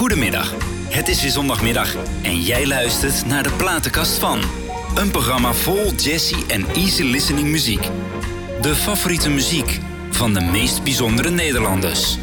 Goedemiddag. 0.00 0.54
Het 0.88 1.08
is 1.08 1.22
weer 1.22 1.30
zondagmiddag 1.30 1.94
en 2.22 2.40
jij 2.40 2.66
luistert 2.66 3.26
naar 3.26 3.42
de 3.42 3.52
platenkast 3.52 4.18
van. 4.18 4.40
Een 4.94 5.10
programma 5.10 5.52
vol 5.52 5.92
jazzy 5.92 6.46
en 6.48 6.66
easy 6.66 7.02
listening 7.02 7.48
muziek. 7.48 7.88
De 8.60 8.74
favoriete 8.74 9.30
muziek 9.30 9.80
van 10.10 10.34
de 10.34 10.40
meest 10.40 10.82
bijzondere 10.82 11.30
Nederlanders. 11.30 12.18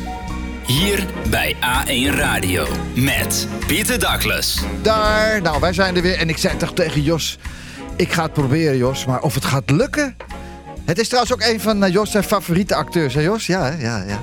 Hier 0.65 1.05
bij 1.29 1.55
A1 1.55 2.15
Radio 2.15 2.67
met 2.95 3.48
Pieter 3.68 4.00
Douglas. 4.00 4.64
Daar, 4.82 5.41
nou 5.41 5.59
wij 5.59 5.73
zijn 5.73 5.96
er 5.96 6.02
weer 6.02 6.18
en 6.18 6.30
ik 6.30 6.38
zei 6.38 6.57
toch 6.57 6.73
tegen 6.73 7.02
Jos, 7.02 7.38
ik 7.96 8.12
ga 8.12 8.23
het 8.23 8.34
proberen 8.34 8.78
Jos, 8.78 9.05
maar 9.05 9.21
of 9.21 9.34
het 9.34 9.46
gaat 9.46 9.70
lukken? 9.70 10.16
Het 10.86 11.00
is 11.00 11.07
trouwens 11.07 11.34
ook 11.34 11.41
een 11.41 11.59
van 11.59 11.84
eh, 11.84 11.94
Jos 11.94 12.12
zijn 12.12 12.23
favoriete 12.23 12.75
acteurs, 12.75 13.14
hè 13.14 13.21
Jos? 13.21 13.46
Ja, 13.46 13.68
ja, 13.80 14.04
ja. 14.07 14.21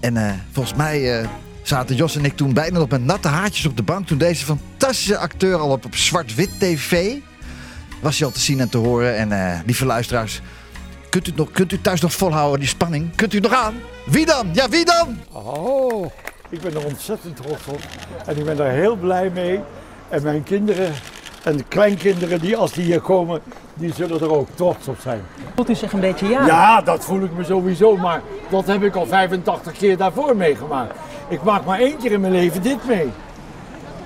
En 0.00 0.16
eh, 0.16 0.32
volgens 0.52 0.74
mij 0.74 1.20
eh, 1.20 1.28
zaten 1.62 1.96
Jos 1.96 2.16
en 2.16 2.24
ik 2.24 2.36
toen 2.36 2.52
bijna 2.52 2.78
nog 2.78 2.88
met 2.88 3.04
natte 3.04 3.28
haartjes 3.28 3.66
op 3.66 3.76
de 3.76 3.82
bank 3.82 4.06
toen 4.06 4.18
deze 4.18 4.44
fantastische 4.44 5.18
acteur 5.18 5.56
al 5.56 5.70
op, 5.70 5.84
op 5.84 5.94
zwart-wit 5.94 6.50
tv 6.58 7.16
was 8.00 8.18
hij 8.18 8.26
al 8.26 8.32
te 8.32 8.40
zien 8.40 8.60
en 8.60 8.68
te 8.68 8.78
horen. 8.78 9.16
En 9.16 9.32
eh, 9.32 9.60
lieve 9.66 9.86
luisteraars, 9.86 10.40
kunt 11.10 11.28
u, 11.28 11.32
nog, 11.34 11.50
kunt 11.50 11.72
u 11.72 11.80
thuis 11.80 12.00
nog 12.00 12.12
volhouden 12.12 12.60
die 12.60 12.68
spanning? 12.68 13.16
Kunt 13.16 13.32
u 13.32 13.38
het 13.38 13.50
nog 13.50 13.58
aan? 13.58 13.74
Wie 14.06 14.26
dan? 14.26 14.48
Ja, 14.52 14.68
wie 14.68 14.84
dan? 14.84 15.18
Oh, 15.32 16.12
ik 16.48 16.60
ben 16.60 16.74
er 16.74 16.84
ontzettend 16.84 17.36
trots 17.36 17.66
op. 17.66 17.80
En 18.26 18.36
ik 18.36 18.44
ben 18.44 18.56
daar 18.56 18.70
heel 18.70 18.96
blij 18.96 19.30
mee. 19.30 19.60
En 20.08 20.22
mijn 20.22 20.42
kinderen 20.42 20.92
en 21.42 21.56
de 21.56 21.64
kleinkinderen 21.68 22.40
die 22.40 22.56
als 22.56 22.72
die 22.72 22.84
hier 22.84 23.00
komen, 23.00 23.40
die 23.74 23.92
zullen 23.94 24.20
er 24.20 24.32
ook 24.32 24.48
trots 24.54 24.88
op 24.88 24.96
zijn. 25.02 25.22
Voelt 25.54 25.70
u 25.70 25.74
zich 25.74 25.92
een 25.92 26.00
beetje 26.00 26.28
ja? 26.28 26.46
Ja, 26.46 26.80
dat 26.80 27.04
voel 27.04 27.22
ik 27.22 27.32
me 27.36 27.44
sowieso, 27.44 27.96
maar 27.96 28.22
dat 28.50 28.66
heb 28.66 28.82
ik 28.82 28.94
al 28.94 29.06
85 29.06 29.72
keer 29.72 29.96
daarvoor 29.96 30.36
meegemaakt. 30.36 30.94
Ik 31.30 31.42
maak 31.42 31.64
maar 31.64 31.78
één 31.78 31.96
keer 31.96 32.12
in 32.12 32.20
mijn 32.20 32.32
leven 32.32 32.62
dit 32.62 32.86
mee. 32.86 33.10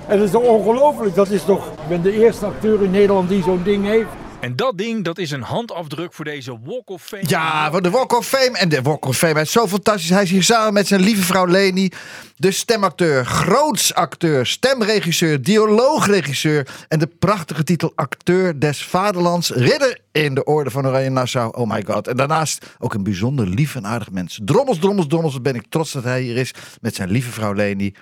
En 0.07 0.17
dat 0.17 0.25
is 0.25 0.31
toch 0.31 0.43
ongelooflijk, 0.43 1.15
dat 1.15 1.29
is 1.29 1.43
toch, 1.43 1.67
ik 1.67 1.87
ben 1.87 2.01
de 2.01 2.11
eerste 2.11 2.45
acteur 2.45 2.83
in 2.83 2.91
Nederland 2.91 3.29
die 3.29 3.43
zo'n 3.43 3.63
ding 3.63 3.85
heeft. 3.85 4.09
En 4.39 4.55
dat 4.55 4.77
ding, 4.77 5.03
dat 5.03 5.17
is 5.17 5.31
een 5.31 5.41
handafdruk 5.41 6.13
voor 6.13 6.25
deze 6.25 6.59
Walk 6.63 6.89
of 6.89 7.03
Fame. 7.03 7.23
Ja, 7.27 7.71
voor 7.71 7.81
de 7.81 7.89
Walk 7.89 8.17
of 8.17 8.27
Fame. 8.27 8.57
En 8.57 8.69
de 8.69 8.81
Walk 8.81 9.05
of 9.05 9.17
Fame, 9.17 9.33
hij 9.33 9.41
is 9.41 9.51
zo 9.51 9.67
fantastisch. 9.67 10.09
Hij 10.09 10.23
is 10.23 10.29
hier 10.29 10.43
samen 10.43 10.73
met 10.73 10.87
zijn 10.87 11.01
lieve 11.01 11.21
vrouw 11.21 11.45
Leni. 11.45 11.89
De 12.35 12.51
stemacteur, 12.51 13.25
grootsacteur, 13.25 14.45
stemregisseur, 14.45 15.41
dialoogregisseur. 15.41 16.85
En 16.87 16.99
de 16.99 17.07
prachtige 17.07 17.63
titel 17.63 17.91
acteur 17.95 18.59
des 18.59 18.83
vaderlands. 18.83 19.49
Ridder 19.49 19.99
in 20.11 20.33
de 20.33 20.43
orde 20.43 20.69
van 20.69 20.87
Oranje 20.87 21.09
Nassau. 21.09 21.53
Oh 21.57 21.69
my 21.69 21.83
god. 21.85 22.07
En 22.07 22.17
daarnaast 22.17 22.65
ook 22.79 22.93
een 22.93 23.03
bijzonder 23.03 23.47
lief 23.47 23.75
en 23.75 23.85
aardig 23.85 24.11
mens. 24.11 24.39
Drommels, 24.43 24.79
drommels, 24.79 25.07
drommels. 25.07 25.33
Wat 25.33 25.43
ben 25.43 25.55
ik 25.55 25.65
trots 25.69 25.91
dat 25.91 26.03
hij 26.03 26.21
hier 26.21 26.37
is. 26.37 26.53
Met 26.81 26.95
zijn 26.95 27.09
lieve 27.09 27.31
vrouw 27.31 27.53
Leni. 27.53 27.93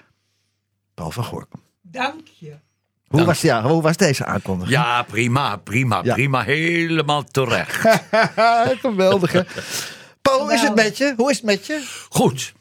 Paul 0.94 1.12
van 1.12 1.24
Gorkum. 1.24 1.62
Dank 1.82 2.28
je. 2.40 2.56
Hoe 3.14 3.26
was, 3.26 3.42
ja, 3.42 3.62
hoe 3.64 3.82
was 3.82 3.98
deze 3.98 4.26
aankondiging? 4.26 4.76
Ja, 4.78 5.04
prima, 5.04 5.56
prima, 5.56 6.00
Ja. 6.04 6.14
prima. 6.14 6.42
Helemaal 6.44 7.24
terecht. 7.24 8.02
Geweldig 8.82 9.32
hè. 9.32 9.42
Paul, 10.22 10.40
hoe 10.42 10.54
is 10.54 10.62
het 10.62 10.76
met 10.76 10.98
je? 10.98 11.14
Hoe 11.18 11.30
is 11.30 11.36
het 11.38 11.46
met 11.46 11.66
je? 11.66 11.84
Goed, 12.10 12.54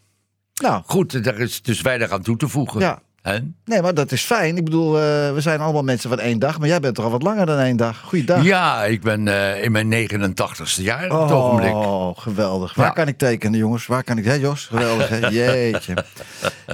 Nou, 0.62 0.82
goed. 0.86 1.26
Er 1.26 1.40
is 1.40 1.62
dus 1.62 1.80
weinig 1.80 2.10
aan 2.10 2.22
toe 2.22 2.36
te 2.36 2.48
voegen. 2.48 2.80
Ja. 2.80 3.02
Hè? 3.22 3.38
Nee, 3.64 3.82
maar 3.82 3.94
dat 3.94 4.12
is 4.12 4.22
fijn. 4.22 4.56
Ik 4.56 4.64
bedoel, 4.64 4.96
eh, 4.96 5.02
we 5.32 5.40
zijn 5.40 5.60
allemaal 5.60 5.82
mensen 5.82 6.08
van 6.08 6.18
één 6.20 6.38
dag. 6.38 6.58
Maar 6.58 6.68
jij 6.68 6.80
bent 6.80 6.94
toch 6.94 7.04
al 7.04 7.10
wat 7.10 7.22
langer 7.22 7.46
dan 7.46 7.58
één 7.58 7.76
dag. 7.76 8.00
Goeiedag. 8.00 8.42
Ja, 8.44 8.84
ik 8.84 9.00
ben 9.00 9.28
eh, 9.28 9.64
in 9.64 9.72
mijn 9.72 10.08
89ste 10.08 10.82
jaar 10.82 11.10
op 11.10 11.20
het 11.22 11.30
ogenblik. 11.30 11.74
Oh, 11.74 12.18
geweldig. 12.18 12.74
Waar 12.74 12.86
Ja. 12.86 12.92
kan 12.92 13.08
ik 13.08 13.18
tekenen, 13.18 13.58
jongens? 13.58 13.86
Waar 13.86 14.04
kan 14.04 14.18
ik... 14.18 14.24
Hé, 14.24 14.32
Jos? 14.34 14.66
Geweldig, 14.66 15.08
hè? 15.08 15.28
Jeetje. 15.38 15.94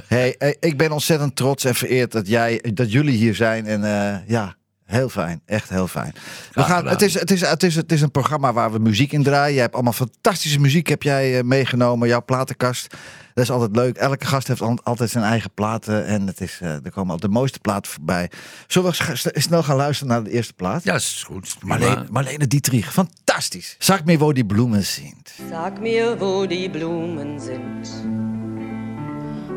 Hey, 0.07 0.35
eh, 0.37 0.53
ik 0.59 0.77
ben 0.77 0.91
ontzettend 0.91 1.35
trots 1.35 1.65
en 1.65 1.75
vereerd 1.75 2.11
dat, 2.11 2.27
jij, 2.27 2.63
dat 2.73 2.91
jullie 2.91 3.17
hier 3.17 3.35
zijn. 3.35 3.65
En 3.65 3.81
ja, 4.27 4.55
heel 4.89 5.09
fijn. 5.09 5.41
Echt 5.45 5.69
heel 5.69 5.87
fijn. 5.87 6.13
We 6.53 6.63
gaan, 6.63 6.87
het, 6.87 7.01
is, 7.01 7.13
het, 7.19 7.31
is, 7.31 7.41
het, 7.41 7.63
is, 7.63 7.75
het 7.75 7.91
is 7.91 8.01
een 8.01 8.11
programma 8.11 8.53
waar 8.53 8.71
we 8.71 8.79
muziek 8.79 9.11
in 9.11 9.23
draaien. 9.23 9.53
Jij 9.53 9.61
hebt 9.61 9.73
allemaal 9.73 9.93
fantastische 9.93 10.59
muziek 10.59 10.87
heb 10.87 11.03
jij 11.03 11.37
eh, 11.37 11.43
meegenomen. 11.43 12.07
Jouw 12.07 12.23
platenkast. 12.25 12.95
Dat 13.33 13.43
is 13.43 13.51
altijd 13.51 13.75
leuk. 13.75 13.97
Elke 13.97 14.25
gast 14.25 14.47
heeft 14.47 14.61
al- 14.61 14.79
altijd 14.83 15.09
zijn 15.09 15.23
eigen 15.23 15.51
platen. 15.53 16.05
En 16.05 16.27
het 16.27 16.41
is, 16.41 16.59
eh, 16.61 16.69
er 16.69 16.91
komen 16.91 17.11
altijd 17.11 17.31
de 17.31 17.37
mooiste 17.37 17.59
platen 17.59 17.91
voorbij. 17.91 18.29
Zullen 18.67 18.91
we 18.91 19.19
snel 19.33 19.63
gaan 19.63 19.75
luisteren 19.75 20.13
naar 20.13 20.23
de 20.23 20.31
eerste 20.31 20.53
plaat? 20.53 20.83
Ja, 20.83 20.93
is 20.95 21.23
goed. 21.25 21.55
Marlene, 21.63 22.05
Marlene 22.11 22.47
Dietrich, 22.47 22.91
fantastisch. 22.93 23.75
Sag 23.79 24.03
mir, 24.05 24.17
wo 24.19 24.33
die 24.33 24.45
Blumen 24.45 24.83
sind. 24.83 25.31
Sag 25.49 25.79
mir, 25.79 26.17
wo 26.17 26.47
die 26.47 26.69
Blumen 26.69 27.39
sind. 27.39 27.89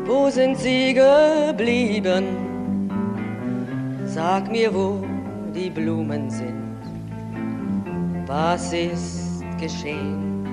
Wo 0.05 0.29
sind 0.29 0.59
sie 0.59 0.93
geblieben? 0.93 2.23
Sag 4.13 4.49
mir, 4.49 4.73
wo 4.73 5.05
die 5.53 5.69
Blumen 5.69 6.29
sind. 6.29 6.77
Was 8.25 8.73
ist 8.73 9.43
geschehen? 9.59 10.45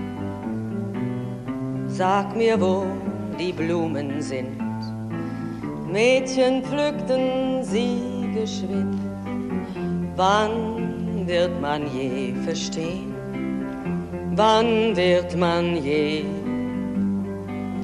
Sag 1.86 2.36
mir, 2.36 2.60
wo 2.60 2.86
die 3.38 3.52
Blumen 3.52 4.20
sind. 4.20 4.58
Mädchen 5.90 6.62
pflückten 6.62 7.64
sie 7.64 8.28
geschwind. 8.34 9.00
Wann 10.16 11.26
wird 11.26 11.60
man 11.60 11.82
je 11.94 12.34
verstehen? 12.44 13.14
Wann 14.36 14.94
wird 14.96 15.36
man 15.36 15.82
je 15.82 16.24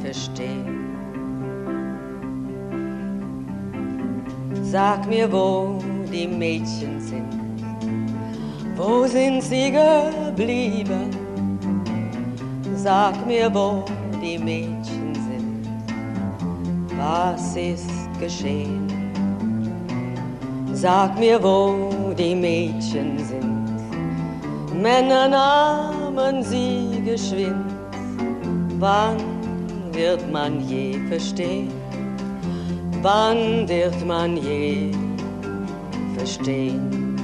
verstehen? 0.02 0.76
Sag 4.62 5.08
mir, 5.08 5.30
wo 5.32 5.80
die 6.12 6.26
Mädchen 6.26 7.00
sind. 7.00 7.46
Wo 8.76 9.06
sind 9.06 9.42
sie 9.42 9.72
geblieben? 9.72 11.10
Sag 12.76 13.26
mir, 13.26 13.52
wo 13.52 13.84
die 14.22 14.38
Mädchen 14.38 15.14
sind. 15.14 15.68
Was 16.96 17.56
ist 17.56 17.90
geschehen? 18.20 18.86
Sag 20.72 21.18
mir, 21.18 21.42
wo 21.42 22.14
die 22.18 22.34
Mädchen 22.34 23.18
sind. 23.18 23.56
Männer 24.82 25.28
nahmen 25.28 26.42
sie 26.42 27.02
geschwind. 27.04 27.64
Wann 28.78 29.16
wird 29.92 30.30
man 30.30 30.60
je 30.68 30.98
verstehen? 31.08 31.70
Wann 33.00 33.66
wird 33.68 34.06
man 34.06 34.36
je 34.36 34.90
verstehen? 36.26 37.16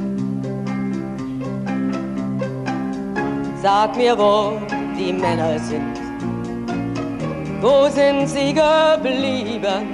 Sag 3.60 3.96
mir, 3.96 4.16
wo 4.16 4.58
die 4.96 5.12
Männer 5.12 5.58
sind. 5.58 5.98
Wo 7.60 7.88
sind 7.88 8.28
sie 8.28 8.54
geblieben? 8.54 9.84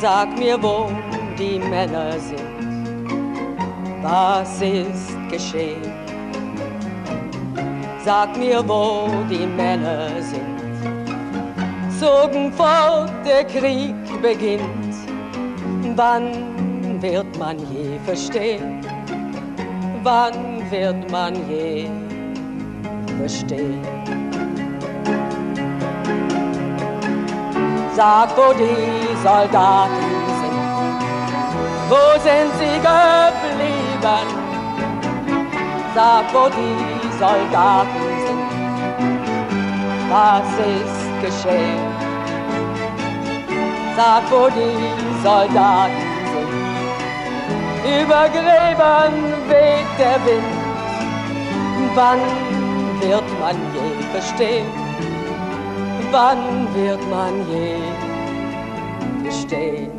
Sag 0.00 0.38
mir, 0.38 0.62
wo 0.62 0.90
die 1.38 1.58
Männer 1.58 2.12
sind. 2.12 2.40
Was 4.02 4.60
ist 4.60 5.16
geschehen? 5.30 5.92
Sag 8.04 8.36
mir, 8.36 8.62
wo 8.66 9.08
die 9.30 9.46
Männer 9.46 10.08
sind. 10.20 10.54
Zogen 11.98 12.52
fort, 12.52 13.12
der 13.24 13.44
Krieg 13.44 13.94
beginnt. 14.20 14.94
Wann 15.96 16.43
wird 17.04 17.38
man 17.38 17.58
je 17.58 17.98
verstehen? 18.06 18.80
Wann 20.02 20.70
wird 20.70 21.10
man 21.10 21.34
je 21.50 21.86
verstehen? 23.18 23.82
Sag, 27.94 28.28
wo 28.38 28.54
die 28.54 29.16
Soldaten 29.22 30.06
sind. 30.40 30.60
Wo 31.90 32.04
sind 32.26 32.50
sie 32.60 32.76
geblieben? 32.88 34.28
Sag, 35.94 36.24
wo 36.32 36.48
die 36.58 37.18
Soldaten 37.18 38.04
sind. 38.24 38.48
Was 40.10 40.50
ist 40.72 41.06
geschehen? 41.24 41.84
Sag, 43.94 44.22
wo 44.30 44.48
die 44.48 45.22
Soldaten. 45.22 46.03
Über 47.84 48.30
Gräbern 48.30 49.12
weht 49.46 49.98
der 49.98 50.18
Wind. 50.24 50.54
Wann 51.94 52.18
wird 53.00 53.28
man 53.40 53.56
je 53.74 54.02
verstehen? 54.10 54.66
Wann 56.10 56.74
wird 56.74 57.00
man 57.10 57.34
je 57.50 57.76
verstehen? 59.22 59.90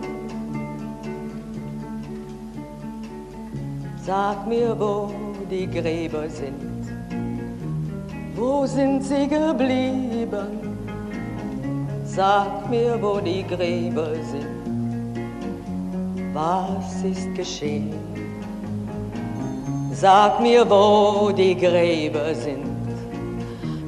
Sag 4.03 4.47
mir, 4.47 4.75
wo 4.79 5.11
die 5.51 5.67
Gräber 5.67 6.27
sind. 6.27 6.89
Wo 8.35 8.65
sind 8.65 9.03
sie 9.03 9.27
geblieben? 9.27 10.75
Sag 12.03 12.67
mir, 12.67 12.97
wo 12.99 13.19
die 13.19 13.43
Gräber 13.43 14.15
sind. 14.31 14.54
Was 16.35 17.01
ist 17.01 17.33
geschehen? 17.33 17.93
Sag 19.93 20.41
mir, 20.41 20.69
wo 20.69 21.31
die 21.31 21.55
Gräber 21.55 22.35
sind. 22.35 22.75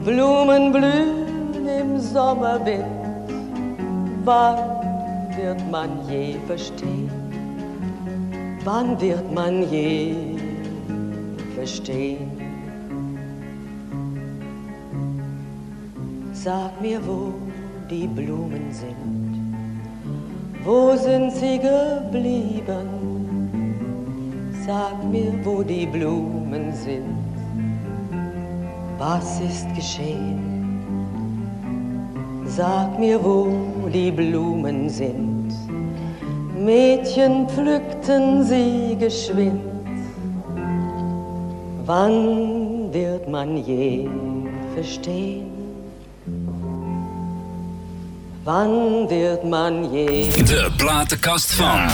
Blumen 0.06 0.72
blühen 0.72 1.68
im 1.68 2.00
Sommerwind. 2.00 2.86
Wann 4.24 4.60
wird 5.36 5.62
man 5.70 5.90
je 6.10 6.38
verstehen? 6.48 7.12
Wann 8.64 8.98
wird 9.02 9.30
man 9.34 9.70
je 9.70 10.16
verstehen? 11.54 12.32
Sag 16.32 16.80
mir, 16.80 17.06
wo 17.06 17.34
die 17.90 18.08
Blumen 18.08 18.72
sind. 18.72 19.27
Wo 20.68 20.98
sind 20.98 21.32
sie 21.32 21.60
geblieben? 21.60 22.90
Sag 24.66 25.02
mir, 25.10 25.32
wo 25.46 25.64
die 25.64 25.86
Blumen 25.86 26.74
sind. 26.74 27.24
Was 28.98 29.40
ist 29.40 29.74
geschehen? 29.74 30.82
Sag 32.46 33.00
mir, 33.00 33.24
wo 33.24 33.48
die 33.94 34.12
Blumen 34.12 34.90
sind. 34.90 35.54
Mädchen 36.54 37.48
pflückten 37.48 38.44
sie 38.44 38.98
geschwind. 39.00 39.62
Wann 41.86 42.92
wird 42.92 43.30
man 43.30 43.56
je 43.56 44.10
verstehen? 44.76 45.57
Wann 48.48 49.08
wird 49.08 49.44
man 49.44 49.92
je 49.92 50.44
De 50.44 50.72
platenkast 50.78 51.52
van. 51.52 51.86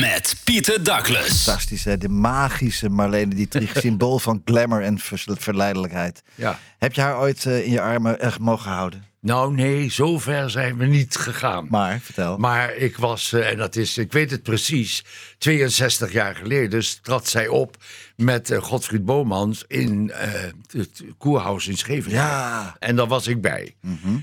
Met 0.00 0.36
Pieter 0.44 0.84
Douglas. 0.84 1.42
Fantastisch, 1.42 1.84
hè? 1.84 1.98
De 1.98 2.08
magische 2.08 2.88
Marlene 2.88 3.34
Dietrich, 3.34 3.72
symbool 3.80 4.18
van 4.18 4.42
glamour 4.44 4.82
en 4.82 4.98
verleidelijkheid. 5.38 6.22
Ja. 6.34 6.58
Heb 6.78 6.92
je 6.92 7.00
haar 7.00 7.18
ooit 7.18 7.46
eh, 7.46 7.64
in 7.64 7.70
je 7.70 7.80
armen 7.80 8.20
echt 8.20 8.38
mogen 8.38 8.70
houden? 8.70 9.04
Nou 9.26 9.54
nee, 9.54 9.90
zo 9.90 10.18
ver 10.18 10.50
zijn 10.50 10.76
we 10.76 10.86
niet 10.86 11.16
gegaan. 11.16 11.66
Maar, 11.70 12.00
vertel. 12.00 12.36
Maar 12.36 12.74
ik 12.74 12.96
was, 12.96 13.32
eh, 13.32 13.50
en 13.50 13.56
dat 13.56 13.76
is, 13.76 13.98
ik 13.98 14.12
weet 14.12 14.30
het 14.30 14.42
precies, 14.42 15.04
62 15.38 16.12
jaar 16.12 16.34
geleden 16.34 16.70
dus 16.70 16.98
trad 17.02 17.28
zij 17.28 17.48
op 17.48 17.76
met 18.16 18.50
eh, 18.50 18.62
Godfried 18.62 19.04
Bomans 19.04 19.64
in 19.66 20.10
eh, 20.10 20.30
het 20.70 21.04
Koerhuis 21.18 21.66
in 21.66 21.76
Scheveningen. 21.76 22.22
Ja. 22.22 22.76
En 22.78 22.96
daar 22.96 23.06
was 23.06 23.26
ik 23.26 23.40
bij. 23.40 23.76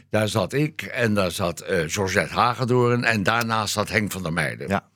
Daar 0.10 0.28
zat 0.28 0.54
ik 0.54 0.82
en 0.82 1.14
daar 1.14 1.32
zat 1.32 1.60
eh, 1.60 1.84
Georgette 1.88 2.34
Hagedoorn 2.34 3.04
en 3.04 3.24
daarnaast 3.24 3.74
zat 3.74 3.90
Henk 3.90 4.12
van 4.12 4.24
der 4.24 4.34
Meijden. 4.34 4.68
Ja. 4.68 4.90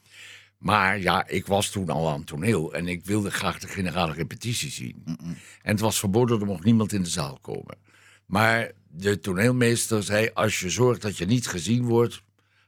Maar 0.57 0.99
ja, 0.99 1.27
ik 1.27 1.47
was 1.47 1.69
toen 1.69 1.89
al 1.89 2.09
aan 2.09 2.17
het 2.17 2.27
toneel 2.27 2.73
en 2.73 2.87
ik 2.87 3.05
wilde 3.05 3.31
graag 3.31 3.59
de 3.59 3.67
generale 3.67 4.13
repetitie 4.13 4.71
zien. 4.71 5.03
En 5.61 5.71
het 5.71 5.79
was 5.79 5.99
verboden, 5.99 6.39
er 6.39 6.45
mocht 6.45 6.63
niemand 6.63 6.93
in 6.93 7.03
de 7.03 7.09
zaal 7.09 7.37
komen. 7.41 7.77
Maar 8.25 8.71
de 8.97 9.19
toneelmeester 9.19 10.03
zei, 10.03 10.29
als 10.33 10.59
je 10.59 10.69
zorgt 10.69 11.01
dat 11.01 11.17
je 11.17 11.25
niet 11.25 11.47
gezien 11.47 11.83
wordt, 11.83 12.21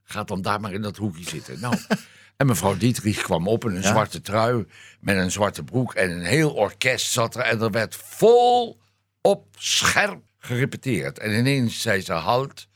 ga 0.04 0.24
dan 0.24 0.42
daar 0.42 0.60
maar 0.60 0.74
in 0.74 0.81
dat 0.81 0.98
hoekje 0.98 1.30
zitten. 1.30 1.60
Nou, 1.60 1.76
en 2.38 2.48
mevrouw 2.48 2.78
Dietrich 2.78 3.22
kwam 3.22 3.48
op 3.48 3.66
in 3.66 3.76
een 3.76 3.84
zwarte 3.84 4.22
trui 4.22 4.66
met 5.00 5.18
een 5.18 5.31
zwarte 5.31 5.64
broek 5.64 5.94
en 5.94 6.12
een 6.12 6.26
heel 6.26 6.54
orkest 6.54 7.12
zat 7.12 7.36
er 7.36 7.42
en 7.42 7.62
er 7.62 7.72
werd 7.72 7.96
vol 7.96 8.81
op 9.22 9.48
scherp 9.58 10.22
gerepeteerd. 10.38 11.20
En 11.20 11.38
ineens 11.38 11.81
zei 11.81 12.02
ze 12.02 12.14
halt 12.14 12.68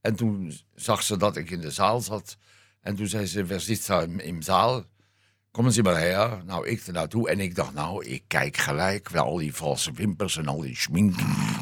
en 0.00 0.14
toen 0.16 0.58
zag 0.74 1.02
ze 1.02 1.16
dat 1.16 1.36
ik 1.36 1.50
in 1.50 1.60
de 1.60 1.70
zaal 1.70 2.00
zat. 2.00 2.36
En 2.80 2.96
toen 2.96 3.06
zei 3.06 3.26
ze, 3.26 3.44
wer 3.44 3.60
zit 3.60 3.86
daar 3.86 4.08
in 4.08 4.38
de 4.38 4.44
zaal? 4.44 4.84
Komen 5.52 5.72
ze 5.72 5.82
maar 5.82 5.98
her. 5.98 6.42
Nou, 6.46 6.68
ik 6.68 6.86
er 6.86 6.92
naartoe. 6.92 7.28
En 7.28 7.40
ik 7.40 7.54
dacht, 7.54 7.74
nou, 7.74 8.04
ik 8.04 8.22
kijk 8.26 8.56
gelijk. 8.56 9.08
Wel 9.08 9.24
al 9.24 9.36
die 9.36 9.54
valse 9.54 9.92
wimpers 9.92 10.36
en 10.36 10.48
al 10.48 10.60
die 10.60 10.76
schmink. 10.76 11.14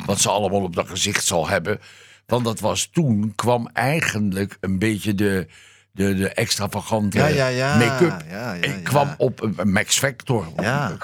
Wat 0.07 0.21
ze 0.21 0.31
allemaal 0.31 0.63
op 0.63 0.75
dat 0.75 0.89
gezicht 0.89 1.25
zal 1.25 1.49
hebben. 1.49 1.81
Want 2.27 2.45
dat 2.45 2.61
was 2.61 2.87
toen, 2.93 3.33
kwam 3.35 3.69
eigenlijk 3.73 4.57
een 4.61 4.79
beetje 4.79 5.15
de, 5.15 5.47
de, 5.93 6.15
de 6.15 6.29
extravagante 6.29 7.19
Ja, 7.19 7.27
ja, 7.27 7.47
ja. 7.47 7.77
make-up. 7.77 8.25
Ik 8.65 8.85
kwam 8.85 9.15
op 9.19 9.43
een 9.43 9.55
een 9.57 9.73
Max 9.73 9.99
Factor. 9.99 10.47
Ja. 10.57 10.97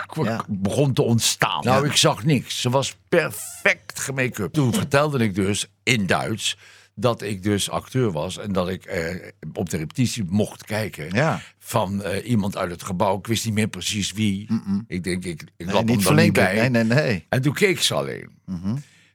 begon 0.48 0.92
te 0.92 1.02
ontstaan. 1.02 1.64
Nou, 1.64 1.86
ik 1.86 1.96
zag 1.96 2.24
niks. 2.24 2.60
Ze 2.60 2.70
was 2.70 2.96
perfect 3.08 4.00
gemake-up. 4.00 4.52
Toen 4.52 4.74
vertelde 4.74 5.18
ik 5.18 5.34
dus 5.34 5.66
in 5.82 6.06
Duits 6.06 6.56
dat 6.98 7.22
ik 7.22 7.42
dus 7.42 7.70
acteur 7.70 8.12
was 8.12 8.38
en 8.38 8.52
dat 8.52 8.68
ik 8.68 8.84
eh, 8.84 9.14
op 9.52 9.70
de 9.70 9.76
repetitie 9.76 10.24
mocht 10.28 10.64
kijken 10.64 11.08
Ja. 11.14 11.40
van 11.58 12.02
eh, 12.02 12.28
iemand 12.28 12.56
uit 12.56 12.70
het 12.70 12.82
gebouw. 12.82 13.18
Ik 13.18 13.26
wist 13.26 13.44
niet 13.44 13.54
meer 13.54 13.68
precies 13.68 14.12
wie. 14.12 14.48
Ik 14.86 15.04
denk, 15.04 15.24
ik, 15.24 15.42
ik 15.42 15.66
Nee, 15.66 15.74
lap 15.74 15.86
hem 15.86 15.96
niet 15.96 16.06
verlinken. 16.06 16.42
bij. 16.44 16.68
Nee, 16.68 16.84
nee, 16.84 17.02
nee. 17.02 17.24
En 17.28 17.42
toen 17.42 17.54
keek 17.54 17.80
ze 17.80 17.94
alleen. 17.94 18.30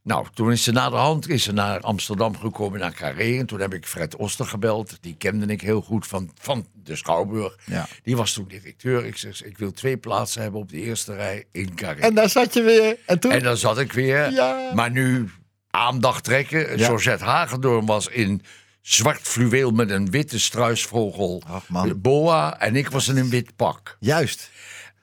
Nou, 0.04 0.26
toen 0.34 0.52
is 0.52 0.64
ze 0.64 0.72
na 0.72 0.90
de 0.90 0.96
hand 0.96 1.30
is 1.30 1.44
ze 1.44 1.52
naar 1.52 1.80
Amsterdam 1.80 2.38
gekomen, 2.38 2.80
naar 2.80 2.94
Carré. 2.94 3.38
En 3.40 3.46
toen 3.46 3.60
heb 3.60 3.74
ik 3.74 3.86
Fred 3.86 4.16
Oster 4.16 4.46
gebeld. 4.46 4.98
Die 5.02 5.16
kende 5.18 5.46
ik 5.46 5.62
heel 5.62 5.82
goed 5.82 6.08
van, 6.08 6.32
van 6.40 6.68
de 6.84 6.96
Schouwburg. 6.96 7.58
Ja. 7.66 7.88
Die 8.04 8.16
was 8.18 8.34
toen 8.34 8.48
directeur. 8.48 9.06
Ik 9.06 9.18
zeg, 9.18 9.44
ik 9.44 9.58
wil 9.58 9.72
twee 9.72 9.98
plaatsen 9.98 10.42
hebben 10.42 10.62
op 10.62 10.70
de 10.70 10.78
eerste 10.82 11.16
rij 11.16 11.46
in 11.52 11.76
Carré. 11.76 12.00
En 12.02 12.16
daar 12.16 12.30
zat 12.30 12.54
je 12.54 12.62
weer. 12.62 12.98
En 13.06 13.20
toen? 13.20 13.32
En 13.32 13.44
dan 13.44 13.58
zat 13.58 13.80
ik 13.80 13.92
weer. 13.94 14.32
Ja. 14.32 14.72
Maar 14.74 14.92
nu 14.92 15.30
aandacht 15.72 16.24
trekken. 16.24 16.78
Ja. 16.78 16.86
Georgette 16.86 17.86
was 17.86 18.08
in 18.08 18.42
zwart 18.82 19.22
fluweel 19.22 19.72
met 19.72 19.90
een 19.90 20.10
witte 20.12 20.40
struisvogel. 20.40 21.44
Ach, 21.48 21.70
man. 21.70 22.02
Boa. 22.02 22.60
En 22.60 22.76
ik 22.76 22.90
was 22.90 23.08
in 23.08 23.18
een 23.18 23.30
wit 23.30 23.56
pak. 23.56 23.98
Juist. 24.00 24.50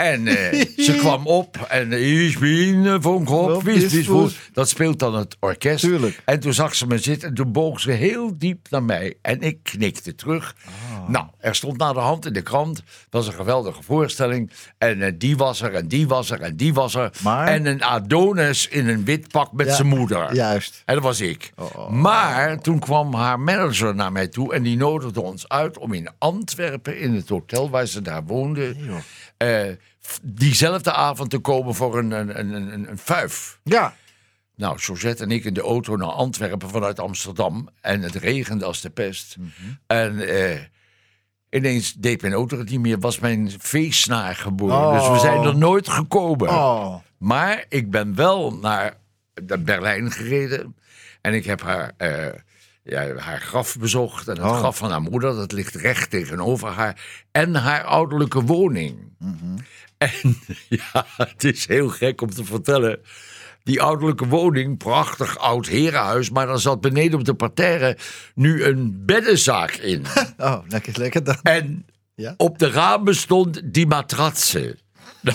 En 0.02 0.26
eh, 0.26 0.64
ze 0.86 0.94
kwam 0.98 1.26
op 1.26 1.56
en 1.68 1.92
ik 1.92 2.38
ben 2.38 3.02
van 3.02 3.62
wist. 3.62 4.08
Dat 4.52 4.68
speelt 4.68 4.98
dan 4.98 5.14
het 5.14 5.36
orkest. 5.40 5.80
Tuurlijk. 5.84 6.22
En 6.24 6.40
toen 6.40 6.52
zag 6.52 6.74
ze 6.74 6.86
me 6.86 6.98
zitten 6.98 7.28
en 7.28 7.34
toen 7.34 7.52
boog 7.52 7.80
ze 7.80 7.90
heel 7.90 8.38
diep 8.38 8.66
naar 8.70 8.82
mij. 8.82 9.14
En 9.22 9.40
ik 9.40 9.58
knikte 9.62 10.14
terug. 10.14 10.56
Ah. 10.66 11.08
Nou, 11.08 11.26
er 11.38 11.54
stond 11.54 11.78
naar 11.78 11.92
de 11.94 12.00
hand 12.00 12.26
in 12.26 12.32
de 12.32 12.42
krant. 12.42 12.82
was 13.10 13.26
een 13.26 13.32
geweldige 13.32 13.82
voorstelling. 13.82 14.50
En 14.78 15.02
eh, 15.02 15.12
die 15.18 15.36
was 15.36 15.62
er 15.62 15.74
en 15.74 15.88
die 15.88 16.08
was 16.08 16.30
er 16.30 16.40
en 16.40 16.56
die 16.56 16.74
was 16.74 16.94
er. 16.94 17.10
Maar? 17.22 17.46
En 17.46 17.66
een 17.66 17.82
Adonis 17.82 18.68
in 18.68 18.88
een 18.88 19.04
wit 19.04 19.28
pak 19.28 19.52
met 19.52 19.66
Ja, 19.66 19.74
zijn 19.74 19.88
moeder. 19.88 20.34
juist. 20.34 20.82
En 20.84 20.94
dat 20.94 21.04
was 21.04 21.20
ik. 21.20 21.52
Maar 21.90 22.60
toen 22.60 22.78
kwam 22.78 23.14
haar 23.14 23.40
manager 23.40 23.94
naar 23.94 24.12
mij 24.12 24.28
toe 24.28 24.54
en 24.54 24.62
die 24.62 24.76
nodigde 24.76 25.20
ons 25.20 25.48
uit 25.48 25.78
om 25.78 25.92
in 25.92 26.08
Antwerpen, 26.18 26.98
in 27.00 27.14
het 27.14 27.28
hotel 27.28 27.70
waar 27.70 27.86
ze 27.86 28.02
daar 28.02 28.24
woonde, 28.24 28.74
diezelfde 30.22 30.92
avond 30.92 31.30
te 31.30 31.38
komen 31.38 31.74
voor 31.74 31.98
een, 31.98 32.10
een, 32.10 32.38
een, 32.38 32.72
een, 32.72 32.90
een 32.90 32.98
fuif. 32.98 33.60
Ja. 33.64 33.94
Nou, 34.56 34.78
Georgette 34.78 35.22
en 35.22 35.30
ik 35.30 35.44
in 35.44 35.54
de 35.54 35.60
auto 35.60 35.96
naar 35.96 36.08
Antwerpen 36.08 36.68
vanuit 36.70 36.98
Amsterdam. 37.00 37.68
En 37.80 38.02
het 38.02 38.14
regende 38.14 38.64
als 38.64 38.80
de 38.80 38.90
pest. 38.90 39.36
En 39.86 40.28
eh, 40.28 40.60
ineens 41.50 41.92
deed 41.92 42.20
mijn 42.22 42.32
auto 42.32 42.58
het 42.58 42.70
niet 42.70 42.80
meer. 42.80 42.98
Was 42.98 43.18
mijn 43.18 43.50
feestsnaar 43.60 44.34
geboren. 44.36 44.92
Dus 44.98 45.08
we 45.08 45.18
zijn 45.18 45.42
er 45.42 45.56
nooit 45.56 45.88
gekomen. 45.88 46.48
Oh. 46.48 46.94
Maar 47.18 47.64
ik 47.68 47.90
ben 47.90 48.14
wel 48.14 48.54
naar 48.54 48.96
Berlijn 49.58 50.10
gereden. 50.10 50.76
En 51.20 51.34
ik 51.34 51.44
heb 51.44 51.62
haar, 51.62 51.92
eh, 51.96 52.26
ja, 52.82 53.14
haar 53.16 53.40
graf 53.40 53.76
bezocht. 53.78 54.28
En 54.28 54.36
het 54.36 54.44
Oh. 54.44 54.58
graf 54.58 54.76
van 54.76 54.90
haar 54.90 55.02
moeder, 55.02 55.34
dat 55.34 55.52
ligt 55.52 55.74
recht 55.74 56.10
tegenover 56.10 56.68
haar. 56.68 57.00
En 57.30 57.54
haar 57.54 57.84
ouderlijke 57.84 58.42
woning. 58.42 58.98
En 59.98 60.38
ja, 60.68 61.06
het 61.16 61.44
is 61.44 61.66
heel 61.66 61.88
gek 61.88 62.20
om 62.20 62.30
te 62.30 62.44
vertellen. 62.44 63.00
Die 63.62 63.82
ouderlijke 63.82 64.26
woning, 64.26 64.78
prachtig 64.78 65.38
oud 65.38 65.66
herenhuis. 65.66 66.30
Maar 66.30 66.48
er 66.48 66.60
zat 66.60 66.80
beneden 66.80 67.18
op 67.18 67.24
de 67.24 67.34
parterre 67.34 67.96
nu 68.34 68.64
een 68.64 69.02
beddenzaak 69.06 69.70
in. 69.72 70.04
Oh, 70.38 70.58
lekker, 70.68 70.98
lekker 70.98 71.24
dan. 71.24 71.38
En 71.42 71.86
Ja? 72.14 72.34
op 72.36 72.58
de 72.58 72.70
ramen 72.70 73.14
stond 73.14 73.60
die 73.64 73.86
matratsen. 73.86 74.78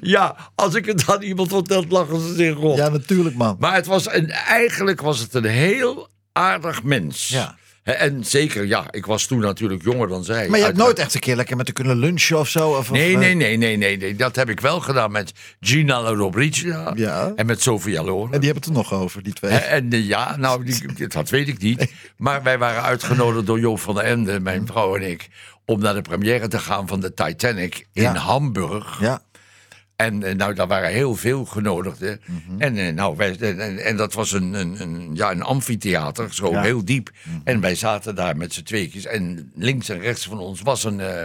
ja, 0.00 0.36
als 0.54 0.74
ik 0.74 0.84
het 0.86 1.10
aan 1.10 1.22
iemand 1.22 1.48
vertel, 1.48 1.84
lachen 1.88 2.20
ze 2.20 2.34
zich 2.34 2.54
rond. 2.54 2.78
Ja, 2.78 2.88
natuurlijk, 2.88 3.36
man. 3.36 3.56
Maar 3.58 3.74
het 3.74 3.86
was 3.86 4.12
een, 4.12 4.30
eigenlijk 4.30 5.00
was 5.00 5.18
het 5.18 5.34
een 5.34 5.44
heel 5.44 6.08
aardig 6.32 6.82
mens. 6.82 7.28
Ja. 7.28 7.56
En 7.82 8.24
zeker, 8.24 8.66
ja, 8.66 8.84
ik 8.90 9.06
was 9.06 9.26
toen 9.26 9.38
natuurlijk 9.40 9.82
jonger 9.82 10.08
dan 10.08 10.24
zij. 10.24 10.48
Maar 10.48 10.58
je 10.58 10.64
hebt 10.64 10.76
nooit 10.76 10.98
echt 10.98 11.14
een 11.14 11.20
keer 11.20 11.36
lekker 11.36 11.56
met 11.56 11.66
te 11.66 11.72
kunnen 11.72 11.96
lunchen 11.98 12.38
of 12.38 12.48
zo? 12.48 12.70
Of, 12.70 12.90
Nee, 12.90 13.12
eh, 13.12 13.18
nee, 13.18 13.34
nee, 13.34 13.56
nee, 13.56 13.76
nee, 13.76 13.96
nee. 13.96 14.16
Dat 14.16 14.36
heb 14.36 14.48
ik 14.48 14.60
wel 14.60 14.80
gedaan 14.80 15.12
met 15.12 15.32
Gina 15.60 16.02
Lollobrigida 16.02 16.92
Ja. 16.96 17.32
en 17.36 17.46
met 17.46 17.62
Sofia 17.62 18.02
Loren. 18.02 18.32
En 18.32 18.40
die 18.40 18.50
hebben 18.50 18.68
het 18.68 18.78
er 18.78 18.90
nog 18.90 19.00
over, 19.02 19.22
die 19.22 19.32
twee. 19.32 19.50
En 19.52 19.90
eh, 19.92 20.06
ja, 20.06 20.36
nou, 20.36 20.64
die, 20.64 21.06
dat 21.08 21.30
weet 21.30 21.48
ik 21.48 21.58
niet. 21.58 21.92
Maar 22.16 22.42
wij 22.42 22.58
waren 22.58 22.82
uitgenodigd 22.82 23.46
door 23.46 23.60
Joop 23.60 23.80
van 23.80 23.94
der 23.94 24.04
Ende, 24.04 24.40
mijn 24.40 24.66
vrouw 24.66 24.96
en 24.96 25.10
ik, 25.10 25.28
om 25.64 25.80
naar 25.80 25.94
de 25.94 26.02
première 26.02 26.48
te 26.48 26.58
gaan 26.58 26.88
van 26.88 27.00
de 27.00 27.14
Titanic 27.14 27.86
in 27.92 28.02
Ja. 28.02 28.14
Hamburg. 28.14 29.00
Ja. 29.00 29.22
En 30.04 30.22
eh, 30.22 30.34
nou, 30.34 30.54
daar 30.54 30.66
waren 30.66 30.90
heel 30.90 31.14
veel 31.14 31.44
genodigden. 31.44 32.20
En, 32.58 32.76
eh, 32.76 32.94
nou, 32.94 33.16
wij, 33.16 33.36
en, 33.38 33.84
en 33.84 33.96
dat 33.96 34.12
was 34.12 34.32
een, 34.32 34.52
een, 34.54 34.80
een, 34.80 35.10
ja, 35.14 35.30
een 35.30 35.42
amfitheater, 35.42 36.34
zo 36.34 36.50
Ja. 36.50 36.62
heel 36.62 36.84
diep. 36.84 37.10
En 37.44 37.60
wij 37.60 37.74
zaten 37.74 38.14
daar 38.14 38.36
met 38.36 38.52
z'n 38.52 38.62
tweetjes. 38.62 39.04
En 39.04 39.52
links 39.54 39.88
en 39.88 39.98
rechts 40.00 40.24
van 40.24 40.38
ons 40.38 40.60
was 40.60 40.84
een, 40.84 41.00
eh, 41.00 41.24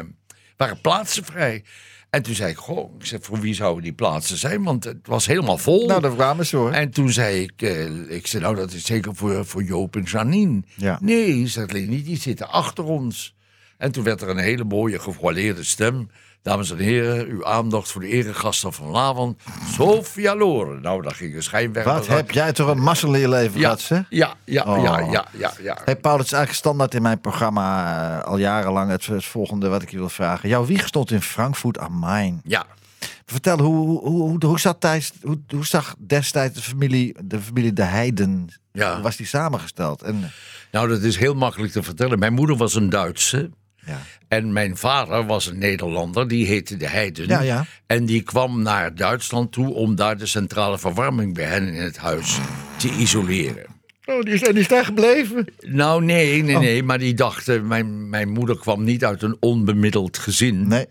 waren 0.58 0.82
plaatsen 0.82 1.26
vrij. 1.26 1.64
En 2.10 2.22
toen 2.22 2.36
zei 2.36 2.52
ik, 2.52 2.58
goh, 2.58 2.94
ik 3.00 3.18
voor 3.22 3.40
wie 3.40 3.54
zouden 3.54 3.84
die 3.84 3.94
plaatsen 3.94 4.38
zijn? 4.38 4.64
Want 4.64 4.84
het 4.84 5.08
was 5.08 5.28
helemaal 5.28 5.58
vol. 5.58 5.88
Nou, 5.88 6.02
dat 6.02 6.16
kwamen 6.16 6.46
ze 6.46 6.58
hoor. 6.58 6.72
En 6.72 6.90
toen 6.90 7.12
zei 7.12 7.42
ik, 7.42 7.62
eh, 7.62 8.10
ik 8.10 8.28
zei, 8.28 8.44
nou 8.44 8.56
dat 8.56 8.74
is 8.74 8.86
zeker 8.86 9.16
voor, 9.16 9.46
voor 9.46 9.64
Joop 9.64 9.96
en 9.96 10.04
Janine. 10.04 10.64
Ja. 10.76 11.00
Nee, 11.02 11.48
zegt 11.48 11.72
Leni, 11.72 12.04
die 12.04 12.18
zitten 12.18 12.50
achter 12.50 12.84
ons. 12.84 13.36
En 13.78 13.92
toen 13.92 14.04
werd 14.04 14.22
er 14.22 14.30
een 14.30 14.38
hele 14.38 14.64
mooie 14.64 15.00
gevoileerde 15.00 15.64
stem. 15.64 16.10
Dames 16.42 16.72
en 16.72 16.78
heren, 16.78 17.28
uw 17.28 17.46
aandacht 17.46 17.92
voor 17.92 18.02
de 18.02 18.08
eregasten 18.08 18.74
van 18.74 18.86
vanavond. 18.86 19.42
Sophia 19.74 20.36
Loren. 20.36 20.82
Nou, 20.82 21.02
daar 21.02 21.16
ging 21.16 21.36
een 21.36 21.44
schijnwerper. 21.44 21.94
Wat 21.94 22.08
heb 22.08 22.32
jij 22.32 22.52
toch 22.54 22.68
een 22.68 23.10
leven 23.30 23.60
ja, 23.60 23.62
gehad, 23.64 23.80
zeg? 23.82 24.04
ja, 24.10 24.34
ja, 24.46 24.64
Oh. 24.64 24.84
ja, 24.84 25.00
ja, 25.00 25.26
ja, 25.38 25.54
ja. 25.62 25.78
Hey 25.86 25.96
Paul, 25.96 26.18
het 26.18 26.26
is 26.26 26.32
eigenlijk 26.32 26.64
standaard 26.64 26.94
in 26.94 27.02
mijn 27.02 27.22
programma 27.22 28.18
eh, 28.20 28.24
al 28.26 28.38
jarenlang 28.38 28.92
het, 28.92 29.06
het 29.06 29.26
volgende 29.26 29.68
wat 29.70 29.82
ik 29.82 29.92
je 29.92 29.98
wil 29.98 30.10
vragen. 30.10 30.50
Jouw 30.50 30.66
wieg 30.66 30.88
stond 30.88 31.12
in 31.12 31.22
Frankfurt 31.22 31.78
am 31.80 31.94
Main. 31.94 32.42
Ja, 32.44 32.66
Vertel, 33.26 33.58
hoe, 33.60 33.76
hoe, 33.88 34.00
hoe, 34.00 34.20
hoe, 34.30 34.46
hoe 34.46 34.60
zat 34.60 34.80
thuis, 34.80 35.12
hoe, 35.22 35.40
hoe 35.48 35.66
zag 35.66 35.96
destijds 36.00 36.56
de 36.56 36.62
familie, 36.62 37.16
de 37.24 37.40
familie 37.40 37.74
De 37.74 37.84
Heiden, 37.84 38.48
Ja. 38.72 38.94
hoe 38.94 39.04
was 39.04 39.16
die 39.16 39.26
samengesteld? 39.26 40.02
En, 40.02 40.32
nou 40.72 40.88
dat 40.88 41.02
is 41.02 41.18
heel 41.18 41.34
makkelijk 41.34 41.72
te 41.72 41.84
vertellen. 41.84 42.20
Mijn 42.20 42.34
moeder 42.34 42.56
was 42.58 42.76
een 42.76 42.90
Duitse. 42.90 43.50
Ja. 43.88 44.00
En 44.28 44.54
mijn 44.54 44.78
vader 44.78 45.26
was 45.26 45.46
een 45.46 45.58
Nederlander, 45.58 46.28
die 46.28 46.46
heette 46.46 46.78
de 46.78 46.88
Heiden. 46.88 47.28
Ja, 47.28 47.42
ja. 47.42 47.66
En 47.88 48.06
die 48.06 48.22
kwam 48.22 48.62
naar 48.62 48.96
Duitsland 48.96 49.52
toe 49.52 49.74
om 49.74 49.96
daar 49.96 50.18
de 50.18 50.26
centrale 50.26 50.80
verwarming 50.80 51.34
bij 51.34 51.46
hen 51.46 51.68
in 51.68 51.82
het 51.82 51.98
huis 51.98 52.38
te 52.78 52.90
isoleren. 52.90 53.66
Oh, 54.06 54.22
die 54.22 54.34
is, 54.34 54.42
en 54.42 54.52
die 54.52 54.62
is 54.62 54.68
daar 54.68 54.86
gebleven? 54.86 55.48
Nou, 55.62 56.04
nee, 56.04 56.44
nee, 56.44 56.56
Oh. 56.56 56.62
nee. 56.62 56.84
Maar 56.84 57.00
die 57.00 57.14
dachten, 57.14 57.68
mijn, 57.68 58.10
mijn 58.10 58.30
moeder 58.30 58.58
kwam 58.60 58.84
niet 58.84 59.06
uit 59.06 59.22
een 59.22 59.38
onbemiddeld 59.40 60.18
gezin. 60.18 60.68
Nee, 60.68 60.86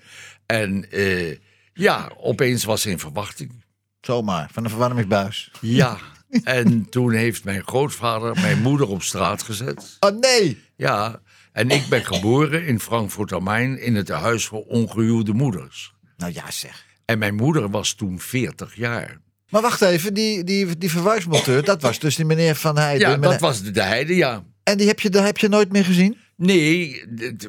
En 0.47 0.91
eh, 0.91 1.37
ja, 1.73 2.11
opeens 2.17 2.65
was 2.65 2.83
ze 2.83 2.91
in 2.91 2.99
verwachting. 2.99 3.65
zomaar, 4.01 4.49
van 4.53 4.65
een 4.65 4.71
verwarmingsbuis. 4.71 5.51
Ja. 5.61 5.97
en 6.45 6.87
toen 6.91 7.13
heeft 7.13 7.45
mijn 7.45 7.63
grootvader 7.67 8.35
mijn 8.41 8.63
moeder 8.63 8.89
op 8.89 9.03
straat 9.03 9.43
gezet. 9.43 9.97
Oh 10.01 10.19
nee! 10.21 10.61
Ja. 10.77 11.21
En 11.57 11.71
ik 11.71 11.87
ben 11.89 12.05
geboren 12.05 12.67
in 12.67 12.81
Frankfurt 12.81 13.33
am 13.33 13.43
Main 13.43 13.81
in 13.81 13.95
het 13.95 14.09
huis 14.09 14.47
voor 14.47 14.65
ongehuwde 14.65 15.33
moeders. 15.33 15.95
Nou 16.17 16.33
ja, 16.33 16.51
zeg. 16.51 16.85
En 17.05 17.19
mijn 17.19 17.35
moeder 17.35 17.71
was 17.71 17.95
toen 17.95 18.21
40 18.21 18.75
jaar. 18.75 19.21
Maar 19.49 19.63
wacht 19.63 19.83
even, 19.83 20.15
die, 20.15 20.45
die, 20.45 20.79
die 20.79 21.63
dat 21.63 21.83
was 21.83 21.99
dus 21.99 22.17
die 22.17 22.25
meneer 22.25 22.55
Van 22.55 22.79
Heijden. 22.79 23.11
Ja, 23.11 23.17
dat 23.17 23.41
was 23.41 23.63
de, 23.63 23.71
de 23.71 23.83
heide, 23.83 24.17
ja. 24.17 24.45
En 24.63 24.79
die 24.79 24.87
heb 24.87 25.01
je, 25.01 25.11
dat 25.11 25.25
heb 25.25 25.39
je 25.39 25.49
nooit 25.49 25.73
meer 25.73 25.85
gezien? 25.85 26.17
Nee, 26.37 27.03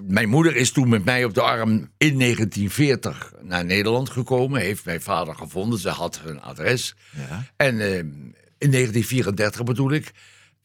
mijn 0.07 0.29
moeder 0.29 0.55
is 0.55 0.71
toen 0.71 0.89
met 0.89 1.05
mij 1.05 1.23
op 1.23 1.33
de 1.33 1.41
arm 1.41 1.71
in 1.97 2.19
1940 2.19 3.33
naar 3.41 3.65
Nederland 3.65 4.09
gekomen. 4.09 4.61
Heeft 4.61 4.85
mijn 4.85 5.01
vader 5.01 5.35
gevonden. 5.35 5.79
Ze 5.79 5.89
had 5.89 6.19
hun 6.23 6.41
adres. 6.41 6.95
Ja. 7.29 7.45
En 7.55 7.79
eh, 7.79 7.97
in 8.57 8.71
1934 8.71 9.63
bedoel 9.63 9.91
ik. 9.91 10.11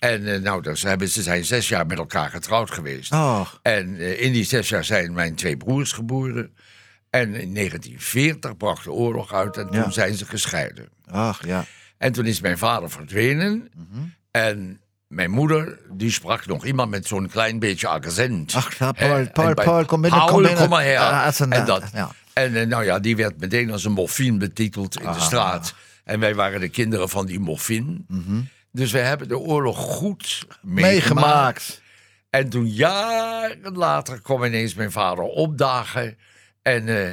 En 0.03 0.27
eh, 0.35 0.41
nou, 0.41 0.63
dus 0.63 0.83
hebben, 0.83 1.09
ze 1.09 1.23
zijn 1.23 1.45
zes 1.45 1.69
jaar 1.69 1.87
met 1.87 1.99
elkaar 1.99 2.31
getrouwd 2.31 2.71
geweest. 2.71 3.13
Oh, 3.13 3.41
En 3.63 3.97
eh, 3.99 4.21
in 4.23 4.33
die 4.33 4.45
zes 4.45 4.69
jaar 4.69 4.85
zijn 4.85 5.13
mijn 5.13 5.35
twee 5.35 5.57
broers 5.57 5.93
geboren. 5.93 6.55
En 7.11 7.35
in 7.35 7.55
1940 7.55 8.57
brak 8.57 8.83
de 8.83 8.91
oorlog 8.93 9.33
uit 9.35 9.57
en 9.57 9.71
toen 9.71 9.93
zijn 9.93 10.15
ze 10.15 10.27
gescheiden. 10.27 10.89
ach 11.11 11.47
ja. 11.47 11.65
En 11.99 12.13
toen 12.13 12.27
is 12.27 12.41
mijn 12.41 12.59
vader 12.59 12.91
verdwenen. 12.91 13.69
Mhm. 13.75 14.01
En 14.31 14.81
mijn 15.07 15.31
moeder, 15.31 15.79
die 15.91 16.11
sprak 16.11 16.47
nog 16.47 16.65
iemand 16.65 16.91
met 16.91 17.07
zo'n 17.07 17.29
klein 17.29 17.59
beetje 17.59 17.89
accent. 17.89 18.55
Ach 18.55 18.79
ja, 18.79 18.93
Paul, 18.93 19.27
Paul, 19.33 19.55
Paul, 19.55 19.85
kom 19.85 20.01
binnen, 20.01 20.19
Paul, 20.19 20.31
kom 20.33 20.43
binnen. 20.43 20.61
kom 20.61 20.69
maar 20.69 20.85
her. 20.85 21.41
Een- 21.41 21.53
en 21.53 21.65
dat. 21.65 21.85
ja. 21.95 22.11
En 22.33 22.57
eh, 22.57 22.67
nou 22.67 22.85
ja, 22.85 22.99
die 22.99 23.17
werd 23.17 23.41
meteen 23.41 23.71
als 23.73 23.85
een 23.85 23.93
morfine 23.93 24.39
betiteld 24.39 24.97
in 24.97 25.03
de 25.03 25.09
Ah. 25.09 25.21
straat. 25.21 25.75
En 26.05 26.21
wij 26.21 26.35
waren 26.35 26.61
de 26.61 26.69
kinderen 26.69 27.09
van 27.09 27.27
die 27.27 27.41
morfine. 27.41 27.97
Dus 28.73 28.93
wij 28.93 29.03
hebben 29.03 29.29
de 29.29 29.39
oorlog 29.39 29.79
goed 29.79 30.47
meegemaakt. 30.63 30.93
Meegemaakt. 30.93 31.83
En 32.31 32.49
toen 32.49 32.69
jaren 32.69 33.77
later 33.77 34.23
kwam 34.23 34.45
ineens 34.45 34.75
mijn 34.75 34.93
vader 34.93 35.25
opdagen. 35.25 36.17
En 36.63 36.89
eh, 36.89 37.13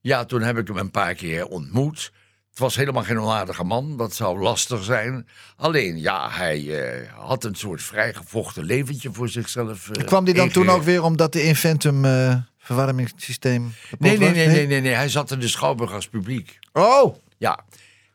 ja, 0.00 0.24
toen 0.24 0.42
heb 0.42 0.58
ik 0.58 0.66
hem 0.68 0.76
een 0.76 0.90
paar 0.90 1.14
keer 1.14 1.46
ontmoet. 1.46 2.12
Het 2.50 2.58
was 2.58 2.76
helemaal 2.76 3.02
geen 3.02 3.20
onaardige 3.20 3.64
man, 3.64 3.96
dat 3.96 4.14
zou 4.14 4.40
lastig 4.40 4.84
zijn. 4.84 5.28
Alleen, 5.56 5.98
ja, 6.00 6.30
hij 6.30 6.84
eh, 7.02 7.12
had 7.12 7.44
een 7.44 7.54
soort 7.54 7.82
vrijgevochten 7.82 8.64
leventje 8.64 9.12
voor 9.12 9.28
zichzelf. 9.28 9.90
eh, 9.90 10.04
Kwam 10.06 10.24
die 10.24 10.34
dan 10.34 10.48
toen 10.48 10.68
ook 10.68 10.82
weer 10.82 11.02
omdat 11.02 11.32
de 11.32 11.42
Inventum 11.42 12.04
eh, 12.04 12.36
verwarmingssysteem 12.58 13.62
Nee, 13.98 14.18
nee, 14.18 14.28
was? 14.28 14.36
nee, 14.36 14.46
nee, 14.46 14.66
nee, 14.66 14.80
nee. 14.80 14.92
Hij 14.94 15.08
zat 15.08 15.30
in 15.30 15.38
de 15.40 15.48
Schouwburg 15.48 15.92
als 15.92 16.08
publiek. 16.08 16.58
Oh, 16.72 17.16
Ja, 17.38 17.64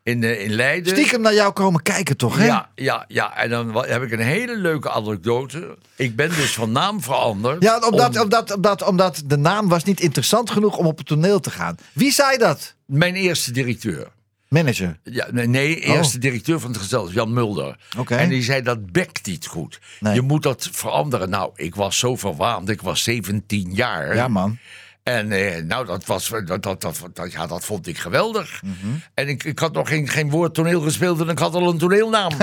in, 0.02 0.24
eh, 0.24 0.44
in 0.44 0.52
Leiden. 0.52 0.92
stiekem 0.96 1.20
naar 1.20 1.34
jou 1.34 1.52
komen 1.52 1.82
kijken 1.82 2.16
toch, 2.16 2.36
hè? 2.38 2.46
Ja, 2.46 2.70
ja, 2.74 3.04
ja. 3.08 3.36
En 3.36 3.50
dan 3.50 3.86
heb 3.86 4.02
ik 4.02 4.12
een 4.12 4.18
hele 4.18 4.56
leuke 4.56 4.90
anekdote. 4.90 5.78
Ik 5.96 6.16
ben 6.16 6.28
dus 6.28 6.54
van 6.54 6.72
naam 6.72 7.02
veranderd. 7.02 7.62
Ja, 7.62 7.78
omdat, 7.90 8.16
om- 8.16 8.22
omdat, 8.22 8.54
omdat, 8.54 8.82
omdat 8.82 9.22
de 9.26 9.36
naam 9.36 9.68
was 9.68 9.84
niet 9.84 10.00
interessant 10.00 10.50
genoeg 10.50 10.76
om 10.76 10.86
op 10.86 10.98
het 10.98 11.06
toneel 11.06 11.40
te 11.40 11.50
gaan. 11.50 11.76
Wie 11.92 12.12
zei 12.12 12.38
dat? 12.38 12.74
Mijn 12.86 13.14
eerste 13.14 13.52
directeur. 13.52 14.08
Manager. 14.48 14.98
Ja, 15.02 15.26
nee, 15.30 15.46
nee, 15.46 15.80
eerste 15.80 16.18
directeur 16.18 16.60
van 16.60 16.70
het 16.70 16.80
gezelschap, 16.80 17.14
Jan 17.14 17.32
Mulder. 17.32 17.76
Oh. 17.94 18.00
Oké. 18.00 18.14
En 18.14 18.28
die 18.28 18.42
zei, 18.42 18.62
dat 18.62 18.92
bekt 18.92 19.26
niet 19.26 19.46
goed. 19.46 19.80
Nee. 20.00 20.14
Je 20.14 20.20
moet 20.20 20.42
dat 20.42 20.68
veranderen. 20.72 21.30
Nou, 21.30 21.50
ik 21.54 21.74
was 21.74 21.98
zo 21.98 22.16
verwaand. 22.16 22.68
Ik 22.68 22.82
was 22.82 23.02
17 23.02 23.74
jaar. 23.74 24.14
Ja, 24.14 24.28
man. 24.28 24.58
En 25.02 25.32
eh, 25.32 25.62
nou, 25.62 25.86
dat, 25.86 26.04
was, 26.04 26.28
dat, 26.28 26.62
dat, 26.62 26.80
dat, 26.80 27.00
dat- 27.12 27.32
ja, 27.32 27.46
dat 27.46 27.64
vond 27.64 27.86
ik 27.86 27.98
geweldig. 27.98 28.62
Mhm. 28.62 28.94
En 29.14 29.28
ik, 29.28 29.44
ik 29.44 29.58
had 29.58 29.72
nog 29.72 29.88
geen, 29.88 30.08
geen 30.08 30.30
woord 30.30 30.54
toneel 30.54 30.80
gespeeld 30.80 31.20
en 31.20 31.28
ik 31.28 31.38
had 31.38 31.54
al 31.54 31.68
een 31.70 31.78
toneelnaam. 31.78 32.32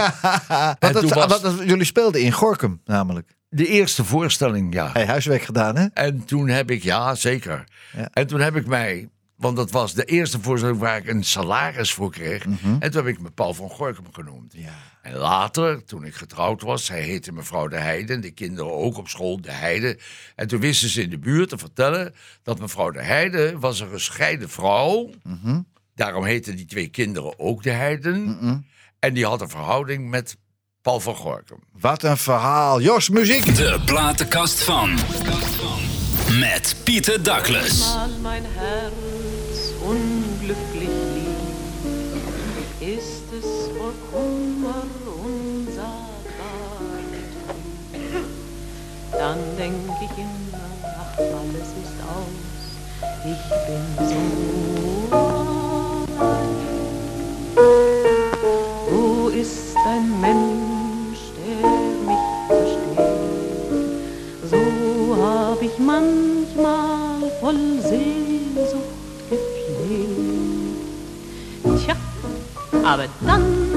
En 0.80 0.94
dat, 0.94 1.00
toen 1.02 1.10
was 1.14 1.26
wat 1.26 1.42
dat- 1.42 1.60
jullie 1.64 1.86
speelden 1.86 2.22
in 2.22 2.32
Gorkum, 2.32 2.82
namelijk. 2.86 3.32
de 3.50 3.68
eerste 3.68 4.04
voorstelling, 4.04 4.74
ja. 4.74 4.90
Hey, 4.94 5.06
huiswerk 5.06 5.42
gedaan, 5.42 5.76
hè? 5.78 5.86
En 5.94 6.26
toen 6.26 6.48
heb 6.48 6.72
ik, 6.72 6.84
ja 6.84 7.16
zeker. 7.16 7.64
Ja. 7.98 8.10
En 8.14 8.28
toen 8.28 8.40
heb 8.40 8.56
ik 8.56 8.66
mij, 8.68 9.10
want 9.40 9.56
dat 9.56 9.72
was 9.72 9.94
de 9.94 10.04
eerste 10.04 10.42
voorstelling 10.42 10.80
waar 10.80 10.98
ik 10.98 11.08
een 11.08 11.24
salaris 11.24 11.94
voor 11.94 12.12
kreeg. 12.12 12.46
En 12.80 12.92
toen 12.92 13.06
heb 13.06 13.08
ik 13.08 13.22
me 13.22 13.30
Paul 13.32 13.54
van 13.54 13.70
Gorkum 13.70 14.06
genoemd. 14.12 14.54
Mhm. 14.54 14.64
Ja. 14.64 14.74
En 15.02 15.16
later, 15.16 15.86
toen 15.86 16.06
ik 16.06 16.16
getrouwd 16.16 16.62
was, 16.62 16.88
hij 16.88 17.02
heette 17.02 17.32
mevrouw 17.32 17.68
De 17.68 17.78
Heide. 17.78 18.14
En 18.14 18.22
de 18.22 18.32
kinderen 18.32 18.74
ook 18.74 18.98
op 18.98 19.08
school 19.08 19.42
De 19.42 19.52
Heide. 19.52 20.00
En 20.36 20.48
toen 20.48 20.60
wisten 20.60 20.90
ze 20.90 21.02
in 21.02 21.10
de 21.10 21.20
buurt 21.20 21.50
te 21.50 21.58
vertellen 21.58 22.14
dat 22.44 22.60
mevrouw 22.60 22.92
De 22.92 23.02
Heide 23.02 23.60
was 23.60 23.80
een 23.80 23.90
gescheiden 23.90 24.50
vrouw. 24.50 25.10
Mhm. 25.24 25.62
Daarom 25.96 26.26
heten 26.26 26.56
die 26.56 26.66
twee 26.66 26.88
kinderen 26.88 27.40
ook 27.40 27.64
De 27.64 27.72
Heiden. 27.72 28.66
En 29.00 29.14
die 29.14 29.26
had 29.26 29.42
een 29.42 29.50
verhouding 29.50 30.10
met 30.10 30.38
Paul 30.82 31.00
van 31.00 31.16
Gorkum. 31.16 31.60
Wat 31.80 32.04
een 32.04 32.18
verhaal. 32.18 32.82
Jos, 32.82 33.10
muziek. 33.10 33.56
De 33.56 33.80
platenkast 33.86 34.64
van. 34.64 34.94
Met 36.40 36.76
Pieter 36.84 37.24
Douglas. 37.24 37.96
Mein 38.22 38.44
Herz 38.46 39.09
Dann 49.20 49.38
denk 49.58 49.76
ich 50.00 50.18
immer, 50.18 50.70
ach, 50.98 51.18
alles 51.20 51.70
ist 51.84 52.00
aus, 52.08 52.40
ich 53.26 53.44
bin 53.68 53.84
so 54.08 54.22
allein. 55.14 56.56
Wo 58.90 59.28
ist 59.28 59.76
ein 59.86 60.08
Mensch, 60.22 61.22
der 61.36 61.68
mich 62.08 62.28
versteht? 62.48 63.12
So 64.50 64.62
hab 65.22 65.60
ich 65.62 65.78
manchmal 65.78 67.30
voll 67.42 67.82
Sehnsucht 67.82 69.00
gepflegt. 69.30 70.80
Tja, 71.84 71.96
aber 72.86 73.08
dann 73.28 73.69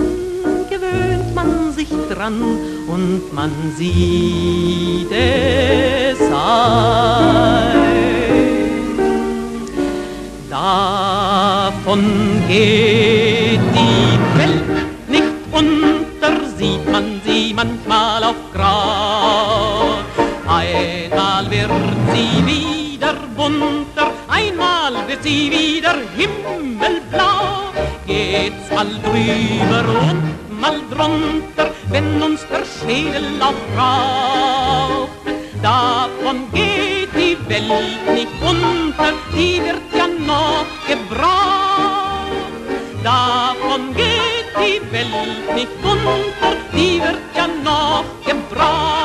man 1.35 1.73
sich 1.73 1.89
dran 2.11 2.41
und 2.87 3.33
man 3.33 3.51
sieht 3.77 5.11
es 5.11 6.21
ein. 6.21 7.83
Davon 10.51 12.03
geht 12.49 13.61
die 13.79 14.19
Welt 14.39 15.09
nicht 15.09 15.33
unter, 15.51 16.47
sieht 16.57 16.91
man 16.91 17.21
sie 17.25 17.55
manchmal 17.55 18.25
auf 18.25 18.37
grau. 18.55 19.99
Einmal 20.47 21.51
wird 21.51 21.71
sie 22.12 22.47
wieder 22.47 23.15
bunter, 23.37 24.12
einmal 24.29 25.09
wird 25.09 25.23
sie 25.23 25.51
wieder 25.51 25.97
himmelblau. 26.17 27.73
geht's 28.07 28.71
all 28.77 28.89
drüber 29.05 29.85
und 30.09 30.42
mal 30.62 30.81
drunter, 30.90 31.73
wenn 31.90 32.23
uns 32.23 32.47
der 32.47 32.64
Schädel 32.64 33.26
aufraucht. 33.42 35.11
Davon 35.61 36.38
geht 36.52 37.12
die 37.14 37.37
Welt 37.49 38.04
nicht 38.14 38.37
unter, 38.40 39.12
die 39.35 39.61
wird 39.66 39.87
ja 39.99 40.07
noch 40.07 40.71
gebraucht. 40.87 42.52
Davon 43.02 43.95
geht 43.97 44.50
die 44.62 44.81
Welt 44.92 45.54
nicht 45.57 45.78
unter, 45.83 46.57
die 46.73 47.00
wird 47.02 47.26
ja 47.37 47.49
noch 47.69 48.04
gebraucht. 48.25 49.01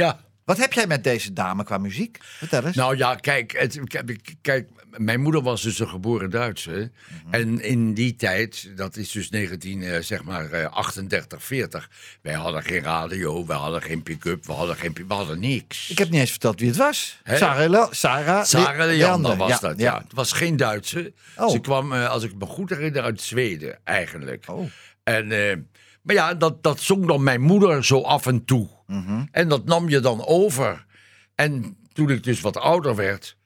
Ja. 0.00 0.20
Wat 0.44 0.58
heb 0.58 0.72
jij 0.72 0.86
met 0.86 1.04
deze 1.04 1.32
dame 1.32 1.64
qua 1.64 1.78
muziek? 1.78 2.18
Vertel 2.20 2.64
eens. 2.64 2.76
Nou 2.76 2.96
ja, 2.96 3.14
kijk, 3.14 3.52
het, 3.52 3.80
kijk, 3.84 4.34
kijk, 4.40 4.68
mijn 4.96 5.20
moeder 5.20 5.42
was 5.42 5.62
dus 5.62 5.78
een 5.78 5.88
geboren 5.88 6.30
Duitse. 6.30 6.90
En 7.30 7.60
in 7.60 7.94
die 7.94 8.16
tijd, 8.16 8.72
dat 8.76 8.96
is 8.96 9.10
dus 9.10 9.30
19, 9.30 9.82
eh, 9.82 10.00
zeg 10.00 10.24
maar 10.24 10.50
eh, 10.50 10.72
38, 10.72 11.44
40. 11.44 11.90
Wij 12.22 12.34
hadden 12.34 12.62
geen 12.62 12.82
radio, 12.82 13.46
we 13.46 13.52
hadden 13.52 13.82
geen 13.82 14.02
pick-up, 14.02 14.46
we 14.46 14.52
hadden 14.52 14.76
geen, 14.76 14.96
we 15.08 15.14
hadden 15.14 15.40
niks. 15.40 15.90
ik 15.90 15.98
heb 15.98 16.10
niet 16.10 16.20
eens 16.20 16.30
verteld 16.30 16.60
wie 16.60 16.68
het 16.68 16.78
was. 16.78 17.20
Sarah, 17.24 17.70
Le- 17.70 17.88
Sarah, 17.90 18.44
Sarah 18.44 18.96
Leander 18.96 19.36
was 19.36 19.48
ja, 19.48 19.58
dat, 19.58 19.78
ja. 19.78 19.98
Het 19.98 20.12
was 20.12 20.32
geen 20.32 20.56
Duitse. 20.56 21.12
Oh. 21.36 21.50
Ze 21.50 21.58
kwam, 21.58 21.92
eh, 21.92 22.08
als 22.08 22.22
ik 22.22 22.34
me 22.38 22.46
goed 22.46 22.70
herinner, 22.70 23.02
uit 23.02 23.20
Zweden 23.20 23.78
eigenlijk. 23.84 24.44
Oh. 24.48 24.70
En, 25.02 25.32
eh, 25.32 25.56
maar 26.02 26.14
ja, 26.14 26.34
dat, 26.34 26.62
dat 26.62 26.80
zong 26.80 27.06
dan 27.06 27.22
mijn 27.22 27.40
moeder 27.40 27.84
zo 27.84 28.00
af 28.02 28.26
en 28.26 28.44
toe. 28.44 28.68
Mhm. 28.90 29.24
En 29.30 29.48
dat 29.48 29.64
nam 29.64 29.88
je 29.88 30.00
dan 30.00 30.26
over. 30.26 30.86
En 31.34 31.76
toen 31.92 32.10
ik 32.10 32.24
dus 32.24 32.40
wat 32.40 32.56
ouder 32.56 32.94
werd, 32.94 33.36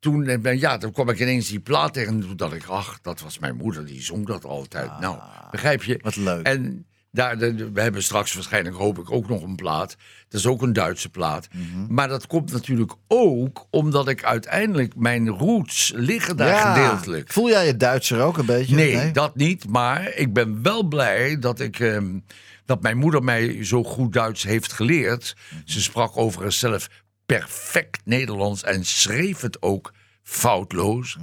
toen, 0.00 0.26
eh, 0.26 0.38
ben- 0.40 0.58
ja, 0.58 0.78
toen 0.78 0.92
kwam 0.92 1.08
ik 1.08 1.20
ineens 1.20 1.48
die 1.48 1.60
plaat 1.60 1.92
tegen. 1.92 2.12
En 2.14 2.20
toen 2.20 2.36
dacht 2.36 2.54
ik, 2.54 2.66
ach, 2.66 2.98
dat 3.02 3.20
was 3.20 3.38
mijn 3.38 3.56
moeder, 3.56 3.84
die 3.86 4.02
zong 4.02 4.26
dat 4.26 4.44
altijd. 4.44 4.90
nou, 5.00 5.18
begrijp 5.50 5.82
je? 5.82 5.96
Ah, 5.96 6.02
wat 6.02 6.16
leuk. 6.16 6.46
En 6.46 6.86
daar, 7.10 7.38
we 7.72 7.80
hebben 7.80 8.02
straks 8.02 8.34
waarschijnlijk, 8.34 8.76
hoop 8.76 8.98
ik, 8.98 9.10
ook 9.10 9.28
nog 9.28 9.42
een 9.42 9.54
plaat. 9.54 9.96
Dat 10.28 10.40
is 10.40 10.46
ook 10.46 10.62
een 10.62 10.72
Duitse 10.72 11.08
plaat. 11.08 11.48
Mhm. 11.52 11.94
Maar 11.94 12.08
dat 12.08 12.26
komt 12.26 12.52
natuurlijk 12.52 12.92
ook 13.08 13.66
omdat 13.70 14.08
ik 14.08 14.24
uiteindelijk 14.24 14.96
mijn 14.96 15.28
roots 15.28 15.92
liggen 15.94 16.36
daar 16.36 16.48
Ja. 16.48 16.74
gedeeltelijk. 16.74 17.32
Voel 17.32 17.48
jij 17.48 17.66
je 17.66 17.76
Duitser 17.76 18.20
ook 18.20 18.38
een 18.38 18.46
beetje? 18.46 18.74
Nee, 18.74 19.10
dat 19.12 19.36
niet. 19.36 19.68
Maar 19.68 20.14
ik 20.14 20.32
ben 20.32 20.62
wel 20.62 20.82
blij 20.82 21.38
dat 21.38 21.60
ik. 21.60 21.80
ehm, 21.80 22.18
dat 22.66 22.82
mijn 22.82 22.96
moeder 22.96 23.22
mij 23.22 23.64
zo 23.64 23.84
goed 23.84 24.12
Duits 24.12 24.42
heeft 24.42 24.72
geleerd. 24.72 25.36
Ze 25.64 25.82
sprak 25.82 26.16
overigens 26.16 26.58
zelf 26.58 26.88
perfect 27.26 28.00
Nederlands 28.04 28.62
en 28.62 28.84
schreef 28.84 29.40
het 29.40 29.62
ook 29.62 29.92
foutloos. 30.22 31.16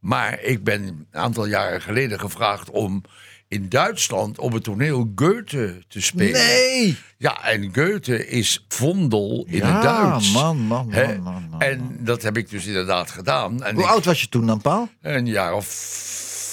Maar 0.00 0.40
ik 0.40 0.64
ben 0.64 0.82
een 0.82 1.06
aantal 1.10 1.46
jaren 1.46 1.80
geleden 1.82 2.20
gevraagd 2.20 2.70
om 2.70 3.02
in 3.48 3.68
Duitsland 3.68 4.38
op 4.38 4.52
het 4.52 4.64
toneel 4.64 5.12
Goethe 5.14 5.82
te 5.88 6.00
spelen. 6.00 6.32
Nee! 6.46 6.96
Ja, 7.18 7.44
en 7.44 7.74
Goethe 7.74 8.26
is 8.28 8.64
vondel 8.68 9.46
in 9.48 9.56
Ja, 9.56 9.72
het 9.74 9.82
Duits. 9.82 10.32
man, 10.32 10.56
man, 10.58 10.88
man, 10.88 11.22
man, 11.22 11.48
man, 11.50 11.60
En 11.60 11.96
dat 12.00 12.22
heb 12.22 12.36
ik 12.36 12.50
dus 12.50 12.66
inderdaad 12.66 13.10
gedaan. 13.10 13.62
En 13.62 13.74
Hoe 13.74 13.84
ik- 13.84 13.90
oud 13.90 14.04
was 14.04 14.20
je 14.20 14.28
toen 14.28 14.46
dan, 14.46 14.60
Paul? 14.60 14.88
Een 15.00 15.26
jaar 15.26 15.52
of 15.54 15.66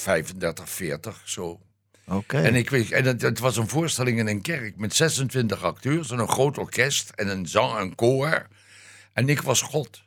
35, 0.03 0.69
40, 0.69 1.21
zo. 1.23 1.59
Oké. 2.09 2.37
En, 2.37 2.55
ik 2.55 2.69
weet, 2.69 2.91
en 2.91 3.05
het, 3.05 3.21
het 3.21 3.39
was 3.39 3.57
een 3.57 3.67
voorstelling 3.67 4.19
in 4.19 4.27
een 4.27 4.41
kerk 4.41 4.77
met 4.77 4.95
26 4.95 5.63
acteurs 5.63 6.11
en 6.11 6.19
een 6.19 6.27
groot 6.27 6.57
orkest 6.57 7.09
en 7.09 7.27
een 7.27 7.47
zang 7.47 7.77
en 7.77 7.95
koor. 7.95 8.47
En 9.13 9.29
ik 9.29 9.41
was 9.41 9.61
God. 9.61 10.03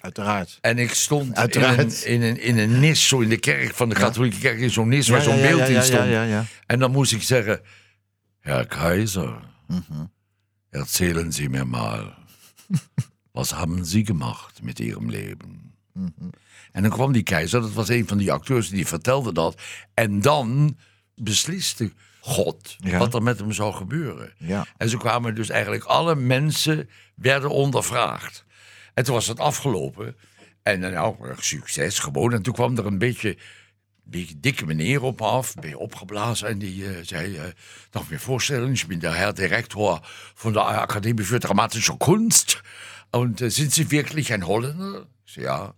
Uiteraard. 0.00 0.58
En 0.60 0.78
ik 0.78 0.94
stond 0.94 1.28
in 1.28 1.36
Uiteraard. 1.36 2.04
een, 2.04 2.12
in, 2.12 2.22
een, 2.22 2.40
in 2.40 2.58
een 2.58 2.80
nis, 2.80 3.08
zo 3.08 3.20
in 3.20 3.28
de 3.28 3.38
kerk 3.38 3.74
van 3.74 3.88
de 3.88 3.94
katholieke 3.94 4.38
kerk, 4.38 4.58
in 4.58 4.70
zo'n 4.70 4.88
nis 4.88 5.08
waar 5.08 5.22
zo'n 5.22 5.36
ja, 5.36 5.48
beeld 5.48 5.68
in 5.68 5.82
stond. 5.82 6.46
En 6.66 6.78
dan 6.78 6.90
moest 6.90 7.12
ik 7.12 7.22
zeggen, 7.22 7.60
Herr 8.40 8.66
Kaiser, 8.66 9.46
Mhm. 9.68 10.04
erzählen 10.70 11.30
Sie 11.30 11.48
mir 11.48 11.64
mal, 11.64 12.16
was 13.32 13.52
haben 13.54 13.84
Sie 13.84 14.04
gemacht 14.04 14.62
mit 14.62 14.80
Ihrem 14.80 15.08
Leben? 15.10 15.74
Mhm. 15.92 16.30
En 16.72 16.82
dan 16.82 16.90
kwam 16.90 17.12
die 17.12 17.22
keizer, 17.22 17.60
dat 17.60 17.72
was 17.72 17.88
een 17.88 18.08
van 18.08 18.18
die 18.18 18.32
acteurs 18.32 18.68
die 18.68 18.86
vertelde 18.86 19.32
dat. 19.32 19.60
En 19.94 20.20
dan 20.20 20.76
besliste 21.18 21.92
God 22.20 22.76
Ja. 22.78 22.98
wat 22.98 23.14
er 23.14 23.22
met 23.22 23.38
hem 23.38 23.52
zou 23.52 23.74
gebeuren. 23.74 24.32
Ja. 24.38 24.66
En 24.76 24.88
zo 24.88 24.98
kwamen 24.98 25.34
dus 25.34 25.48
eigenlijk 25.48 25.84
alle 25.84 26.14
mensen 26.14 26.88
werden 27.14 27.50
ondervraagd. 27.50 28.44
En 28.94 29.04
toen 29.04 29.14
was 29.14 29.26
het 29.26 29.40
afgelopen. 29.40 30.16
En 30.62 30.84
eh, 30.84 30.92
nou, 30.92 31.16
succes 31.38 31.98
gewoon. 31.98 32.32
En 32.32 32.42
toen 32.42 32.54
kwam 32.54 32.78
er 32.78 32.86
een 32.86 32.98
beetje, 32.98 33.36
beetje 34.02 34.40
dikke 34.40 34.66
meneer 34.66 35.02
op 35.02 35.20
me 35.20 35.26
af, 35.26 35.54
ben 35.54 35.68
je 35.68 35.78
opgeblazen. 35.78 36.48
En 36.48 36.58
die 36.58 36.86
eh, 36.88 36.96
zei, 37.02 37.36
eh 37.36 37.44
nog 37.92 38.10
meer 38.10 38.20
voorstellen, 38.20 38.72
ik 38.72 38.86
ben 38.86 38.98
de 38.98 39.08
Herr 39.08 39.34
Direktor 39.34 40.00
van 40.34 40.52
de 40.52 40.60
Akademie 40.60 41.24
für 41.24 41.38
Dramatische 41.38 41.96
Kunst. 41.96 42.60
Und 43.10 43.40
äh, 43.40 43.50
sind 43.50 43.72
Sie 43.72 43.90
wirklich 43.90 44.32
ein 44.32 44.46
Holländer? 44.46 45.06
Ich 45.26 45.32
so, 45.32 45.40
ja. 45.40 45.74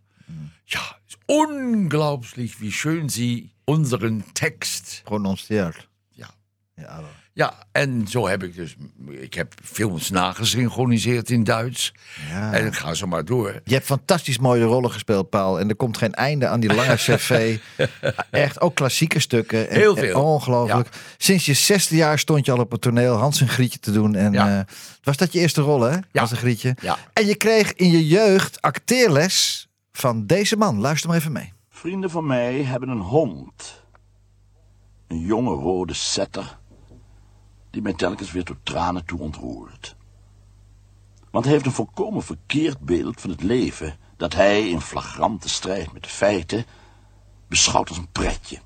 Ja, 0.64 0.80
ist 1.08 1.18
unglaublich, 1.26 2.60
wie 2.60 2.72
schön 2.72 3.08
Sie 3.08 3.50
unseren 3.74 4.24
Text. 4.32 5.00
Prononceerd. 5.04 5.88
Ja. 6.08 6.30
Ja. 6.74 7.00
Ja, 7.32 7.54
en 7.72 8.06
zo 8.08 8.28
heb 8.28 8.42
ik 8.42 8.54
dus. 8.54 8.76
Ik 9.08 9.34
heb 9.34 9.54
films 9.62 10.10
nagesynchroniseerd 10.10 11.30
in 11.30 11.44
Duits. 11.44 11.94
Ja. 12.28 12.52
En 12.52 12.74
ga 12.74 12.94
zo 12.94 13.06
maar 13.06 13.24
door. 13.24 13.60
Je 13.64 13.74
hebt 13.74 13.86
fantastisch 13.86 14.38
mooie 14.38 14.64
rollen 14.64 14.90
gespeeld, 14.92 15.30
Paul. 15.30 15.60
En 15.60 15.68
er 15.68 15.76
komt 15.76 15.96
geen 15.98 16.14
einde 16.14 16.46
aan 16.48 16.60
die 16.60 16.74
lange 16.74 16.94
cv. 16.94 17.58
Echt, 18.30 18.60
ook 18.60 18.74
klassieke 18.74 19.18
stukken. 19.20 19.68
En, 19.70 19.76
Heel 19.76 19.96
en 19.96 20.02
veel. 20.02 20.22
ongelooflijk. 20.22 20.88
Sinds 21.18 21.46
je 21.46 21.54
zesde 21.54 21.96
jaar 21.96 22.18
stond 22.18 22.46
je 22.46 22.52
al 22.52 22.58
op 22.58 22.70
het 22.70 22.80
toneel 22.80 23.16
Hans 23.16 23.40
en 23.40 23.48
Grietje 23.48 23.78
te 23.78 23.92
doen. 23.92 24.14
En 24.14 24.32
Ja. 24.32 24.58
eh, 24.58 24.64
was 25.02 25.16
dat 25.16 25.32
je 25.32 25.38
eerste 25.38 25.60
rol, 25.60 25.80
hè? 25.80 25.96
Hans 26.12 26.30
en 26.30 26.36
Grietje. 26.36 26.76
Ja. 26.80 26.98
En 27.12 27.26
je 27.26 27.34
kreeg 27.34 27.74
in 27.74 27.90
je 27.90 28.06
jeugd 28.06 28.60
acteerles 28.62 29.68
van 29.92 30.26
deze 30.26 30.56
man. 30.56 30.80
Luister 30.80 31.08
maar 31.08 31.18
even 31.18 31.32
mee. 31.32 31.52
Vrienden 31.80 32.10
van 32.10 32.26
mij 32.26 32.62
hebben 32.62 32.88
een 32.88 33.00
hond. 33.00 33.84
Een 35.06 35.18
jonge 35.18 35.54
rode 35.54 35.94
setter. 35.94 36.58
Die 37.70 37.82
mij 37.82 37.92
telkens 37.92 38.32
weer 38.32 38.44
tot 38.44 38.56
tranen 38.62 39.04
toe 39.04 39.20
ontroert. 39.20 39.96
Want 41.30 41.44
hij 41.44 41.54
heeft 41.54 41.66
een 41.66 41.72
volkomen 41.72 42.22
verkeerd 42.22 42.78
beeld 42.80 43.20
van 43.20 43.30
het 43.30 43.42
leven. 43.42 43.98
Dat 44.16 44.34
hij 44.34 44.68
in 44.68 44.80
flagrante 44.80 45.48
strijd 45.48 45.92
met 45.92 46.02
de 46.02 46.08
feiten 46.08 46.64
beschouwt 47.48 47.88
als 47.88 47.98
een 47.98 48.12
pretje. 48.12 48.58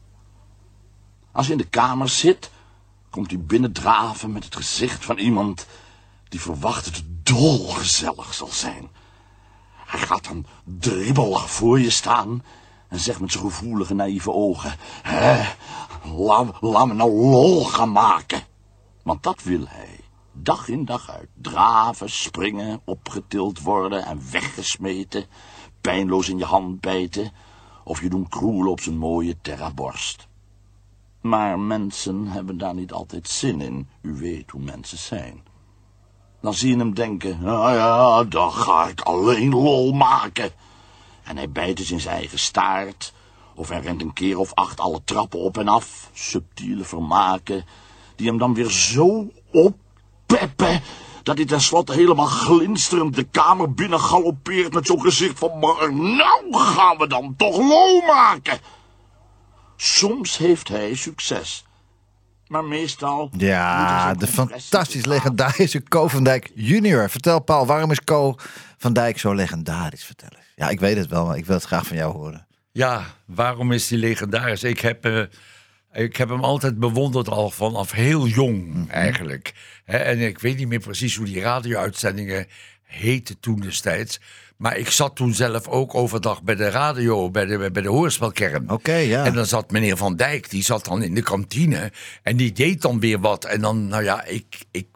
Als 1.33 1.47
hij 1.47 1.57
in 1.57 1.63
de 1.63 1.69
kamer 1.69 2.09
zit, 2.09 2.51
komt 3.11 3.31
hij 3.31 3.41
binnendraven 3.41 4.33
met 4.33 4.45
het 4.45 4.57
gezicht 4.57 5.05
van 5.05 5.19
iemand 5.19 5.67
die 6.29 6.41
verwacht 6.41 6.85
het 6.85 7.03
dolgezellig 7.23 8.35
zal 8.35 8.49
zijn. 8.49 8.89
Hij 9.87 10.01
gaat 10.01 10.25
dan 10.25 10.47
dribbelig 10.65 11.51
voor 11.51 11.81
je 11.81 11.91
staan 11.91 12.43
en 12.95 13.01
zegt 13.01 13.21
met 13.21 13.33
zijn 13.33 13.45
gevoelige, 13.45 13.95
naïeve 13.95 14.33
ogen... 14.33 14.75
Hè, 15.03 15.53
laat, 16.61 16.87
me 16.87 16.95
nou 16.95 17.11
lol 17.11 17.65
gaan 17.65 17.93
maken. 17.93 18.43
Want 19.03 19.23
dat 19.23 19.43
wil 19.43 19.65
hij. 19.69 20.01
Dag 20.33 20.69
in 20.69 20.85
dag 20.85 21.11
uit. 21.11 21.29
Draven, 21.35 22.11
springen, 22.11 22.81
opgetild 22.85 23.61
worden 23.61 24.05
en 24.05 24.21
weggesmeten. 24.31 25.27
Pijnloos 25.81 26.29
in 26.29 26.39
je 26.39 26.45
hand 26.45 26.81
bijten. 26.81 27.33
Of 27.85 28.01
je 28.01 28.09
doen 28.09 28.29
kroelen 28.29 28.71
op 28.71 28.81
zijn 28.81 28.99
mooie 28.99 29.37
terraborst. 29.41 30.29
Maar 31.21 31.59
mensen 31.59 32.27
hebben 32.27 32.59
daar 32.59 32.75
niet 32.75 32.93
altijd 32.93 33.29
zin 33.29 33.61
in. 33.61 33.89
U 34.01 34.15
weet 34.15 34.51
hoe 34.51 34.63
mensen 34.63 34.99
zijn. 34.99 35.43
Dan 36.41 36.55
zie 36.55 36.71
je 36.71 36.77
hem 36.77 36.95
denken, 36.95 37.39
nou 37.43 37.75
ja, 37.75 38.25
dan 38.25 38.53
ga 38.53 38.89
ik 38.89 39.01
alleen 39.01 39.51
lol 39.51 39.93
maken. 39.93 40.53
En 41.25 41.37
hij 41.37 41.51
bijt 41.51 41.79
eens 41.79 41.91
in 41.91 42.01
zijn 42.01 42.17
eigen 42.17 42.39
staart. 42.39 43.13
Of 43.55 43.69
hij 43.69 43.81
rent 43.81 44.03
een 44.03 44.13
keer 44.13 44.39
of 44.39 44.55
acht 44.55 44.81
alle 44.81 45.01
trappen 45.05 45.39
op 45.39 45.59
en 45.59 45.69
af. 45.69 46.11
Subtiele 46.13 46.85
vermaken 46.85 47.65
die 48.17 48.27
hem 48.27 48.39
dan 48.39 48.55
weer 48.55 48.71
zo 48.71 49.31
oppeppen 49.53 50.83
dat 51.25 51.37
hij 51.37 51.47
tenslotte 51.47 51.93
helemaal 51.93 52.27
glinsterend 52.27 53.15
de 53.15 53.25
kamer 53.25 53.73
binnen 53.73 54.01
galoppeert 54.01 54.73
met 54.73 54.87
zo'n 54.87 55.01
gezicht 55.01 55.39
van, 55.39 55.59
maar 55.59 55.95
nou 55.95 56.55
gaan 56.55 56.99
we 56.99 57.07
dan 57.07 57.35
toch 57.37 57.57
lol 57.57 58.01
maken. 58.01 58.59
Soms 59.77 60.37
heeft 60.37 60.69
hij 60.69 60.95
succes, 60.95 61.65
maar 62.55 62.65
meestal... 62.65 63.31
hij 63.31 63.49
Ja, 63.49 64.15
de 64.15 64.27
fantastisch 64.27 65.05
legendarische 65.05 65.83
Co 65.83 66.09
van 66.09 66.25
Dijk 66.25 66.51
junior. 66.55 67.11
Vertel 67.11 67.41
Paul, 67.41 67.67
waarom 67.67 67.91
is 67.91 68.01
Co 68.05 68.35
van 68.79 68.93
Dijk 68.93 69.19
zo 69.19 69.33
legendarisch? 69.33 70.05
Vertel 70.05 70.29
eens. 70.37 70.53
Ja, 70.57 70.69
ik 70.69 70.81
weet 70.81 70.97
het 70.97 71.07
wel, 71.07 71.27
maar 71.27 71.37
ik 71.37 71.47
wil 71.47 71.55
het 71.55 71.65
graag 71.65 71.87
van 71.87 71.97
jou 71.97 72.13
horen. 72.13 72.47
Ja, 72.73 73.05
waarom 73.27 73.73
is 73.73 73.89
die 73.89 73.99
legendarisch? 73.99 74.63
Ik 74.63 74.81
heb, 74.81 75.05
eh, 75.05 75.23
ik 75.93 76.17
heb 76.17 76.29
hem 76.29 76.45
altijd 76.45 76.79
bewonderd 76.79 77.29
al 77.29 77.51
vanaf 77.51 77.93
heel 77.93 78.27
jong 78.27 78.91
eigenlijk. 78.91 79.55
Hè, 79.85 79.97
en 79.97 80.19
ik 80.21 80.39
weet 80.39 80.57
niet 80.57 80.69
meer 80.69 80.81
precies 80.81 81.17
hoe 81.17 81.27
die 81.27 81.41
radio-uitzendingen 81.41 82.47
heten 82.83 83.41
toen 83.41 83.61
destijds. 83.61 84.21
Maar 84.57 84.77
ik 84.77 84.91
zat 84.91 85.17
toen 85.17 85.35
zelf 85.35 85.69
ook 85.69 85.95
overdag 85.95 86.43
bij 86.43 86.55
de 86.55 86.69
radio, 86.71 87.31
bij 87.31 87.45
de, 87.45 87.71
bij 87.71 87.83
de 87.83 87.89
hoorspelkern. 87.89 88.71
Oké, 88.71 88.95
ja. 88.95 89.25
En 89.25 89.35
dan 89.35 89.47
zat 89.47 89.71
meneer 89.71 89.97
Van 89.97 90.17
Dijk, 90.17 90.51
die 90.51 90.63
zat 90.63 90.85
dan 90.85 91.03
in 91.03 91.15
de 91.15 91.23
kantine. 91.23 91.93
En 92.23 92.37
die 92.37 92.53
deed 92.53 92.83
dan 92.83 93.01
weer 93.01 93.21
wat. 93.21 93.45
En 93.45 93.61
dan, 93.61 93.89
nou 93.89 94.03
ja, 94.03 94.25
ik, 94.25 94.65
ik 94.71 94.87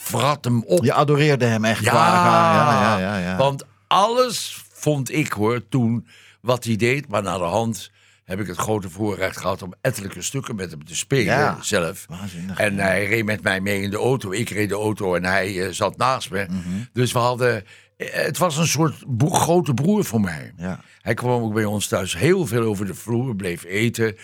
vrat 0.00 0.44
hem 0.44 0.62
op. 0.64 0.84
Je 0.84 0.92
adoreerde 0.92 1.44
hem 1.44 1.64
echt. 1.64 1.84
Ja, 1.84 1.92
ja, 1.92 2.80
ja, 2.80 2.98
ja, 2.98 3.18
ja. 3.18 3.36
want 3.36 3.64
alles 3.86 4.64
vond 4.72 5.12
ik 5.12 5.32
hoor 5.32 5.68
toen 5.68 6.06
wat 6.40 6.64
hij 6.64 6.76
deed. 6.76 7.08
Maar 7.08 7.22
naar 7.22 7.38
de 7.38 7.44
hand 7.44 7.90
heb 8.24 8.40
ik 8.40 8.46
het 8.46 8.56
grote 8.56 8.90
voorrecht 8.90 9.36
gehad 9.36 9.62
om 9.62 9.74
ettelijke 9.80 10.22
stukken 10.22 10.54
met 10.54 10.70
hem 10.70 10.84
te 10.84 10.96
spelen 10.96 11.24
Ja. 11.24 11.58
zelf. 11.60 12.04
Waanzinnig, 12.08 12.58
En 12.58 12.78
hij 12.78 13.06
reed 13.06 13.24
met 13.24 13.42
mij 13.42 13.60
mee 13.60 13.82
in 13.82 13.90
de 13.90 13.96
auto. 13.96 14.32
Ik 14.32 14.50
reed 14.50 14.68
de 14.68 14.74
auto 14.74 15.14
en 15.14 15.24
hij 15.24 15.66
eh, 15.66 15.72
zat 15.72 15.96
naast 15.96 16.30
me. 16.30 16.46
Mhm. 16.50 16.58
Dus 16.92 17.12
we 17.12 17.18
hadden... 17.18 17.64
eh, 18.00 18.24
Het 18.24 18.38
was 18.38 18.56
een 18.56 18.66
soort 18.66 19.16
bro- 19.16 19.30
grote 19.30 19.74
broer 19.74 20.04
voor 20.04 20.20
mij. 20.20 20.52
Ja. 20.56 20.80
Hij 21.00 21.14
kwam 21.14 21.42
ook 21.42 21.54
bij 21.54 21.64
ons 21.64 21.86
thuis 21.86 22.16
heel 22.16 22.46
veel 22.46 22.62
over 22.62 22.86
de 22.86 22.94
vloer, 22.94 23.36
bleef 23.36 23.64
eten. 23.64 24.16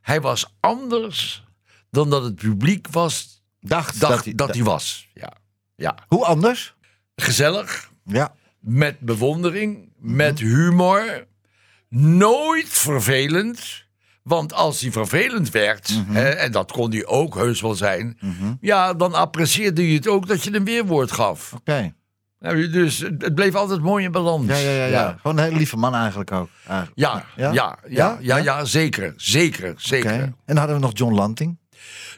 Hij 0.00 0.20
was 0.20 0.54
anders 0.60 1.44
dan 1.90 2.10
dat 2.10 2.22
het 2.24 2.34
publiek 2.34 2.88
was, 2.90 3.42
Dacht, 3.60 4.00
dacht 4.00 4.14
dat 4.14 4.24
hij... 4.24 4.34
dat 4.34 4.54
hij 4.54 4.62
was. 4.64 5.08
Ja. 5.14 5.32
ja. 5.76 5.96
Hoe 6.08 6.24
anders? 6.24 6.74
Gezellig, 7.16 7.90
Ja. 8.04 8.34
met 8.60 8.98
bewondering, 9.00 9.90
Mhm. 9.98 10.16
met 10.16 10.38
humor. 10.38 11.26
Nooit 11.88 12.68
vervelend. 12.68 13.84
Want 14.22 14.52
als 14.52 14.80
hij 14.80 14.92
vervelend 14.92 15.50
werd, 15.50 15.88
Mhm. 15.90 16.12
hè, 16.14 16.28
en 16.28 16.52
dat 16.52 16.72
kon 16.72 16.90
hij 16.90 17.06
ook 17.06 17.34
heus 17.34 17.60
wel 17.60 17.74
zijn, 17.74 18.18
ja, 18.60 18.94
dan 18.94 19.14
apprecieerde 19.14 19.88
je 19.90 19.94
het 19.96 20.08
ook 20.08 20.26
dat 20.26 20.44
je 20.44 20.54
een 20.54 20.64
weerwoord 20.64 21.12
gaf. 21.12 21.52
Oké. 21.52 21.94
Nou, 22.42 22.70
Dus 22.70 22.98
het 22.98 23.34
bleef 23.34 23.54
altijd 23.54 23.80
mooi 23.80 24.04
in 24.04 24.12
balans. 24.12 24.46
Ja, 24.46 24.56
ja, 24.56 24.70
ja, 24.70 24.84
ja. 24.86 25.16
Gewoon 25.20 25.38
een 25.38 25.44
hele 25.44 25.56
lieve 25.56 25.76
man 25.76 25.94
eigenlijk 25.94 26.32
ook. 26.32 26.48
Eigenlijk. 26.66 26.98
Ja, 26.98 27.24
ja, 27.36 27.52
ja, 27.52 27.78
ja, 27.88 28.16
ja, 28.20 28.36
Ja? 28.36 28.64
zeker, 28.64 29.14
zeker, 29.16 29.74
zeker. 29.76 30.10
En 30.12 30.34
dan 30.44 30.56
hadden 30.56 30.76
we 30.76 30.82
nog 30.82 30.90
John 30.94 31.14
Lanting. 31.14 31.58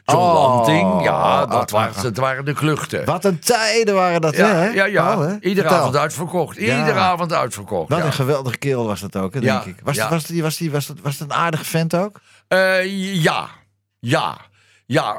John 0.03 0.19
Oh. 0.19 0.33
Lanting, 0.33 1.03
ja, 1.03 1.45
dat 1.45 1.71
Ah, 1.73 1.79
waren, 1.79 1.95
ah, 1.95 2.01
dat 2.03 2.17
waren 2.17 2.45
de 2.45 2.53
kluchten. 2.53 3.05
Wat 3.05 3.25
een 3.25 3.39
tijden 3.39 3.95
waren 3.95 4.21
dat, 4.21 4.35
Ja, 4.35 4.47
hè? 4.55 4.67
ja, 4.67 4.85
ja. 4.85 5.21
Hè? 5.21 5.39
Iedere 5.39 5.67
avond 5.67 5.95
uitverkocht. 5.95 6.57
Iedere 6.57 6.93
avond 6.99 7.33
uitverkocht. 7.33 7.89
Wat 7.89 8.03
een 8.03 8.13
geweldige 8.13 8.57
kerel 8.57 8.85
was 8.85 8.99
dat 9.01 9.15
ook, 9.15 9.33
hè, 9.33 9.39
denk 9.39 9.63
ik. 9.65 9.75
Was, 9.83 9.97
was, 10.09 10.23
die, 10.25 10.41
was, 10.41 10.57
die, 10.57 10.71
was, 10.71 10.85
dat, 10.85 10.97
was 11.01 11.17
dat 11.17 11.27
een 11.29 11.35
aardige 11.35 11.65
vent 11.65 11.95
ook? 11.95 12.19
Eh, 12.47 13.13
ja, 13.23 13.47
ja, 13.99 14.37
ja. 14.85 15.15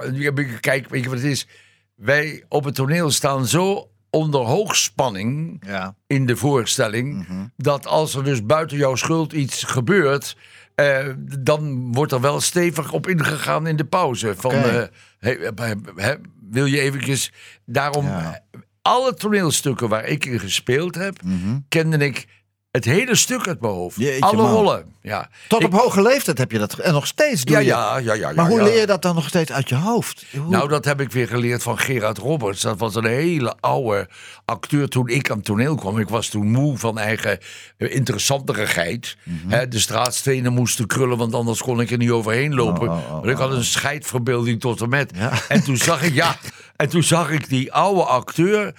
Kijk, 0.60 0.88
weet 0.88 1.02
je 1.02 1.08
wat 1.08 1.18
het 1.18 1.26
is? 1.26 1.46
Wij 1.94 2.44
op 2.48 2.64
het 2.64 2.74
toneel 2.74 3.10
staan 3.10 3.46
zo 3.46 3.88
onder 4.16 4.40
hoogspanning 4.40 5.62
Ja. 5.66 5.94
in 6.06 6.26
de 6.26 6.36
voorstelling... 6.36 7.28
Mhm. 7.28 7.46
dat 7.56 7.86
als 7.86 8.14
er 8.14 8.24
dus 8.24 8.46
buiten 8.46 8.76
jouw 8.76 8.94
schuld 8.94 9.32
iets 9.32 9.62
gebeurt... 9.64 10.36
eh, 10.74 11.06
dan 11.40 11.92
wordt 11.92 12.12
er 12.12 12.20
wel 12.20 12.40
stevig 12.40 12.92
op 12.92 13.06
ingegaan 13.06 13.66
in 13.66 13.76
de 13.76 13.84
pauze. 13.84 14.34
Van, 14.36 14.52
eh, 14.52 16.10
wil 16.50 16.64
je 16.64 16.80
eventjes... 16.80 17.32
Daarom, 17.64 18.04
Ja. 18.06 18.40
alle 18.82 19.14
toneelstukken 19.14 19.88
waar 19.88 20.04
ik 20.04 20.24
in 20.24 20.40
gespeeld 20.40 20.94
heb... 20.94 21.20
kende 21.68 21.96
ik 21.98 22.26
het 22.76 22.84
hele 22.84 23.14
stuk 23.16 23.48
uit 23.48 23.60
mijn 23.60 23.72
hoofd. 23.72 23.96
Jeetje, 23.98 24.20
alle 24.24 24.36
man. 24.42 24.50
rollen, 24.50 24.84
ja. 25.02 25.28
Tot 25.48 25.60
Ik- 25.60 25.66
op 25.66 25.72
hoge 25.80 26.02
leeftijd 26.02 26.38
heb 26.38 26.52
je 26.52 26.58
dat. 26.58 26.74
En 26.78 26.92
nog 26.92 27.06
steeds 27.06 27.44
doe 27.44 27.54
ja, 27.56 27.60
je. 27.60 27.66
ja, 27.66 27.96
ja, 27.98 28.14
ja, 28.14 28.28
ja. 28.28 28.34
maar 28.34 28.46
hoe 28.48 28.58
ja. 28.58 28.64
leer 28.64 28.80
je 28.80 28.86
dat 28.86 29.02
dan 29.02 29.14
nog 29.14 29.28
steeds 29.28 29.52
uit 29.52 29.68
je 29.68 29.74
hoofd? 29.74 30.24
Hoe- 30.36 30.48
Nou, 30.50 30.68
dat 30.68 30.84
heb 30.84 31.00
ik 31.00 31.12
weer 31.12 31.28
geleerd 31.28 31.62
van 31.62 31.78
Gerard 31.78 32.18
Roberts. 32.18 32.60
Dat 32.60 32.78
was 32.78 32.94
een 32.94 33.04
hele 33.06 33.54
oude 33.60 34.08
acteur 34.44 34.88
toen 34.88 35.08
ik 35.08 35.30
aan 35.30 35.36
het 35.36 35.46
toneel 35.46 35.74
kwam. 35.74 35.98
Ik 35.98 36.08
was 36.08 36.28
toen 36.28 36.46
moe 36.50 36.78
van 36.78 36.98
eigen 36.98 37.38
eh, 37.76 37.94
interessanterigheid. 37.94 39.16
Hè, 39.48 39.68
de 39.68 39.78
straatstenen 39.78 40.52
moesten 40.52 40.86
krullen, 40.86 41.18
want 41.18 41.34
anders 41.34 41.62
kon 41.62 41.80
ik 41.80 41.90
er 41.90 41.98
niet 41.98 42.10
overheen 42.10 42.54
lopen. 42.54 42.88
Oh, 42.88 42.96
oh, 42.96 43.04
oh, 43.04 43.10
Want 43.12 43.26
ik 43.26 43.36
had 43.36 43.52
een 43.52 43.64
scheidverbeelding 43.64 44.60
tot 44.60 44.80
en 44.80 44.88
met. 44.88 45.12
En 45.48 45.64
toen 45.64 45.76
zag 45.76 46.02
ik, 46.02 46.14
ja, 46.14 46.36
en 46.76 46.88
toen 46.88 47.02
zag 47.02 47.30
ik 47.30 47.48
die 47.48 47.72
oude 47.72 48.02
acteur 48.04 48.74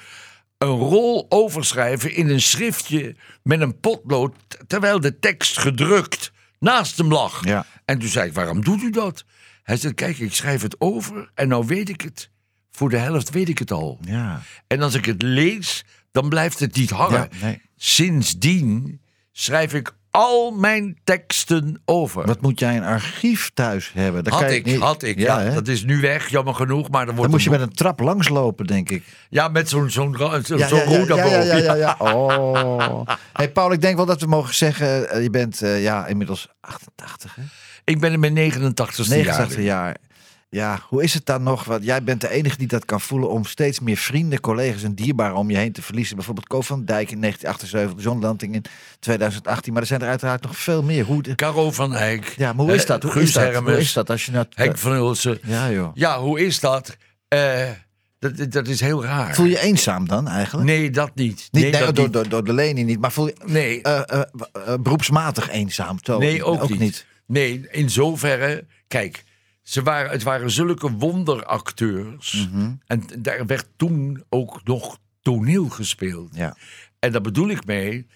een 0.58 0.68
rol 0.68 1.26
overschrijven 1.30 2.16
in 2.16 2.30
een 2.30 2.42
schriftje 2.42 3.16
met 3.44 3.62
een 3.62 3.80
potlood, 3.80 4.36
terwijl 4.68 5.00
de 5.00 5.20
tekst 5.20 5.58
gedrukt 5.58 6.32
naast 6.60 6.98
hem 6.98 7.12
lag. 7.12 7.46
Ja. 7.46 7.66
En 7.86 8.00
toen 8.00 8.10
zei 8.10 8.28
ik, 8.28 8.34
waarom 8.34 8.64
doet 8.64 8.82
u 8.82 8.90
dat? 8.90 9.26
Hij 9.64 9.78
zei, 9.78 9.94
kijk, 9.94 10.18
ik 10.18 10.34
schrijf 10.34 10.62
het 10.62 10.82
over 10.82 11.32
en 11.34 11.48
nou 11.48 11.66
weet 11.66 11.90
ik 11.90 12.02
het. 12.02 12.30
Voor 12.72 12.90
de 12.90 12.98
helft 12.98 13.30
weet 13.30 13.50
ik 13.50 13.58
het 13.58 13.72
al. 13.72 14.00
Ja. 14.02 14.42
En 14.68 14.82
als 14.82 14.94
ik 14.94 15.06
het 15.06 15.22
lees, 15.22 15.86
dan 16.12 16.30
blijft 16.30 16.60
het 16.60 16.76
niet 16.76 16.90
hangen. 16.90 17.30
Ja, 17.32 17.46
nee. 17.46 17.62
Sindsdien 17.76 19.02
schrijf 19.32 19.74
ik 19.74 19.96
al 20.18 20.52
mijn 20.52 20.98
teksten 21.04 21.82
over. 21.86 22.26
Wat 22.26 22.42
moet 22.42 22.60
jij 22.60 22.78
een 22.78 22.84
archief 22.84 23.52
thuis 23.54 23.92
hebben? 23.94 24.24
Dan 24.24 24.34
had 24.34 24.42
kan 24.42 24.52
ik, 24.52 24.66
niet- 24.66 24.80
had 24.80 25.04
ik. 25.04 25.20
Ja, 25.20 25.50
dat 25.50 25.68
is 25.68 25.84
nu 25.84 26.02
weg, 26.02 26.28
jammer 26.30 26.54
genoeg. 26.56 26.90
Maar 26.90 26.98
dan 27.00 27.06
Dan 27.06 27.16
wordt 27.16 27.32
moest 27.32 27.44
je 27.44 27.50
met 27.50 27.62
een 27.62 27.74
trap 27.74 28.00
langslopen, 28.00 28.66
denk 28.66 28.90
ik. 28.90 29.04
Ja, 29.30 29.48
met 29.48 29.70
zo'n 29.70 29.90
zo'n 29.90 30.16
zo, 30.18 30.42
zo'n 30.44 30.58
ja, 30.58 30.68
daarboven. 30.68 31.46
ja, 31.46 31.56
ja, 31.56 31.58
ja, 31.58 31.74
ja. 31.76 31.96
Oh. 32.00 33.02
Hey 33.34 33.52
Paul, 33.52 33.72
ik 33.72 33.82
denk 33.82 33.96
wel 33.96 34.06
dat 34.06 34.22
we 34.22 34.28
mogen 34.28 34.56
zeggen, 34.56 35.10
eh, 35.10 35.22
je 35.24 35.30
bent 35.30 35.62
eh, 35.62 35.82
ja, 35.84 36.06
inmiddels 36.08 36.48
88, 36.62 37.36
hè? 37.36 37.42
Ik 37.84 38.00
ben 38.00 38.12
in 38.14 38.20
mijn 38.20 38.34
89ste 38.52 39.08
89 39.08 39.62
jaar. 39.64 39.96
Ja, 40.50 40.80
hoe 40.90 41.04
is 41.04 41.14
het 41.14 41.26
dan 41.26 41.44
nog? 41.44 41.64
Want 41.64 41.84
jij 41.84 42.04
bent 42.04 42.22
de 42.22 42.30
enige 42.30 42.58
die 42.58 42.68
dat 42.68 42.86
kan 42.86 43.02
voelen 43.02 43.30
om 43.30 43.46
steeds 43.46 43.80
meer 43.80 43.98
vrienden, 43.98 44.40
collega's 44.40 44.84
en 44.84 44.96
dierbaren 44.96 45.36
om 45.36 45.50
je 45.50 45.58
heen 45.58 45.72
te 45.72 45.82
verliezen. 45.82 46.16
Bijvoorbeeld 46.16 46.48
Co 46.48 46.62
van 46.62 46.86
Dijk 46.86 47.12
in 47.12 47.22
1978, 47.22 48.04
John 48.04 48.20
Lanting 48.26 48.54
in 48.56 48.64
2018. 49.00 49.74
Maar 49.74 49.82
er 49.82 49.88
zijn 49.88 50.02
er 50.02 50.08
uiteraard 50.08 50.42
nog 50.44 50.58
veel 50.58 50.84
meer. 50.84 51.06
Hoe, 51.06 51.22
de- 51.24 51.36
Caro 51.36 51.72
van 51.72 51.96
Eyck. 51.96 52.34
ja, 52.38 52.54
maar 52.54 52.66
hoe 52.66 52.74
is 52.76 52.82
eh, 52.82 52.88
dat? 52.88 53.04
Hoe 53.04 53.12
Guus 53.12 53.24
is 53.24 53.34
dat? 53.34 53.54
Hoe 53.56 53.78
is 53.78 53.94
dat 53.94 54.10
als 54.10 54.26
je 54.26 54.32
nou... 54.32 54.46
Henk 54.54 54.78
van 54.78 54.92
Ulsen. 54.92 55.40
Ja, 55.44 55.72
joh. 55.72 55.90
Ja, 55.94 56.20
hoe 56.20 56.40
is 56.46 56.60
dat? 56.60 56.98
Eh, 57.28 57.70
dat, 58.20 58.52
dat 58.52 58.68
is 58.68 58.80
heel 58.80 59.04
raar. 59.04 59.36
Voel 59.36 59.46
je 59.46 59.60
eenzaam 59.60 60.08
dan 60.08 60.28
eigenlijk? 60.28 60.68
Nee, 60.68 60.90
dat 60.90 61.12
niet. 61.16 61.36
Niet 61.52 61.62
nee, 61.64 61.72
nee, 61.72 61.82
dat 61.82 61.96
door, 61.96 62.04
niet. 62.06 62.14
door, 62.14 62.30
door 62.30 62.44
de 62.44 62.54
lening 62.54 62.88
niet, 62.88 63.00
maar 63.00 63.12
voel 63.12 63.28
je 63.28 63.36
Nee. 63.46 63.82
eh, 63.82 64.02
eh, 64.20 64.22
eh, 64.54 64.74
beroepsmatig 64.80 65.50
eenzaam? 65.50 66.00
Toch? 66.02 66.20
Nee, 66.20 66.44
ook, 66.44 66.78
niet. 66.78 67.06
Nee, 67.26 67.68
in 67.72 67.90
zoverre. 67.90 68.66
Kijk, 68.88 69.24
ze 69.68 69.84
waren, 69.84 70.12
het 70.12 70.24
waren 70.24 70.52
zulke 70.52 70.92
wonderacteurs. 70.92 72.48
Mhm. 72.52 72.74
En 72.86 73.04
daar 73.20 73.46
werd 73.46 73.68
toen 73.76 74.24
ook 74.30 74.64
nog 74.64 74.98
toneel 75.22 75.70
gespeeld. 75.70 76.36
Ja. 76.36 76.58
En 77.00 77.12
daar 77.12 77.22
bedoel 77.22 77.50
ik 77.50 77.66
mee. 77.66 78.08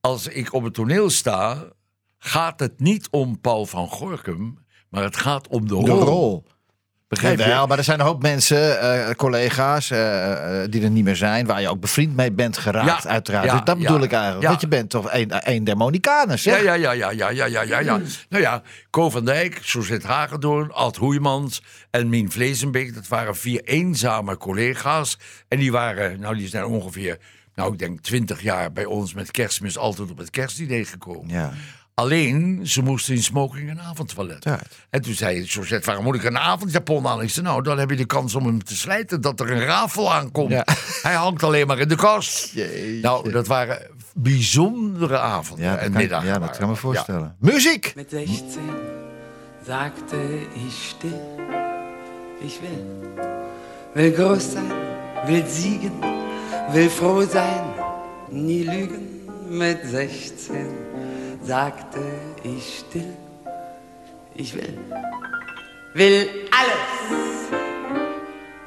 Als 0.00 0.26
ik 0.26 0.52
op 0.52 0.62
het 0.62 0.74
toneel 0.74 1.10
sta, 1.10 1.72
gaat 2.18 2.60
het 2.60 2.80
niet 2.80 3.08
om 3.10 3.40
Paul 3.40 3.66
van 3.66 3.88
Gorkum. 3.88 4.58
Maar 4.88 5.02
het 5.02 5.16
gaat 5.16 5.48
om 5.48 5.68
de 5.68 5.74
rol. 5.74 5.84
De 5.84 5.92
rol. 5.92 6.44
Begrijp 7.08 7.38
je? 7.38 7.44
Jawel, 7.44 7.66
maar 7.66 7.78
er 7.78 7.84
zijn 7.84 8.00
een 8.00 8.06
hoop 8.06 8.22
mensen, 8.22 8.80
eh, 8.80 9.14
collega's, 9.14 9.90
eh, 9.90 10.62
eh, 10.62 10.70
die 10.70 10.82
er 10.82 10.90
niet 10.90 11.04
meer 11.04 11.16
zijn, 11.16 11.46
waar 11.46 11.60
je 11.60 11.68
ook 11.68 11.80
bevriend 11.80 12.16
mee 12.16 12.32
bent 12.32 12.58
geraakt, 12.58 13.02
Ja, 13.02 13.08
uiteraard. 13.08 13.44
ja, 13.44 13.52
Dus 13.52 13.64
dat 13.64 13.78
bedoel 13.78 13.98
ja, 13.98 14.04
ik 14.04 14.12
eigenlijk. 14.12 14.46
Want 14.48 14.60
je 14.60 14.68
bent 14.68 14.90
toch 14.90 15.12
een, 15.12 15.32
een 15.52 15.64
der 15.64 15.76
Monikaners, 15.76 16.44
Ja, 16.44 16.56
ja, 16.56 16.72
ja, 16.72 16.92
ja, 16.92 17.10
ja, 17.10 17.28
ja, 17.28 17.44
ja, 17.44 17.62
ja, 17.62 17.78
ja. 17.78 18.00
Nou 18.28 18.42
ja, 18.42 18.62
Co 18.90 19.10
van 19.10 19.24
Dijk, 19.24 19.58
Suzette 19.62 20.06
Hagendoorn, 20.06 20.72
Ad 20.72 20.96
Hoeijmans 20.96 21.62
en 21.90 22.08
Mien 22.08 22.30
Vleesenbeek. 22.30 22.94
Dat 22.94 23.08
waren 23.08 23.36
vier 23.36 23.62
eenzame 23.64 24.36
collega's. 24.36 25.18
En 25.48 25.58
die 25.58 25.72
waren, 25.72 26.20
nou 26.20 26.36
die 26.36 26.48
zijn 26.48 26.64
ongeveer, 26.64 27.18
nou 27.54 27.72
ik 27.72 27.78
denk 27.78 28.00
twintig 28.00 28.42
jaar 28.42 28.72
bij 28.72 28.84
ons 28.84 29.14
met 29.14 29.30
kerstmis 29.30 29.78
altijd 29.78 30.10
op 30.10 30.18
het 30.18 30.30
kerstdiner 30.30 30.86
gekomen. 30.86 31.28
Ja. 31.34 31.52
Alleen, 31.98 32.60
ze 32.62 32.82
moesten 32.82 33.14
in 33.14 33.22
smoking 33.22 33.70
en 33.70 33.80
avondtoilet. 33.80 34.44
Ja. 34.44 34.60
En 34.90 35.02
toen 35.02 35.14
zei 35.14 35.46
Suzette, 35.46 35.86
waarom 35.86 36.04
moet 36.04 36.14
ik 36.14 36.24
een 36.24 36.38
avondjapon 36.38 37.06
aan? 37.06 37.22
Ik 37.22 37.30
zei, 37.30 37.46
nou, 37.46 37.62
dan 37.62 37.78
heb 37.78 37.90
je 37.90 37.96
de 37.96 38.06
kans 38.06 38.34
om 38.34 38.46
hem 38.46 38.64
te 38.64 38.76
slijten 38.76 39.20
dat 39.20 39.40
er 39.40 39.50
een 39.50 39.64
rafel 39.64 40.12
aankomt. 40.14 40.50
Ja. 40.50 40.66
Hij 41.02 41.14
hangt 41.14 41.42
alleen 41.42 41.66
maar 41.66 41.78
in 41.78 41.88
de 41.88 41.94
kast. 41.96 42.50
Jeetje. 42.52 43.00
Nou, 43.00 43.30
dat 43.30 43.46
waren 43.46 43.78
bijzondere 44.14 45.18
avonden 45.18 45.66
Ja, 45.66 45.76
en 45.76 45.92
kan, 45.92 46.00
middagen. 46.00 46.26
ja, 46.26 46.32
dat 46.32 46.42
waren 46.42 46.58
kan 46.58 46.68
me 46.68 46.76
voorstellen. 46.76 47.36
Muziek! 47.38 47.92
Mit 47.96 48.10
16 48.10 48.44
sagte 49.66 50.16
ich 50.66 50.88
still, 50.88 51.20
Ich 52.40 52.60
will, 52.60 52.84
will 53.94 54.12
groß 54.12 54.52
sein, 54.52 54.72
will 55.26 55.44
siegen, 55.46 55.92
will 56.72 56.90
froh 56.90 57.26
sein, 57.30 57.64
nie 58.30 58.62
lügen. 58.64 59.06
Mit 59.48 59.78
16 59.90 60.87
sagte 61.48 62.00
ich 62.42 62.80
still, 62.80 63.16
ich 64.34 64.54
will, 64.54 64.78
will 65.94 66.28
alles 66.60 67.48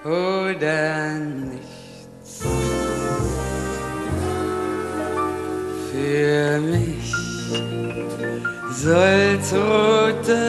oder 0.04 1.14
nichts. 1.20 2.42
Für 5.92 6.60
mich 6.60 7.14
soll's 8.84 9.54
rote 9.54 10.42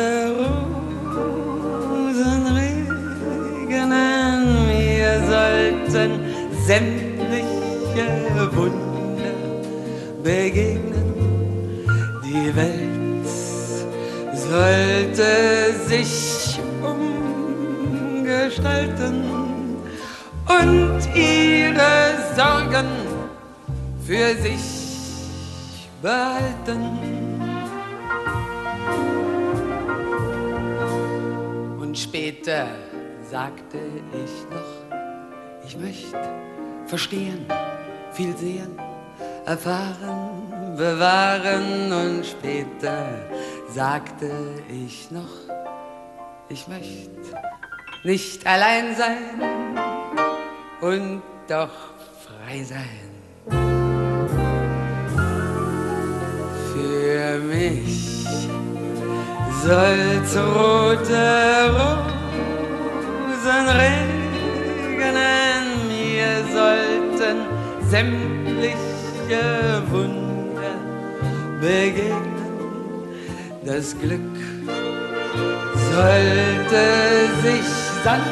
Rosen 1.84 2.44
regnen, 2.60 4.40
mir 4.68 5.12
sollten 5.32 6.10
sämtliche 6.66 8.08
Wunder 8.56 9.36
begegnen. 10.22 10.81
Sollte 14.52 15.72
sich 15.86 16.60
umgestalten 16.82 19.24
und 20.46 21.00
ihre 21.14 22.18
Sorgen 22.36 22.86
für 24.06 24.34
sich 24.42 25.88
behalten. 26.02 26.82
Und 31.80 31.98
später 31.98 32.66
sagte 33.30 33.78
ich 34.12 34.44
noch, 34.50 34.72
ich 35.66 35.78
möchte 35.78 36.28
verstehen, 36.86 37.46
viel 38.12 38.36
sehen, 38.36 38.78
erfahren, 39.46 40.76
bewahren. 40.76 41.90
Und 41.92 42.26
später 42.26 43.06
sagte 43.74 44.30
ich 44.68 45.10
noch, 45.10 45.34
ich 46.48 46.68
möchte 46.68 47.10
nicht 48.04 48.46
allein 48.46 48.94
sein 48.94 49.40
und 50.80 51.22
doch 51.48 51.70
frei 52.26 52.62
sein. 52.64 53.10
Für 56.74 57.38
mich 57.38 58.26
soll's 59.62 60.36
rote 60.36 61.70
Rosen 61.78 63.68
regnen, 63.68 65.14
mir 65.88 66.44
sollten 66.52 67.36
sämtliche 67.88 69.82
Wunder 69.90 70.76
begegnen. 71.60 72.31
Das 73.64 73.96
Glück 73.96 74.20
sollte 75.92 76.82
sich 77.42 77.64
sanft 78.02 78.26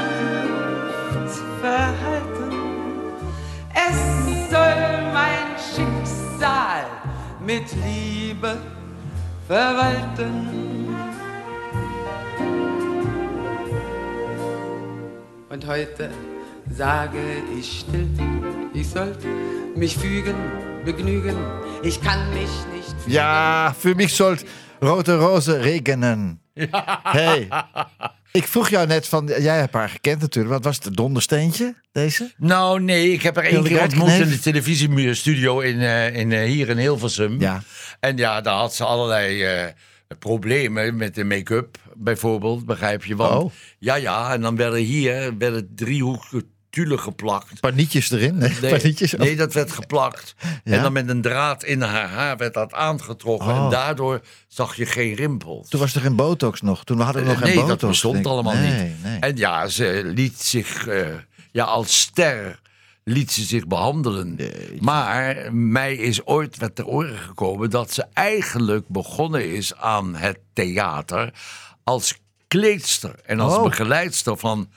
verhalten. 1.61 2.53
Es 3.73 4.51
soll 4.51 5.13
mein 5.13 5.55
Schicksal 5.57 6.85
mit 7.47 7.63
Liebe 7.85 8.57
verwalten. 9.47 10.49
Und 15.49 15.67
heute 15.67 16.11
sage 16.69 17.19
ich 17.57 17.81
still, 17.81 18.09
ich 18.75 18.89
sollte 18.89 19.29
mich 19.77 19.97
fügen, 19.97 20.35
begnügen. 20.85 21.37
Ich 21.85 22.03
kann 22.03 22.31
mich 22.31 22.51
nicht 22.75 22.91
fügen. 23.01 23.15
Ja, 23.15 23.73
für 23.79 23.95
mich 23.95 24.13
sollt 24.13 24.45
rote 24.81 25.17
rozen 25.17 25.61
regenen. 25.61 26.41
Hey, 27.03 27.49
ik 28.33 28.47
vroeg 28.47 28.69
jou 28.69 28.87
net 28.87 29.09
van, 29.09 29.27
jij 29.27 29.59
hebt 29.59 29.75
haar 29.75 29.89
gekend 29.89 30.21
natuurlijk. 30.21 30.55
Wat 30.55 30.65
was 30.65 30.79
het, 30.83 30.97
dondersteentje, 30.97 31.75
deze? 31.93 32.33
Nou, 32.37 32.81
nee, 32.81 33.13
ik 33.13 33.23
heb 33.23 33.37
er 33.37 33.45
één 33.45 33.63
keer 33.63 33.83
ontmoet 33.83 34.11
in 34.11 34.29
de 34.29 34.39
televisiestudio 34.39 35.61
in, 35.61 35.81
eh, 35.81 36.17
in, 36.17 36.33
eh, 36.33 36.45
hier 36.45 36.69
in 36.69 36.79
Hilversum. 36.79 37.41
Ja. 37.41 37.63
En 38.01 38.17
ja, 38.17 38.41
daar 38.41 38.55
had 38.55 38.75
ze 38.75 38.85
allerlei 38.85 39.43
eh, 39.43 39.65
problemen 40.19 40.97
met 40.97 41.15
de 41.15 41.25
make-up, 41.25 41.79
bijvoorbeeld, 41.95 42.67
begrijp 42.67 43.05
je? 43.05 43.17
Want, 43.17 43.43
Oh. 43.43 43.53
Ja, 43.79 43.95
ja, 43.95 44.33
en 44.33 44.41
dan 44.41 44.57
werden 44.57 44.81
hier 44.81 45.39
werden 45.39 45.73
driehoekige 45.75 46.47
tulle 46.71 46.99
geplakt. 46.99 47.61
Panietjes 47.61 48.11
erin? 48.11 48.39
Nee, 48.39 48.53
Nee, 48.63 48.79
panietjes. 48.79 49.13
nee, 49.13 49.37
dat 49.37 49.53
werd 49.53 49.73
geplakt. 49.73 50.35
Ja? 50.65 50.77
En 50.77 50.83
dan 50.83 50.93
met 50.93 51.09
een 51.09 51.21
draad 51.23 51.65
in 51.65 51.83
haar 51.83 52.09
haar 52.09 52.37
werd 52.37 52.55
dat 52.55 52.73
aangetrokken. 52.75 53.49
Oh. 53.49 53.65
En 53.65 53.71
daardoor 53.71 54.21
zag 54.49 54.77
je 54.77 54.87
geen 54.87 55.15
rimpels. 55.15 55.69
Toen 55.69 55.81
was 55.81 55.95
er 55.95 56.01
geen 56.01 56.17
botox 56.17 56.61
nog. 56.61 56.85
Toen 56.85 57.01
hadden 57.01 57.23
we 57.23 57.29
nog 57.29 57.39
geen 57.39 57.47
nee, 57.49 57.57
botox. 57.57 57.81
dat 57.81 57.91
bestond 57.91 58.27
allemaal 58.27 58.55
Nee, 58.55 58.83
niet. 58.89 59.03
nee. 59.03 59.19
En 59.19 59.37
ja, 59.37 59.67
ze 59.69 60.03
liet 60.15 60.41
zich, 60.43 60.87
eh, 60.87 61.07
ja, 61.53 61.65
als 61.65 62.01
ster 62.01 62.61
liet 63.05 63.33
ze 63.33 63.43
zich 63.43 63.67
behandelen. 63.67 64.39
Maar 64.81 65.55
mij 65.55 65.95
is 65.95 66.25
ooit 66.27 66.59
wat 66.59 66.75
ter 66.75 66.87
oren 66.87 67.19
gekomen 67.19 67.71
dat 67.71 67.93
ze 67.93 68.07
eigenlijk 68.13 68.89
begonnen 68.89 69.51
is 69.51 69.75
aan 69.77 70.15
het 70.15 70.39
theater 70.53 71.33
als 71.85 72.19
kleedster 72.49 73.15
en 73.27 73.41
als 73.41 73.55
Oh. 73.57 73.63
begeleidster 73.63 74.37
van 74.37 74.69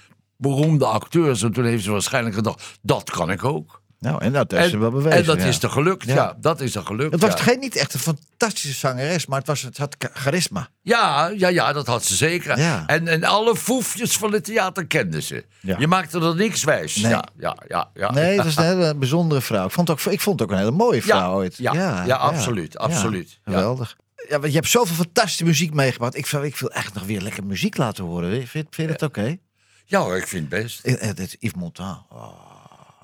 beroemde 0.43 0.86
acteurs. 0.86 1.41
En 1.41 1.53
toen 1.53 1.65
heeft 1.65 1.84
ze 1.84 1.91
waarschijnlijk 1.91 2.36
gedacht, 2.36 2.79
dat 2.82 3.10
kan 3.12 3.32
ik 3.32 3.43
ook. 3.43 3.82
Nou, 3.99 4.21
en 4.21 4.34
dat 4.34 4.51
heeft 4.51 4.69
ze 4.69 4.77
wel 4.77 4.91
bewezen. 4.91 5.19
en 5.19 5.25
dat 5.25 5.38
ja. 5.38 5.45
is 5.45 5.63
er 5.63 5.69
gelukt, 5.69 6.06
ja. 6.06 6.13
Ja. 6.15 6.38
dat 6.41 6.62
is 6.62 6.75
er 6.75 6.86
gelukt. 6.86 7.12
Het 7.12 7.21
was 7.21 7.34
ja. 7.34 7.38
geen, 7.38 7.60
niet 7.60 7.75
echt 7.75 7.93
een 7.93 7.99
fantastische 7.99 8.73
zangeres, 8.79 9.25
maar 9.25 9.38
het, 9.38 9.47
was, 9.47 9.62
het 9.62 9.77
had 9.77 9.95
charisma. 10.13 10.67
Ja, 10.82 11.32
ja, 11.38 11.47
ja, 11.47 11.73
dat 11.73 11.88
had 11.88 12.06
ze 12.06 12.15
zeker. 12.15 12.51
En, 12.86 13.08
en 13.08 13.23
alle 13.23 13.56
foefjes 13.56 14.17
van 14.17 14.34
het 14.34 14.43
theater 14.43 14.86
kende 14.88 15.21
ze. 15.21 15.45
Je 15.77 15.88
maakte 15.88 16.19
er 16.19 16.36
niks 16.36 16.63
wijs. 16.63 16.95
Nee. 16.95 17.12
Ja, 17.12 17.23
ja, 17.38 17.58
ja, 17.67 17.89
ja. 17.93 18.12
Nee, 18.12 18.38
dat 18.38 18.45
is 18.45 18.56
een 18.56 18.63
hele 18.63 18.95
bijzondere 18.95 19.41
vrouw. 19.41 19.65
Ik 19.65 19.71
vond 19.71 19.88
het 19.88 19.99
ook, 20.06 20.13
ik 20.13 20.21
vond 20.21 20.39
het 20.39 20.49
ook 20.49 20.56
een 20.56 20.62
hele 20.62 20.77
mooie 20.77 21.01
vrouw 21.01 21.19
Ja, 21.19 21.32
ooit. 21.32 21.58
ja, 21.58 22.03
ja, 22.06 22.15
absoluut, 22.15 22.77
absoluut. 22.77 23.39
Geweldig. 23.43 23.95
Ja, 24.29 24.39
want 24.39 24.51
je 24.51 24.58
hebt 24.58 24.69
zoveel 24.69 24.95
fantastische 24.95 25.43
muziek 25.43 25.73
meegebracht. 25.73 26.17
Ik, 26.17 26.27
wil- 26.27 26.43
ik 26.43 26.58
wil 26.58 26.71
echt 26.71 26.93
nog 26.93 27.03
weer 27.03 27.21
lekker 27.21 27.45
muziek 27.45 27.77
laten 27.77 28.03
horen. 28.03 28.47
Vind, 28.47 28.67
vind 28.69 28.88
je 28.88 28.93
het 28.93 29.01
oké? 29.01 29.38
Ja 29.86 30.00
hoor, 30.00 30.17
ik 30.17 30.28
vind 30.28 30.52
het 30.52 30.62
best. 30.62 30.84
Eh, 30.86 31.10
eh, 31.10 31.17
is 31.17 31.36
Yves 31.39 31.60
Montand. 31.60 31.98
Oh. 32.10 32.28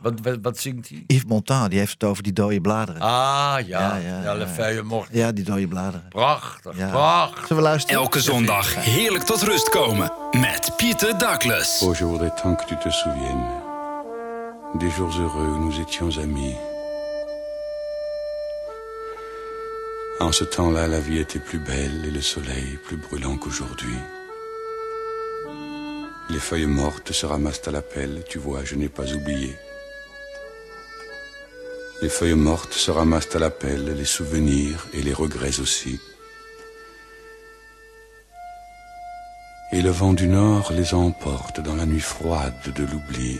Wat, 0.02 0.14
wat, 0.22 0.38
wat 0.42 0.58
zingt 0.58 0.90
hij? 0.90 1.04
Yves 1.08 1.26
Montand, 1.26 1.70
die 1.70 1.80
heeft 1.80 1.92
het 1.94 2.04
over 2.04 2.24
die 2.24 2.34
dode 2.34 2.62
bladeren. 2.62 3.02
Ah, 3.02 3.10
ja. 3.10 3.62
Ja, 3.64 3.96
Ja, 3.96 3.96
ja, 3.98 4.24
ja, 4.24 4.34
Le 4.34 4.40
ja. 4.46 4.48
Feuille 4.48 4.84
Morte. 4.84 5.18
Ja, 5.18 5.32
die 5.32 5.44
dode 5.44 5.68
bladeren. 5.68 6.06
Prachtig, 6.10 6.78
Ja. 6.78 6.90
prachtig. 6.90 7.48
Zullen 7.48 7.64
we 7.64 7.70
luisteren? 7.70 8.02
Elke 8.02 8.22
zondag 8.22 8.76
heerlijk 8.76 9.24
tot 9.24 9.42
rust 9.42 9.70
komen 9.70 10.12
met 10.32 10.72
Pieter 10.78 11.18
Douglas. 11.18 11.82
Oh, 11.82 11.96
je 11.98 12.04
voudrais 12.06 12.42
tant 12.42 12.56
que 12.58 12.66
tu 12.66 12.76
te 12.78 12.90
souviennes 12.90 13.46
des 14.78 14.90
jours 14.92 15.20
heureux 15.20 15.48
où 15.48 15.60
nous 15.66 15.80
étions 15.80 16.18
amis. 16.22 16.56
En 20.20 20.32
ce 20.34 20.44
temps-là, 20.44 20.88
la 20.88 21.00
vie 21.00 21.18
était 21.20 21.40
plus 21.44 21.60
belle 21.60 22.06
et 22.06 22.12
le 22.12 22.22
soleil 22.22 22.78
plus 22.88 22.98
brûlant 22.98 23.38
qu'aujourd'hui. 23.38 23.98
Les 26.32 26.40
feuilles 26.40 26.68
mortes 26.68 27.12
se 27.12 27.26
ramassent 27.26 27.68
à 27.68 27.72
la 27.72 27.82
pelle, 27.82 28.24
tu 28.30 28.38
vois, 28.38 28.64
je 28.64 28.76
n'ai 28.76 28.90
pas 28.90 29.12
oublié. 29.14 29.56
Les 32.04 32.10
feuilles 32.10 32.36
mortes 32.36 32.74
se 32.74 32.92
ramassent 32.92 33.36
à 33.36 33.40
la 33.40 33.50
pelle, 33.50 33.96
les 33.96 34.06
souvenirs 34.06 34.88
et 34.94 35.02
les 35.02 35.14
regrets 35.14 35.60
aussi. 35.60 36.00
Et 39.72 39.82
le 39.82 39.90
vent 39.90 40.14
du 40.14 40.28
nord 40.28 40.72
les 40.72 40.94
emporte 40.94 41.62
dans 41.62 41.76
la 41.76 41.88
nuit 41.88 42.00
froide 42.00 42.54
de 42.76 42.84
l'oubli. 42.84 43.40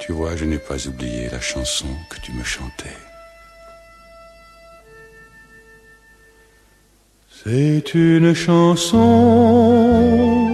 Tu 0.00 0.12
vois, 0.12 0.34
je 0.36 0.44
n'ai 0.44 0.58
pas 0.58 0.88
oublié 0.88 1.28
la 1.30 1.40
chanson 1.40 1.88
que 2.10 2.18
tu 2.20 2.32
me 2.32 2.42
chantais. 2.42 2.96
C'est 7.44 7.94
une 7.94 8.34
chanson 8.34 10.47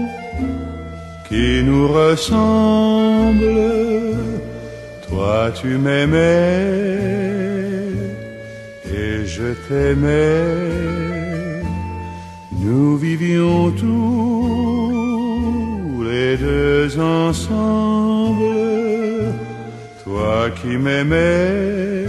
qui 1.35 1.65
nous 1.65 1.89
ressemble. 1.89 3.55
Toi, 5.09 5.39
tu 5.61 5.71
m'aimais 5.85 6.71
et 8.99 9.13
je 9.35 9.49
t'aimais. 9.67 10.45
Nous 12.65 12.97
vivions 12.97 13.63
tous 13.83 14.93
les 16.11 16.37
deux 16.37 16.89
ensemble. 17.01 18.55
Toi 20.05 20.37
qui 20.59 20.73
m'aimais, 20.85 22.07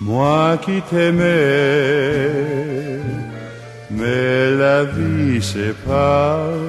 moi 0.00 0.56
qui 0.64 0.76
t'aimais. 0.90 2.30
Mais 3.90 4.50
la 4.62 4.78
vie 4.84 5.42
sépare 5.42 6.68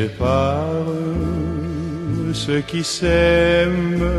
Sépare 0.00 0.86
ceux 2.32 2.62
qui 2.70 2.82
s'aiment 2.82 4.14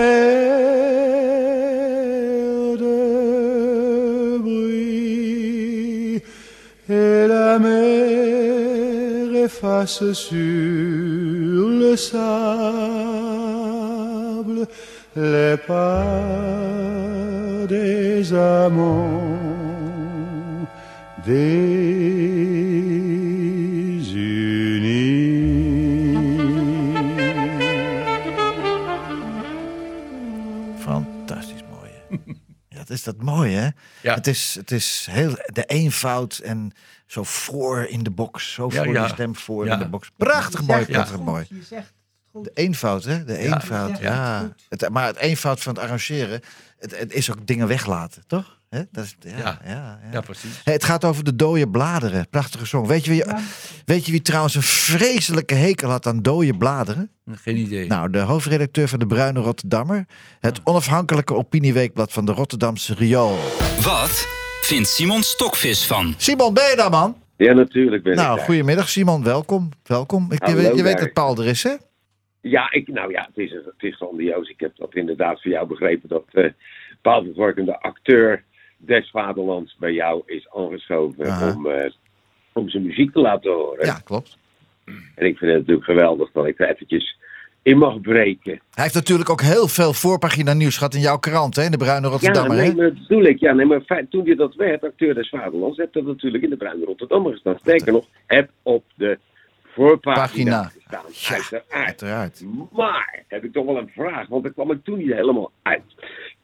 de 2.83 4.37
bruit, 4.37 6.21
et 6.89 7.27
la 7.27 7.59
mer 7.59 9.35
efface 9.45 10.03
sur 10.13 11.69
le 11.83 11.95
sable 11.97 12.19
les 15.15 15.57
pas 15.67 16.05
des 17.67 18.33
amants 18.33 19.58
désunis. 29.79 30.79
Fantastisch 30.79 31.63
mooi. 31.71 31.89
hè? 32.09 32.15
ja, 32.69 32.77
dat 32.77 32.89
is 32.89 33.03
dat 33.03 33.21
mooi, 33.21 33.53
hè? 33.55 33.67
Ja. 34.01 34.13
Het 34.13 34.27
is, 34.27 34.55
het 34.55 34.71
is 34.71 35.07
heel 35.11 35.33
de 35.45 35.65
eenvoud 35.65 36.37
en 36.37 36.71
zo 37.05 37.23
voor 37.23 37.83
in 37.83 38.03
de 38.03 38.11
box. 38.11 38.53
Zo 38.53 38.69
voor 38.69 38.87
ja. 38.87 39.03
die 39.05 39.13
stem 39.13 39.35
voor 39.35 39.65
Ja. 39.65 39.73
in 39.73 39.79
de 39.79 39.87
box. 39.89 40.11
Prachtig 40.17 40.61
mooi, 40.61 40.79
Ja. 40.79 40.85
prachtig 40.85 41.19
mooi. 41.19 41.45
Je 41.49 41.63
zegt 41.63 41.93
De 42.31 42.51
eenvoud, 42.53 43.03
hè? 43.03 43.23
De 43.23 43.37
eenvoud, 43.37 43.99
Ja. 43.99 44.39
ja. 44.41 44.53
Het, 44.69 44.89
maar 44.89 45.05
het 45.05 45.17
eenvoud 45.17 45.61
van 45.61 45.73
het 45.73 45.83
arrangeren, 45.83 46.41
het, 46.79 46.99
het 46.99 47.13
is 47.13 47.31
ook 47.31 47.47
dingen 47.47 47.67
weglaten, 47.67 48.23
toch? 48.27 48.58
Hè? 48.69 48.81
Dat 48.91 49.03
is, 49.03 49.15
ja, 49.19 49.37
ja. 49.37 49.59
Ja. 49.65 49.71
Ja, 49.71 49.99
Ja, 50.11 50.21
precies. 50.21 50.61
Hey, 50.63 50.73
het 50.73 50.83
gaat 50.83 51.05
over 51.05 51.23
de 51.23 51.35
dode 51.35 51.69
bladeren. 51.69 52.29
Prachtige 52.29 52.65
song. 52.65 52.87
Weet 52.87 53.05
je, 53.05 53.11
wie, 53.11 53.23
weet 53.85 54.05
je 54.05 54.11
wie 54.11 54.21
trouwens 54.21 54.55
een 54.55 54.61
vreselijke 54.61 55.53
hekel 55.55 55.89
had 55.89 56.05
aan 56.07 56.21
dode 56.21 56.57
bladeren? 56.57 57.11
Geen 57.31 57.57
idee. 57.57 57.87
Nou, 57.87 58.09
de 58.09 58.19
hoofdredacteur 58.19 58.87
van 58.87 58.99
de 58.99 59.05
Bruine 59.05 59.39
Rotterdammer. 59.39 60.05
Het 60.39 60.61
onafhankelijke 60.63 61.33
opinieweekblad 61.33 62.13
van 62.13 62.25
de 62.25 62.31
Rotterdamse 62.31 62.93
Riool. 62.93 63.37
Wat 63.81 64.27
vindt 64.61 64.87
Simon 64.87 65.21
Stokvis 65.23 65.87
van? 65.87 66.13
Simon, 66.17 66.53
ben 66.53 66.69
je 66.69 66.75
daar, 66.75 66.89
man? 66.89 67.17
Ja, 67.37 67.53
natuurlijk 67.53 68.03
ben 68.03 68.11
ik 68.13 68.17
Nou, 68.19 68.35
daar. 68.35 68.45
goedemiddag 68.45 68.89
Simon, 68.89 69.23
welkom. 69.23 69.69
Welkom. 69.83 70.31
Ik, 70.31 70.45
je, 70.47 70.53
Hallo 70.53 70.75
je 70.75 70.83
weet 70.83 70.93
daar. 70.93 71.01
dat 71.03 71.13
Paul 71.13 71.37
er 71.37 71.45
is, 71.47 71.63
hè? 71.63 71.73
Ja, 72.41 72.71
ik, 72.71 72.87
nou 72.87 73.11
ja, 73.11 73.21
het 73.33 73.37
is, 73.37 73.51
het 73.51 73.73
is 73.77 73.95
grandioos. 73.95 74.49
Ik 74.49 74.59
heb 74.59 74.71
dat 74.75 74.95
inderdaad 74.95 75.41
van 75.41 75.51
jou 75.51 75.67
begrepen 75.67 76.09
dat 76.09 76.23
eh 76.31 76.51
Paul 77.01 77.23
van 77.23 77.33
Gorkum, 77.33 77.65
de 77.65 77.79
acteur 77.81 78.43
des 78.79 79.09
vaderlands, 79.09 79.75
bij 79.79 79.93
jou 79.93 80.21
is 80.25 80.47
aangeschoven 80.55 81.25
Aha. 81.25 81.53
om, 81.55 81.65
eh, 81.65 81.91
om 82.53 82.69
zijn 82.69 82.83
muziek 82.83 83.11
te 83.13 83.19
laten 83.19 83.51
horen. 83.51 83.85
Ja, 83.85 84.01
klopt. 84.03 84.37
En 85.15 85.25
ik 85.25 85.37
vind 85.37 85.51
het 85.51 85.59
natuurlijk 85.59 85.85
geweldig 85.85 86.31
dat 86.31 86.45
ik 86.45 86.59
er 86.59 86.69
eventjes 86.69 87.17
in 87.61 87.77
mag 87.77 88.01
breken. 88.01 88.61
Hij 88.73 88.83
heeft 88.83 88.93
natuurlijk 88.95 89.29
ook 89.29 89.41
heel 89.41 89.67
veel 89.67 89.93
voorpagina 89.93 90.53
nieuws 90.53 90.77
gehad 90.77 90.93
in 90.93 90.99
jouw 91.01 91.17
krant, 91.17 91.55
hè? 91.55 91.63
In 91.63 91.71
de 91.71 91.77
Bruine 91.77 92.05
Ja, 92.05 92.11
Rotterdammer, 92.11 92.57
nee, 92.57 92.69
hè? 92.69 92.75
maar 92.75 92.85
dat 92.85 93.07
bedoel 93.07 93.23
ik. 93.23 93.39
Ja, 93.39 93.53
nee, 93.53 93.65
maar 93.65 94.05
toen 94.09 94.25
je 94.25 94.35
dat 94.35 94.55
werd, 94.55 94.83
acteur 94.83 95.13
des 95.13 95.29
vaderlands, 95.29 95.77
heb 95.77 95.93
dat 95.93 96.03
natuurlijk 96.05 96.43
in 96.43 96.49
de 96.49 96.57
Bruine 96.57 96.85
Rotterdammer 96.85 97.31
gestaan. 97.31 97.57
Sterker 97.59 97.91
nog, 97.93 98.05
heb 98.25 98.49
op 98.63 98.83
de 98.95 99.19
voorpagina 99.73 100.21
Pagina. 100.21 100.63
gestaan. 100.63 101.35
uiteraard. 101.35 101.85
Uiteraard. 101.85 102.43
Maar 102.71 103.23
heb 103.27 103.43
ik 103.43 103.53
toch 103.53 103.65
wel 103.65 103.77
een 103.77 103.91
vraag, 103.93 104.27
want 104.27 104.43
daar 104.43 104.53
kwam 104.53 104.71
ik 104.71 104.83
toen 104.83 104.97
niet 104.97 105.13
helemaal 105.13 105.51
uit. 105.61 105.83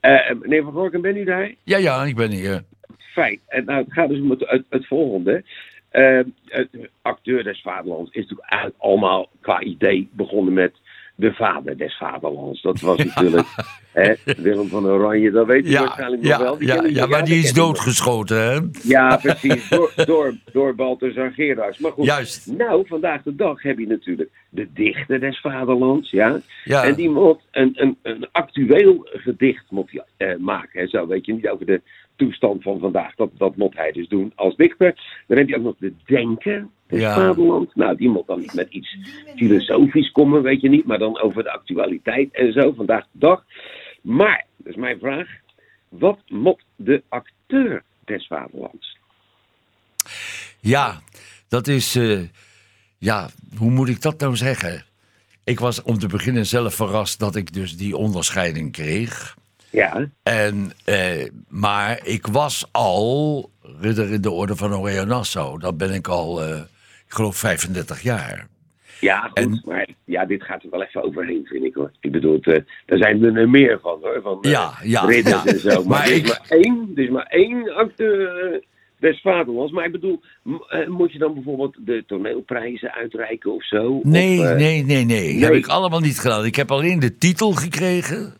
Eh, 0.05 0.35
meneer 0.41 0.63
Van 0.63 0.73
Gorkum, 0.73 1.01
ben 1.01 1.17
u 1.17 1.23
daar? 1.23 1.53
Ja, 1.63 1.77
ja, 1.77 2.03
ik 2.03 2.15
ben 2.15 2.31
hier. 2.31 2.63
Fijn. 2.97 3.39
En 3.47 3.65
nou, 3.65 3.83
het 3.83 3.93
gaat 3.93 4.09
dus 4.09 4.19
om 4.19 4.29
het, 4.29 4.39
het, 4.39 4.65
het 4.69 4.87
volgende. 4.87 5.43
Eh, 5.89 6.19
het 6.45 6.69
acteur 7.01 7.43
des 7.43 7.61
vaderlands 7.61 8.11
is 8.11 8.21
natuurlijk 8.21 8.49
eigenlijk 8.49 8.81
allemaal 8.81 9.29
qua 9.41 9.61
idee 9.61 10.09
begonnen 10.11 10.53
met 10.53 10.73
de 11.15 11.33
vader 11.33 11.77
des 11.77 11.97
vaderlands. 11.97 12.61
Dat 12.61 12.79
was 12.79 12.97
natuurlijk 12.97 13.47
hè, 13.93 14.13
Willem 14.37 14.67
van 14.67 14.85
Oranje, 14.85 15.31
dat 15.31 15.47
weet 15.47 15.67
Ja, 15.67 15.81
waarschijnlijk 15.81 16.21
nog 16.21 16.31
ja, 16.31 16.39
wel. 16.39 16.57
Die 16.57 16.67
ja, 16.67 16.83
ja, 16.83 17.05
maar 17.05 17.25
die 17.25 17.43
is 17.43 17.53
doodgeschoten, 17.53 18.37
hè? 18.37 18.59
Ja, 18.83 19.17
precies. 19.23 19.69
Door, 19.69 19.91
door, 20.05 20.35
door 20.51 20.75
Balthazar 20.75 21.31
Gerards. 21.31 21.77
Maar 21.77 21.91
goed, 21.91 22.05
Juist. 22.05 22.47
nou, 22.57 22.87
vandaag 22.87 23.23
de 23.23 23.35
dag 23.35 23.61
heb 23.61 23.79
je 23.79 23.87
natuurlijk 23.87 24.29
de 24.49 24.67
dichter 24.73 25.19
des 25.19 25.39
vaderlands, 25.39 26.11
ja. 26.11 26.41
En 26.65 26.95
die 26.95 27.09
moet 27.09 27.39
een, 27.51 27.71
een, 27.75 27.97
een 28.01 28.27
actueel 28.31 29.07
gedicht 29.11 29.65
moet 29.69 30.03
eh, 30.17 30.35
maken. 30.37 30.81
En 30.81 30.87
zo, 30.87 31.07
weet 31.07 31.25
je, 31.25 31.33
niet 31.33 31.49
over 31.49 31.65
de 31.65 31.81
toestand 32.15 32.63
van 32.63 32.79
vandaag. 32.79 33.15
Dat, 33.15 33.29
dat 33.37 33.55
moet 33.55 33.75
hij 33.75 33.91
dus 33.91 34.07
doen 34.07 34.31
als 34.35 34.55
dichter. 34.55 35.21
Dan 35.27 35.37
heb 35.37 35.47
je 35.47 35.55
ook 35.57 35.63
nog 35.63 35.75
de 35.79 35.93
denker 36.05 36.67
des 36.87 36.99
Ja. 36.99 37.13
vaderlands. 37.13 37.73
Nou, 37.75 37.97
die 37.97 38.09
moet 38.09 38.27
dan 38.27 38.39
niet 38.39 38.53
met 38.53 38.69
iets 38.69 38.97
filosofisch 39.35 40.11
komen, 40.11 40.41
weet 40.41 40.61
je 40.61 40.69
niet. 40.69 40.85
Maar 40.85 40.97
dan 40.99 41.21
over 41.21 41.43
de 41.43 41.51
actualiteit 41.51 42.33
en 42.33 42.53
zo, 42.53 42.73
vandaag 42.73 43.03
de 43.11 43.19
dag. 43.19 43.43
Maar, 44.01 44.45
dat 44.57 44.73
is 44.73 44.79
mijn 44.79 44.99
vraag. 44.99 45.27
Wat 45.89 46.19
moet 46.27 46.63
de 46.75 47.03
acteur 47.09 47.83
des 48.05 48.27
vaderlands? 48.27 48.97
Ja, 50.59 51.01
dat 51.47 51.67
is. 51.67 51.95
eh, 51.95 52.19
ja, 52.97 53.29
hoe 53.57 53.71
moet 53.71 53.89
ik 53.89 54.01
dat 54.01 54.19
nou 54.19 54.35
zeggen? 54.35 54.83
Ik 55.43 55.59
was 55.59 55.81
om 55.81 55.97
te 55.99 56.07
beginnen 56.07 56.45
zelf 56.45 56.75
verrast 56.75 57.19
dat 57.19 57.35
ik 57.35 57.53
dus 57.53 57.77
die 57.77 57.97
onderscheiding 57.97 58.71
kreeg. 58.71 59.37
Ja. 59.75 60.07
En, 60.23 60.71
eh, 60.85 61.29
maar 61.47 61.99
ik 62.03 62.27
was 62.27 62.67
al 62.71 63.49
ridder 63.81 64.11
in 64.11 64.21
de 64.21 64.31
orde 64.31 64.55
van 64.55 64.73
Oranje 64.75 65.05
Nassau. 65.05 65.59
Dat 65.59 65.77
ben 65.77 65.93
ik 65.93 66.07
al, 66.07 66.43
eh, 66.43 66.57
ik 67.07 67.13
geloof, 67.13 67.37
35 67.37 68.01
jaar. 68.01 68.47
Ja, 68.99 69.31
goed, 69.33 69.65
maar 69.65 69.87
ja, 70.05 70.25
dit 70.25 70.43
gaat 70.43 70.63
er 70.63 70.69
wel 70.69 70.83
even 70.83 71.03
overheen, 71.03 71.45
vind 71.45 71.63
ik 71.63 71.73
hoor. 71.73 71.91
Ik 71.99 72.11
bedoel, 72.11 72.33
het, 72.33 72.47
eh, 72.47 72.59
daar 72.85 72.97
zijn 72.97 73.23
er 73.23 73.37
er 73.37 73.49
meer 73.49 73.79
van 73.81 73.99
hoor, 74.01 74.19
van 74.23 74.37
eh, 74.41 74.51
Ja, 74.51 74.73
ja, 74.83 75.01
ridders 75.05 75.43
ja. 75.43 75.51
en 75.51 75.59
zo. 75.59 75.69
Maar, 75.69 75.85
Maar 75.87 76.05
er, 76.05 76.11
is 76.11 76.17
ik- 76.17 76.27
maar 76.27 76.45
één, 76.49 76.91
er 76.95 77.03
is 77.03 77.09
maar 77.09 77.25
één 77.27 77.75
acteur 77.75 78.27
eh, 78.53 78.59
des 78.99 79.21
vaderlands. 79.21 79.71
Maar 79.71 79.85
ik 79.85 79.91
bedoel, 79.91 80.21
moet 80.87 81.11
je 81.11 81.17
dan 81.19 81.33
bijvoorbeeld 81.33 81.75
de 81.79 82.03
toneelprijzen 82.07 82.91
uitreiken 82.93 83.53
of 83.53 83.65
zo? 83.65 83.99
Nee, 84.03 84.39
Of, 84.39 84.45
nee, 84.45 84.83
nee, 84.83 84.83
nee. 84.83 85.05
nee. 85.05 85.43
Heb 85.43 85.53
ik 85.53 85.67
allemaal 85.67 85.99
niet 85.99 86.19
gedaan. 86.19 86.45
Ik 86.45 86.55
heb 86.55 86.71
alleen 86.71 86.99
de 86.99 87.17
titel 87.17 87.51
gekregen. 87.51 88.33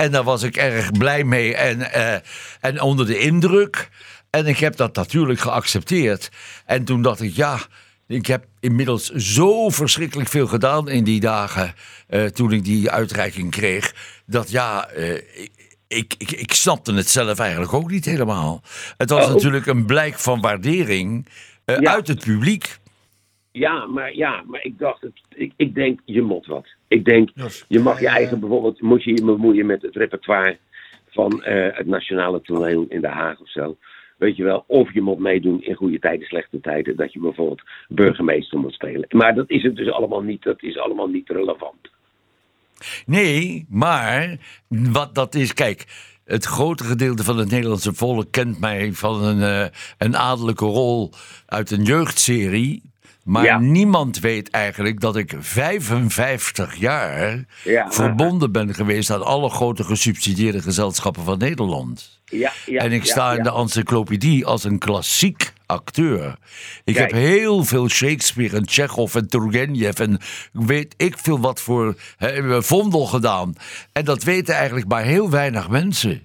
En 0.00 0.10
daar 0.10 0.24
was 0.24 0.42
ik 0.42 0.56
erg 0.56 0.92
blij 0.92 1.24
mee 1.24 1.54
en, 1.54 1.92
eh, 1.92 2.14
en 2.60 2.80
onder 2.80 3.06
de 3.06 3.18
indruk. 3.18 3.88
En 4.30 4.46
ik 4.46 4.58
heb 4.58 4.76
dat 4.76 4.94
natuurlijk 4.94 5.40
geaccepteerd. 5.40 6.30
En 6.66 6.84
toen 6.84 7.02
dacht 7.02 7.20
ik, 7.20 7.32
ja, 7.34 7.58
ik 8.06 8.26
heb 8.26 8.44
inmiddels 8.60 9.08
zo 9.10 9.68
verschrikkelijk 9.68 10.28
veel 10.28 10.46
gedaan 10.46 10.88
in 10.88 11.04
die 11.04 11.20
dagen. 11.20 11.74
eh, 12.08 12.24
toen 12.24 12.52
ik 12.52 12.64
die 12.64 12.90
uitreiking 12.90 13.50
kreeg. 13.50 13.94
Dat 14.26 14.50
ja, 14.50 14.88
eh, 14.88 15.14
ik, 15.88 16.14
ik, 16.18 16.30
ik, 16.30 16.52
snapte 16.52 16.94
het 16.94 17.08
zelf 17.08 17.38
eigenlijk 17.38 17.72
ook 17.72 17.90
niet 17.90 18.04
helemaal. 18.04 18.62
Het 18.96 19.10
was 19.10 19.26
Oh. 19.26 19.32
natuurlijk 19.32 19.66
een 19.66 19.86
blijk 19.86 20.18
van 20.18 20.40
waardering 20.40 21.26
Ja. 21.64 21.92
uit 21.94 22.06
het 22.08 22.24
publiek. 22.24 22.78
Ja, 23.52 23.86
maar, 23.86 24.14
ja, 24.14 24.42
maar 24.46 24.62
ik 24.62 24.78
dacht, 24.78 25.00
het, 25.00 25.20
ik, 25.28 25.52
ik 25.56 25.74
denk, 25.74 26.00
je 26.04 26.22
moet 26.22 26.46
wat. 26.46 26.66
Ik 26.90 27.04
denk, 27.04 27.30
je 27.68 27.80
mag 27.80 28.00
je 28.00 28.08
eigen 28.08 28.40
bijvoorbeeld, 28.40 28.80
moet 28.80 29.04
je 29.04 29.10
je 29.10 29.24
bemoeien 29.24 29.66
met 29.66 29.82
het 29.82 29.96
repertoire 29.96 30.58
van 31.08 31.42
eh, 31.42 31.76
het 31.76 31.86
nationale 31.86 32.40
toneel 32.40 32.86
in 32.88 33.00
Den 33.00 33.10
Haag 33.10 33.40
of 33.40 33.50
zo. 33.50 33.76
Weet 34.18 34.36
je 34.36 34.44
wel, 34.44 34.64
of 34.66 34.94
je 34.94 35.00
moet 35.00 35.18
meedoen 35.18 35.62
in 35.62 35.74
goede 35.74 35.98
tijden, 35.98 36.26
slechte 36.26 36.60
tijden. 36.60 36.96
Dat 36.96 37.12
je 37.12 37.20
bijvoorbeeld 37.20 37.62
burgemeester 37.88 38.58
moet 38.58 38.72
spelen. 38.72 39.06
Maar 39.08 39.34
dat 39.34 39.50
is 39.50 39.62
het 39.62 39.76
dus 39.76 39.90
allemaal 39.90 40.22
niet, 40.22 40.42
dat 40.42 40.62
is 40.62 40.78
allemaal 40.78 41.08
niet 41.08 41.28
relevant. 41.28 41.90
Nee, 43.06 43.66
maar 43.68 44.36
wat 44.68 45.14
dat 45.14 45.34
is, 45.34 45.54
kijk. 45.54 45.86
Het 46.24 46.44
grote 46.44 46.84
gedeelte 46.84 47.24
van 47.24 47.38
het 47.38 47.50
Nederlandse 47.50 47.94
volk 47.94 48.30
kent 48.30 48.60
mij 48.60 48.92
van 48.92 49.24
een, 49.24 49.42
eh, 49.42 49.66
een 49.98 50.16
adellijke 50.16 50.64
rol 50.64 51.10
uit 51.46 51.70
een 51.70 51.82
jeugdserie. 51.82 52.89
Maar 53.24 53.44
Ja. 53.44 53.58
niemand 53.58 54.18
weet 54.18 54.50
eigenlijk 54.50 55.00
dat 55.00 55.16
ik 55.16 55.34
55 55.38 56.74
jaar 56.74 57.44
Ja. 57.64 57.90
verbonden 57.90 58.52
ben 58.52 58.74
geweest 58.74 59.10
aan 59.10 59.24
alle 59.24 59.50
grote 59.50 59.84
gesubsidieerde 59.84 60.62
gezelschappen 60.62 61.22
van 61.22 61.38
Nederland. 61.38 62.20
Ja, 62.24 62.52
ja, 62.66 62.80
en 62.80 62.92
ik 62.92 63.04
sta 63.04 63.32
in 63.32 63.42
de 63.42 63.52
encyclopedie 63.52 64.46
als 64.46 64.64
een 64.64 64.78
klassiek 64.78 65.52
acteur. 65.66 66.36
Ik 66.84 66.94
Kijk. 66.94 67.10
heb 67.10 67.20
heel 67.20 67.64
veel 67.64 67.88
Shakespeare 67.88 68.56
en 68.56 68.68
Chekhov 68.68 69.14
en 69.14 69.28
Turgenev 69.28 69.98
en 69.98 70.18
weet 70.52 70.94
ik 70.96 71.18
veel 71.18 71.40
wat 71.40 71.60
voor 71.60 71.94
Vondel 72.62 73.04
gedaan. 73.06 73.54
En 73.92 74.04
dat 74.04 74.22
weten 74.22 74.54
eigenlijk 74.54 74.88
maar 74.88 75.02
heel 75.02 75.30
weinig 75.30 75.68
mensen. 75.68 76.24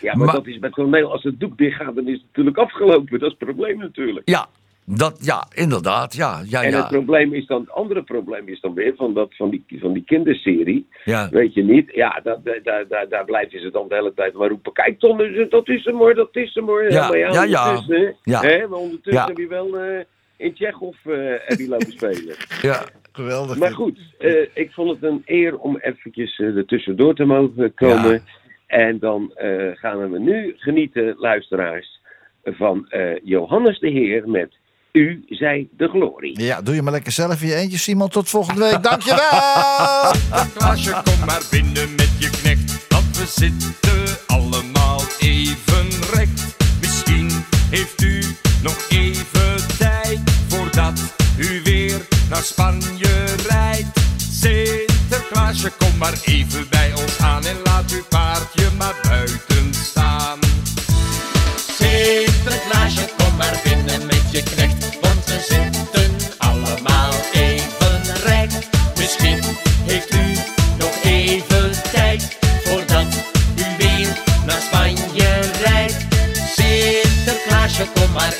Ja, 0.00 0.14
maar, 0.16 0.26
Maar- 0.26 0.34
dat 0.34 0.46
is 0.46 0.58
met 0.58 0.72
toneel, 0.72 1.12
als 1.12 1.22
het 1.22 1.40
doek 1.40 1.58
dicht 1.58 1.76
gaat, 1.76 1.94
dan 1.94 2.06
is 2.08 2.12
het 2.16 2.24
natuurlijk 2.26 2.56
afgelopen. 2.58 3.18
Dat 3.18 3.30
is 3.30 3.36
het 3.38 3.46
probleem 3.48 3.78
natuurlijk. 3.78 4.28
Ja, 4.28 4.46
dat, 4.84 5.18
ja 5.24 5.46
inderdaad. 5.54 6.14
Ja, 6.14 6.42
ja, 6.46 6.62
en 6.62 6.70
ja. 6.70 6.76
het 6.78 6.88
probleem 6.88 7.32
is 7.34 7.46
dan, 7.46 7.60
het 7.60 7.70
andere 7.70 8.02
probleem 8.02 8.48
is 8.48 8.60
dan 8.60 8.74
weer 8.74 8.92
van, 8.96 9.14
dat, 9.14 9.34
van, 9.36 9.50
die, 9.50 9.64
van 9.80 9.92
die 9.92 10.04
kinderserie. 10.04 10.86
Ja. 11.04 11.28
Weet 11.30 11.54
je 11.54 11.62
niet? 11.64 11.90
Ja, 11.94 12.20
daar, 12.22 12.38
daar, 12.62 12.84
daar, 12.88 13.08
daar 13.08 13.24
blijven 13.24 13.60
ze 13.60 13.70
dan 13.70 13.88
de 13.88 13.94
hele 13.94 14.14
tijd 14.14 14.32
maar 14.34 14.48
roepen. 14.48 14.72
Kijk, 14.72 14.98
Ton, 14.98 15.20
is- 15.24 15.48
dat 15.50 15.68
is 15.68 15.84
hem 15.84 15.96
hoor, 15.96 16.14
dat 16.14 16.36
is 16.36 16.54
hem 16.54 16.66
hoor. 16.66 16.90
Ja, 16.90 17.08
maar 17.08 17.18
ja, 17.18 17.42
ja. 17.44 17.68
ondertussen, 17.68 18.16
Ja. 18.22 18.40
Hè, 18.40 18.66
maar 18.68 18.78
ondertussen 18.78 19.22
Ja. 19.22 19.26
heb 19.26 19.36
je 19.36 19.46
wel 19.48 19.78
eh, 19.78 20.00
in 20.36 20.54
Tsjechov 20.54 20.96
eh 21.06 21.14
heb 21.44 21.58
je 21.58 21.68
lopen 21.68 21.92
spelen. 21.98 22.34
ja. 22.62 22.84
Geweldig. 23.12 23.58
Maar 23.58 23.72
goed, 23.72 23.98
eh, 24.18 24.46
ik 24.54 24.70
vond 24.72 24.90
het 24.90 25.02
een 25.02 25.22
eer 25.24 25.58
om 25.58 25.76
eventjes 25.76 26.38
eh, 26.38 26.56
er 26.56 26.64
tussendoor 26.66 27.14
te 27.14 27.24
mogen 27.24 27.74
komen. 27.74 28.12
Ja. 28.12 28.20
En 28.66 28.98
dan 28.98 29.32
eh, 29.34 29.70
gaan 29.72 30.10
we 30.10 30.18
nu 30.18 30.54
genieten, 30.56 31.14
luisteraars, 31.18 32.00
van 32.44 32.88
eh, 32.88 33.16
Johannes 33.22 33.78
de 33.78 33.88
Heer 33.88 34.28
met 34.28 34.54
U 34.92 35.24
zij 35.28 35.68
de 35.76 35.88
glorie. 35.88 36.42
Ja, 36.42 36.62
doe 36.62 36.74
je 36.74 36.82
maar 36.82 36.92
lekker 36.92 37.12
zelf 37.12 37.42
in 37.42 37.48
je 37.48 37.54
eentje, 37.54 37.78
Simon. 37.78 38.08
Tot 38.08 38.28
volgende 38.28 38.60
week. 38.60 38.82
Dankjewel! 38.82 39.20
Klaasje, 40.56 41.02
kom 41.04 41.26
maar 41.26 41.42
binnen 41.50 41.94
met 41.94 42.10
je 42.18 42.30
knecht. 42.30 42.86
Want 42.88 43.16
we 43.18 43.26
zitten 43.26 44.16
allemaal 44.26 45.00
even 45.18 45.86
recht. 46.14 46.56
Misschien 46.80 47.30
heeft 47.70 48.02
u 48.02 48.22
nog 48.62 48.86
even 48.88 49.76
tijd 49.78 50.20
voordat 50.48 51.14
u 51.38 51.60
weer 51.64 52.00
naar 52.30 52.42
Spanje 52.42 53.24
rijdt. 53.48 54.00
Sinterklaasje, 54.16 55.70
kom 55.78 55.96
maar 55.98 56.14
even 56.24 56.66
bij 56.70 56.92
ons 56.92 57.18
aan 57.18 57.44
en 57.44 57.56
laat 57.64 57.92
uw 57.92 58.04
paardje 58.08 58.68
maar 58.78 58.94
buiten 59.02 59.74
staan. 59.74 60.38
Sinterklaasje, 61.78 63.08
kom 63.16 63.36
maar 63.36 63.60
binnen 63.64 64.06
met 64.06 64.22
je 64.30 64.42
knecht, 64.42 64.81
zitten 65.48 66.16
allemaal 66.38 67.12
even 67.32 68.02
rijk. 68.24 68.50
Misschien 68.96 69.40
heeft 69.84 70.14
u 70.14 70.36
nog 70.78 71.02
even 71.02 71.70
tijd 71.92 72.36
voordat 72.64 73.06
u 73.56 73.64
weer 73.78 74.08
naar 74.46 74.60
Spanje 74.60 75.40
rijdt. 75.64 76.06
Sinterklaasje, 76.54 77.86
kom 77.94 78.12
maar 78.12 78.34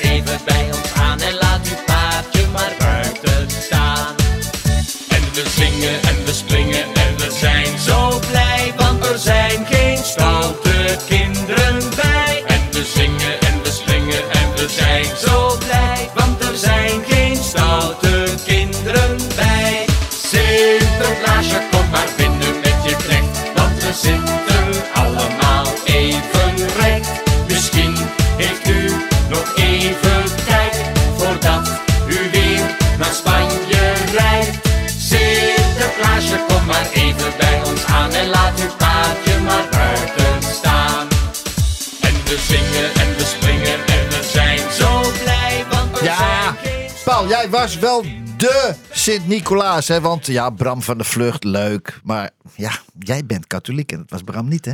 was 47.73 47.81
wel 47.81 48.01
de 48.37 48.75
Sint-Nicolaas, 48.91 49.87
hè? 49.87 50.01
Want 50.01 50.25
ja, 50.27 50.49
Bram 50.49 50.81
van 50.81 50.97
de 50.97 51.03
Vlucht, 51.03 51.43
leuk. 51.43 51.99
Maar 52.03 52.29
ja, 52.55 52.71
jij 52.99 53.25
bent 53.25 53.47
katholiek 53.47 53.91
en 53.91 53.97
dat 53.97 54.09
was 54.09 54.21
Bram 54.21 54.47
niet, 54.47 54.65
hè? 54.65 54.73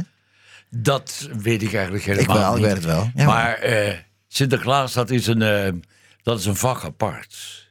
Dat 0.70 1.30
weet 1.41 1.62
ik 1.62 1.74
eigenlijk 1.74 2.06
Ik 2.06 2.14
helemaal 2.16 2.38
wel, 2.38 2.50
ik 2.50 2.56
niet. 2.58 2.66
weet 2.66 2.76
het 2.76 2.86
wel. 2.86 3.12
Ja, 3.16 3.26
maar 3.26 3.54
eh, 3.54 3.93
Sinterklaas, 4.28 4.93
dat 4.93 5.10
is 5.10 5.28
een, 5.28 5.41
eh, 5.41 5.72
dat 6.24 6.39
is 6.39 6.45
een 6.45 6.56
vak 6.56 6.84
apart. 6.84 7.68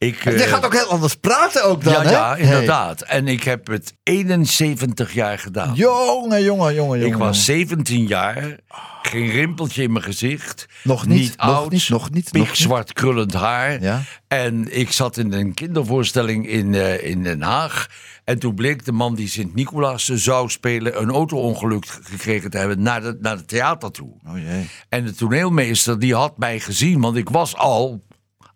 Ik, 0.00 0.24
Jij 0.24 0.34
eh, 0.34 0.48
gaat 0.52 0.64
ook 0.64 0.74
heel 0.74 0.86
anders 0.86 1.14
praten 1.14 1.64
ook 1.64 1.84
dan, 1.84 1.92
ja, 1.92 2.02
hè? 2.02 2.10
ja, 2.10 2.36
inderdaad. 2.36 3.00
En 3.00 3.28
ik 3.28 3.42
heb 3.42 3.66
het 3.66 3.94
71 4.02 5.12
jaar 5.12 5.38
gedaan. 5.38 5.68
Hey. 5.68 5.76
Jongen, 5.76 6.42
jongen, 6.42 6.74
jongen, 6.74 6.98
jongen. 6.98 7.06
Ik 7.06 7.16
was 7.16 7.44
17 7.44 8.06
jaar, 8.06 8.56
geen 9.02 9.30
rimpeltje 9.30 9.82
in 9.82 9.92
mijn 9.92 10.04
gezicht. 10.04 10.66
Nog 10.82 11.06
niet, 11.06 11.36
nog 11.36 11.46
oud, 11.46 11.70
niet, 11.70 11.88
nog 11.88 12.10
niet, 12.10 12.32
nog 12.32 12.44
pikzwart 12.44 12.92
krullend 12.92 13.32
haar. 13.32 13.82
Ja. 13.82 14.02
En 14.28 14.78
ik 14.78 14.92
zat 14.92 15.16
in 15.16 15.32
een 15.32 15.54
kindervoorstelling 15.54 16.48
in, 16.48 16.74
eh, 16.74 17.04
in 17.04 17.22
Den 17.22 17.42
Haag. 17.42 17.88
En 18.24 18.38
toen 18.38 18.54
bleek 18.54 18.84
de 18.84 18.92
man 18.92 19.14
die 19.14 19.28
Sint-Nicolaas 19.28 20.04
zou 20.04 20.48
spelen... 20.48 21.00
een 21.00 21.10
auto-ongeluk 21.10 21.86
gekregen 22.02 22.50
te 22.50 22.58
hebben 22.58 22.82
naar, 22.82 23.00
de, 23.00 23.16
naar 23.20 23.36
het 23.36 23.48
theater 23.48 23.90
toe. 23.90 24.12
Oh 24.26 24.38
jee. 24.38 24.68
En 24.88 25.04
de 25.04 25.14
toneelmeester 25.14 25.98
die 25.98 26.14
had 26.14 26.38
mij 26.38 26.60
gezien, 26.60 27.00
want 27.00 27.16
ik 27.16 27.28
was 27.28 27.56
al 27.56 28.00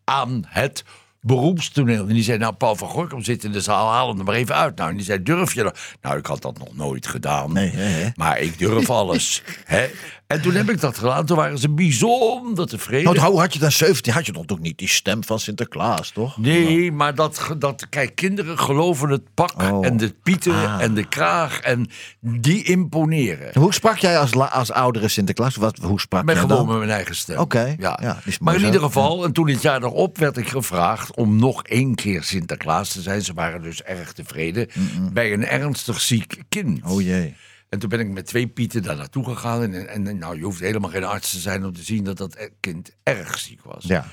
aan 0.05 0.45
het 0.47 0.85
beroepstoneel. 1.25 2.09
En 2.09 2.15
die 2.15 2.23
zei, 2.23 2.39
nou, 2.39 2.55
Paul 2.55 2.77
van 2.77 2.89
Gorkum 2.89 3.23
zit 3.23 3.45
in 3.45 3.53
de 3.53 3.61
zaal, 3.61 3.91
haal 3.91 4.09
hem 4.09 4.19
er 4.19 4.25
maar 4.25 4.35
even 4.35 4.55
uit. 4.55 4.77
Nou, 4.77 4.91
en 4.91 4.97
die 4.97 5.05
zei, 5.05 5.23
durf 5.23 5.55
je 5.55 5.63
dat? 5.63 5.79
Nou, 6.03 6.19
ik 6.19 6.27
had 6.27 6.43
dat 6.43 6.59
nog 6.59 6.77
nooit 6.77 7.07
gedaan. 7.07 7.53
Nee, 7.53 7.71
hè, 7.71 7.83
hè? 7.83 8.09
Maar 8.15 8.39
ik 8.39 8.59
durf 8.59 8.91
alles. 9.01 9.43
hè? 9.65 9.87
En 10.27 10.41
toen 10.43 10.55
heb 10.55 10.71
ik 10.71 10.81
dat 10.81 10.99
gedaan. 10.99 11.27
Toen 11.27 11.37
waren 11.37 11.59
ze 11.59 11.71
bijzonder 11.71 12.67
tevreden. 12.67 13.15
Nou, 13.15 13.31
hoe 13.31 13.41
had 13.41 13.53
je 13.53 13.59
dan 13.59 13.73
17? 13.73 14.13
Had 14.13 14.27
je 14.27 14.33
nog 14.33 14.45
ook 14.47 14.61
niet 14.61 14.79
die 14.79 14.89
stem 14.89 15.25
van 15.25 15.39
Sinterklaas, 15.41 16.11
toch? 16.11 16.37
Nee, 16.39 16.93
maar 16.93 17.15
dat, 17.15 17.55
dat, 17.59 17.87
kijk, 17.89 18.15
kinderen 18.15 18.59
geloven 18.59 19.09
het 19.11 19.23
pak 19.35 19.63
Oh. 19.63 19.87
en 19.87 19.97
de 19.97 20.15
pieten 20.23 20.53
Ah. 20.55 20.83
en 20.83 20.95
de 20.95 21.09
kraag 21.09 21.61
en 21.61 21.91
die 22.21 22.65
imponeren. 22.65 23.51
Hoe 23.61 23.73
sprak 23.75 23.97
jij 23.99 24.19
als, 24.19 24.35
als 24.35 24.73
oudere 24.73 25.09
Sinterklaas? 25.09 25.57
Wat, 25.57 25.79
hoe 25.79 26.01
sprak 26.01 26.25
Met 26.25 26.35
jij 26.35 26.43
gewoon 26.45 26.59
dan? 26.59 26.69
met 26.69 26.79
mijn 26.79 26.91
eigen 26.91 27.17
stem. 27.17 27.39
Oké, 27.39 27.75
Ja. 27.79 27.99
maar 28.41 28.55
in 28.55 28.61
zo. 28.61 28.67
ieder 28.67 28.81
geval, 28.81 29.25
en 29.25 29.33
toen 29.33 29.49
het 29.49 29.63
jaar 29.63 29.83
erop 29.83 30.19
werd 30.19 30.37
ik 30.37 30.49
gevraagd 30.49 31.17
om 31.17 31.37
nog 31.37 31.63
één 31.63 31.95
keer 31.95 32.23
Sinterklaas 32.23 32.93
te 32.93 33.01
zijn. 33.03 33.23
Ze 33.23 33.33
waren 33.35 33.63
dus 33.63 33.83
erg 33.83 34.13
tevreden 34.13 34.69
bij 35.13 35.33
een 35.33 35.47
ernstig 35.47 36.01
ziek 36.01 36.43
kind. 36.49 36.81
Oh 36.87 37.01
jee. 37.03 37.35
En 37.75 37.81
toen 37.81 37.89
ben 37.89 38.01
ik 38.01 38.09
met 38.09 38.27
twee 38.27 38.47
pieten 38.47 38.83
daar 38.83 38.97
naartoe 38.97 39.25
gegaan. 39.25 39.63
En, 39.63 39.89
en, 39.89 40.07
en 40.07 40.19
nou, 40.19 40.37
je 40.37 40.45
hoeft 40.45 40.61
helemaal 40.61 40.91
geen 40.91 41.05
arts 41.05 41.31
te 41.31 41.39
zijn 41.39 41.65
om 41.65 41.73
te 41.73 41.83
zien 41.83 42.05
dat 42.05 42.17
dat 42.17 42.51
kind 42.61 42.97
erg 43.03 43.39
ziek 43.39 43.63
was. 43.63 43.85
Ja. 43.85 44.07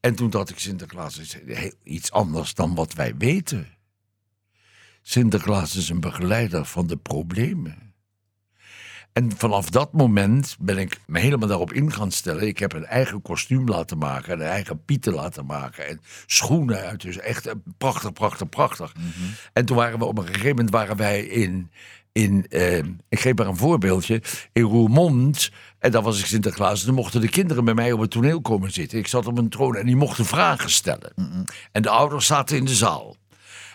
En 0.00 0.14
toen 0.14 0.30
dacht 0.30 0.50
ik, 0.50 0.58
Sinterklaas 0.58 1.18
is 1.18 1.36
heel 1.46 1.72
iets 1.82 2.12
anders 2.12 2.54
dan 2.54 2.74
wat 2.74 2.94
wij 2.94 3.16
weten. 3.16 3.68
Sinterklaas 5.02 5.76
is 5.76 5.88
een 5.88 6.00
begeleider 6.00 6.64
van 6.64 6.86
de 6.86 6.96
problemen. 6.96 7.94
En 9.12 9.32
vanaf 9.36 9.70
dat 9.70 9.92
moment 9.92 10.56
ben 10.60 10.78
ik 10.78 11.00
me 11.06 11.18
helemaal 11.18 11.48
daarop 11.48 11.72
in 11.72 11.92
gaan 11.92 12.10
stellen. 12.10 12.46
Ik 12.46 12.58
heb 12.58 12.72
een 12.72 12.86
eigen 12.86 13.22
kostuum 13.22 13.68
laten 13.68 13.98
maken, 13.98 14.32
een 14.32 14.46
eigen 14.46 14.84
pieten 14.84 15.12
laten 15.12 15.46
maken 15.46 15.86
en 15.86 16.00
schoenen 16.26 16.78
uit. 16.78 17.00
Dus 17.00 17.18
echt 17.18 17.46
eh, 17.46 17.54
prachtig, 17.78 18.12
prachtig, 18.12 18.48
prachtig. 18.48 18.92
En 19.52 19.64
toen 19.64 19.76
waren 19.76 19.98
we 19.98 20.04
op 20.04 20.18
een 20.18 20.26
gegeven 20.26 20.48
moment 20.48 20.70
waren 20.70 20.96
wij 20.96 21.24
in, 21.24 21.70
in 22.14 22.46
eh, 22.48 22.76
ik 23.08 23.20
geef 23.20 23.34
maar 23.34 23.46
een 23.46 23.56
voorbeeldje, 23.56 24.22
in 24.52 24.62
Roermond. 24.62 25.50
En 25.78 25.90
daar 25.90 26.02
was 26.02 26.18
ik 26.18 26.26
Sinterklaas. 26.26 26.80
En 26.80 26.86
toen 26.86 26.94
mochten 26.94 27.20
de 27.20 27.28
kinderen 27.28 27.64
bij 27.64 27.74
mij 27.74 27.92
op 27.92 28.00
het 28.00 28.10
toneel 28.10 28.40
komen 28.40 28.72
zitten. 28.72 28.98
Ik 28.98 29.06
zat 29.06 29.26
op 29.26 29.38
een 29.38 29.48
troon 29.48 29.76
en 29.76 29.86
die 29.86 29.96
mochten 29.96 30.24
vragen 30.24 30.70
stellen. 30.70 31.12
En 31.72 31.82
de 31.82 31.88
ouders 31.88 32.26
zaten 32.26 32.56
in 32.56 32.64
de 32.64 32.74
zaal. 32.74 33.16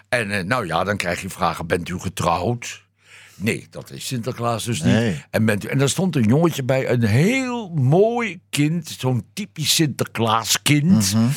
En 0.10 0.32
eh, 0.32 0.44
nou 0.44 0.66
ja, 0.66 0.84
dan 0.84 0.98
krijg 0.98 1.22
je 1.22 1.30
vragen: 1.30 1.68
bent 1.68 1.90
u 1.90 2.00
getrouwd? 2.00 2.88
Nee, 3.36 3.68
dat 3.70 3.92
is 3.92 4.06
Sinterklaas 4.08 4.64
dus 4.64 4.82
Nee. 4.82 5.10
niet. 5.10 5.28
En, 5.30 5.46
bent 5.46 5.66
u, 5.66 5.68
en 5.68 5.78
daar 5.78 5.90
stond 5.90 6.16
een 6.16 6.24
jongetje 6.24 6.64
bij, 6.64 6.90
een 6.90 7.04
heel 7.04 7.70
mooi 7.70 8.40
kind, 8.50 8.96
zo'n 9.00 9.26
typisch 9.34 9.76
Sinterklaaskind. 9.76 11.14
Mhm. 11.14 11.28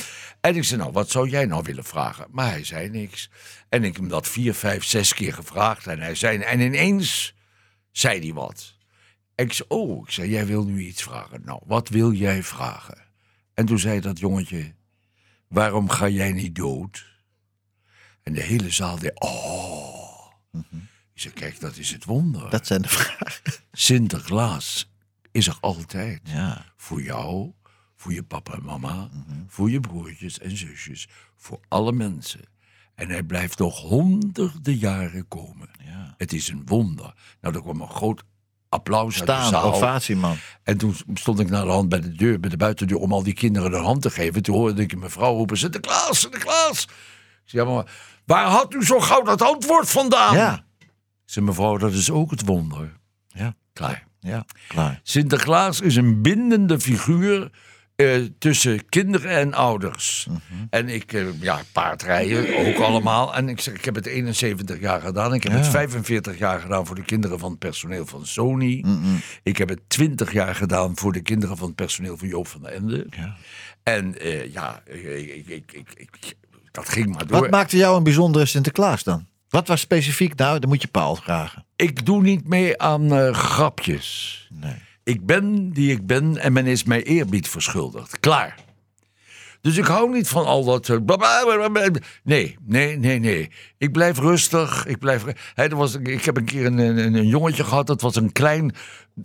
En 0.42 0.56
ik 0.56 0.64
zei, 0.64 0.80
nou, 0.80 0.92
wat 0.92 1.10
zou 1.10 1.28
jij 1.28 1.46
nou 1.46 1.62
willen 1.62 1.84
vragen? 1.84 2.26
Maar 2.30 2.50
hij 2.50 2.64
zei 2.64 2.88
niks. 2.88 3.30
En 3.68 3.78
ik 3.84 3.92
heb 3.92 4.00
hem 4.00 4.08
dat 4.08 4.28
vier, 4.28 4.54
vijf, 4.54 4.84
zes 4.84 5.14
keer 5.14 5.32
gevraagd. 5.32 5.86
En 5.86 6.00
hij 6.00 6.14
zei, 6.14 6.38
en 6.38 6.60
ineens 6.60 7.34
zei 7.90 8.20
hij 8.20 8.32
wat. 8.32 8.74
En 9.34 9.44
ik 9.44 9.52
zei, 9.52 9.68
oh, 9.68 10.06
ik 10.06 10.10
zei, 10.10 10.30
jij 10.30 10.46
wil 10.46 10.64
nu 10.64 10.80
iets 10.80 11.02
vragen. 11.02 11.42
Nou, 11.44 11.60
wat 11.64 11.88
wil 11.88 12.12
jij 12.12 12.42
vragen? 12.42 12.98
En 13.54 13.66
toen 13.66 13.78
zei 13.78 14.00
dat 14.00 14.18
jongetje, 14.18 14.74
waarom 15.48 15.88
ga 15.88 16.08
jij 16.08 16.32
niet 16.32 16.54
dood? 16.54 17.06
En 18.22 18.32
de 18.32 18.42
hele 18.42 18.70
zaal 18.70 18.98
deed, 18.98 19.20
oh. 19.20 20.32
Ik 21.14 21.20
zei, 21.20 21.34
kijk, 21.34 21.60
dat 21.60 21.76
is 21.76 21.90
het 21.90 22.04
wonder. 22.04 22.50
Dat 22.50 22.66
zijn 22.66 22.82
de 22.82 22.88
vragen. 22.88 23.52
Sinterklaas 23.72 24.92
is 25.30 25.46
er 25.46 25.56
altijd. 25.60 26.20
Ja. 26.24 26.72
Voor 26.76 27.02
jou, 27.02 27.52
voor 28.02 28.12
je 28.12 28.22
papa 28.22 28.52
en 28.52 28.64
mama, 28.64 29.08
voor 29.46 29.70
je 29.70 29.80
broertjes 29.80 30.38
en 30.38 30.56
zusjes, 30.56 31.08
voor 31.36 31.60
alle 31.68 31.92
mensen. 31.92 32.40
En 32.94 33.08
hij 33.08 33.22
blijft 33.22 33.58
nog 33.58 33.80
honderden 33.80 34.76
jaren 34.76 35.28
komen. 35.28 35.68
Het 36.16 36.32
is 36.32 36.48
een 36.48 36.62
wonder. 36.66 37.14
Nou, 37.40 37.54
er 37.54 37.62
kwam 37.62 37.80
een 37.80 37.88
groot 37.88 38.22
applaus 38.68 39.22
uit 39.22 39.46
Staan, 39.46 39.62
ovatie, 39.62 40.16
man. 40.16 40.36
En 40.62 40.76
toen 40.76 40.94
stond 41.14 41.40
ik 41.40 41.50
naar 41.50 41.64
de 41.64 41.70
hand 41.70 41.88
bij 41.88 42.00
de 42.00 42.12
deur, 42.12 42.40
bij 42.40 42.50
de 42.50 42.56
buitendeur, 42.56 42.98
om 42.98 43.12
al 43.12 43.22
die 43.22 43.34
kinderen 43.34 43.70
de 43.70 43.76
hand 43.76 44.02
te 44.02 44.10
geven. 44.10 44.42
Toen 44.42 44.54
hoorde 44.54 44.82
ik 44.82 44.92
een 44.92 44.98
mevrouw 44.98 45.34
roepen, 45.34 45.58
Sinterklaas, 45.58 46.20
Sinterklaas. 46.20 46.84
Ik 46.84 46.90
zei, 47.44 47.66
ja, 47.66 47.74
maar 47.74 47.92
waar 48.24 48.46
had 48.46 48.74
u 48.74 48.84
zo 48.84 49.00
gauw 49.00 49.22
dat 49.22 49.42
antwoord 49.42 49.90
vandaan? 49.90 50.36
Ja. 50.36 50.64
Zei, 51.24 51.44
mevrouw, 51.44 51.76
dat 51.76 51.92
is 51.92 52.10
ook 52.10 52.30
het 52.30 52.44
wonder. 52.44 52.98
Ja. 53.26 53.54
Klaar. 53.72 54.06
Ja, 54.20 54.44
klaar. 54.68 55.00
Sinterklaas 55.02 55.80
is 55.80 55.96
een 55.96 56.22
bindende 56.22 56.80
figuur 56.80 57.50
eh, 58.04 58.22
tussen 58.38 58.88
kinderen 58.88 59.30
en 59.30 59.54
ouders. 59.54 60.26
Mhm. 60.28 60.40
En 60.70 60.88
ik, 60.88 61.12
eh, 61.12 61.40
ja, 61.40 61.60
paardrijden 61.72 62.66
ook 62.66 62.76
allemaal. 62.82 63.34
En 63.34 63.48
ik 63.48 63.60
zeg, 63.60 63.74
ik 63.74 63.84
heb 63.84 63.94
het 63.94 64.06
71 64.06 64.80
jaar 64.80 65.00
gedaan. 65.00 65.34
Ik 65.34 65.42
heb 65.42 65.52
Ja. 65.52 65.58
het 65.58 65.68
45 65.68 66.38
jaar 66.38 66.60
gedaan 66.60 66.86
voor 66.86 66.94
de 66.96 67.02
kinderen 67.04 67.38
van 67.38 67.50
het 67.50 67.58
personeel 67.58 68.06
van 68.06 68.26
Sony. 68.26 68.82
Mhm. 68.86 69.14
Ik 69.42 69.56
heb 69.56 69.68
het 69.68 69.80
20 69.88 70.32
jaar 70.32 70.54
gedaan 70.54 70.96
voor 70.96 71.12
de 71.12 71.22
kinderen 71.22 71.56
van 71.56 71.66
het 71.66 71.76
personeel 71.76 72.16
van 72.16 72.28
Joop 72.28 72.48
van 72.48 72.62
der 72.62 72.72
Ende. 72.72 73.06
En 73.82 74.18
eh, 74.20 74.52
ja, 74.52 74.82
ik, 74.86 75.46
ik, 75.46 75.72
ik, 75.94 76.34
dat 76.70 76.88
ging 76.88 77.14
maar 77.14 77.26
door. 77.26 77.40
Wat 77.40 77.50
maakte 77.50 77.76
jou 77.76 77.96
een 77.96 78.02
bijzondere 78.02 78.46
Sinterklaas 78.46 79.02
dan? 79.02 79.26
Wat 79.48 79.68
was 79.68 79.80
specifiek? 79.80 80.34
Nou, 80.36 80.58
dan 80.58 80.68
moet 80.68 80.82
je 80.82 80.88
Paul 80.88 81.16
vragen. 81.16 81.66
Ik 81.76 82.06
doe 82.06 82.22
niet 82.22 82.48
mee 82.48 82.78
aan 82.82 83.34
grapjes. 83.34 84.38
Nee. 84.52 84.74
Ik 85.04 85.26
ben 85.26 85.70
die 85.70 85.90
ik 85.90 86.06
ben 86.06 86.36
en 86.36 86.52
men 86.52 86.66
is 86.66 86.84
mij 86.84 87.02
eerbied 87.02 87.48
verschuldigd. 87.48 88.20
Klaar. 88.20 88.54
Dus 89.60 89.76
ik 89.76 89.84
hou 89.84 90.12
niet 90.12 90.28
van 90.28 90.44
al 90.46 90.64
dat. 90.64 90.88
eh. 90.88 90.96
Nee, 92.24 92.56
nee, 92.66 92.96
nee, 92.98 93.18
nee. 93.18 93.50
Ik 93.78 93.92
blijf 93.92 94.18
rustig. 94.18 94.86
Ik, 94.86 94.98
blijf, 94.98 95.24
Hè, 95.54 95.64
er 95.64 95.76
was, 95.76 95.94
ik 95.94 96.24
heb 96.24 96.36
een 96.36 96.44
keer 96.44 96.66
een, 96.66 96.78
een, 96.78 97.14
een 97.14 97.26
jongetje 97.26 97.64
gehad. 97.64 97.86
Dat 97.86 98.00
was 98.00 98.16
een 98.16 98.32
klein 98.32 98.74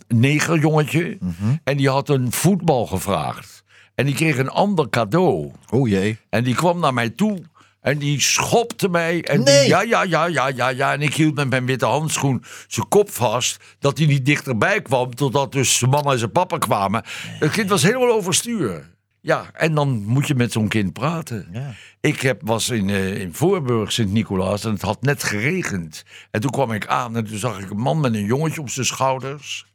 negerjongetje. 0.08 1.18
En 1.64 1.78
die 1.78 1.90
had 1.90 2.10
een 2.10 2.32
voetbal 2.32 2.86
gevraagd. 2.88 3.64
En 3.96 4.06
die 4.06 4.16
kreeg 4.16 4.38
een 4.38 4.50
ander 4.50 4.90
cadeau. 4.90 5.52
Oh 5.70 5.88
jee. 5.90 6.18
En 6.30 6.44
die 6.44 6.56
kwam 6.56 6.80
naar 6.80 6.94
mij 6.94 7.10
toe. 7.10 7.40
En 7.88 7.98
die 7.98 8.22
schopte 8.22 8.90
mij. 8.90 9.24
En 9.24 9.44
Nee. 9.44 9.60
die, 9.60 9.70
ja, 9.70 9.82
ja, 9.82 10.04
ja, 10.04 10.26
ja, 10.26 10.48
ja, 10.48 10.70
ja. 10.70 10.94
En 10.94 11.02
ik 11.02 11.14
hield 11.14 11.36
met 11.36 11.50
mijn 11.50 11.66
witte 11.66 11.86
handschoen 11.86 12.44
zijn 12.68 12.88
kop 12.88 13.12
vast. 13.12 13.64
Dat 13.80 13.98
hij 13.98 14.08
niet 14.08 14.26
dichterbij 14.26 14.82
kwam. 14.82 15.16
Totdat 15.16 15.52
dus 15.52 15.78
zijn 15.78 15.92
mama 15.92 16.12
en 16.12 16.18
zijn 16.20 16.32
papa 16.32 16.58
kwamen. 16.58 17.04
Het 17.40 17.52
kind 17.52 17.70
was 17.70 17.84
helemaal 17.84 18.12
overstuur. 18.12 18.90
Ja, 19.22 19.50
en 19.54 19.74
dan 19.76 20.04
moet 20.06 20.28
je 20.28 20.36
met 20.36 20.52
zo'n 20.52 20.68
kind 20.68 20.94
praten. 20.94 21.48
Ja. 21.54 21.74
Ik 22.02 22.22
heb, 22.22 22.42
was 22.44 22.70
in, 22.70 22.90
eh, 22.90 23.22
in 23.22 23.34
Voorburg, 23.34 23.92
Sint-Nicolaas, 23.92 24.66
en 24.66 24.72
het 24.72 24.82
had 24.82 25.02
net 25.02 25.24
geregend. 25.24 26.04
En 26.32 26.42
toen 26.42 26.52
kwam 26.52 26.72
ik 26.72 26.88
aan 26.88 27.16
en 27.16 27.26
toen 27.26 27.38
zag 27.38 27.60
ik 27.60 27.70
een 27.70 27.78
man 27.78 28.00
met 28.00 28.14
een 28.14 28.26
jongetje 28.26 28.62
op 28.62 28.70
zijn 28.70 28.86
schouders. 28.86 29.66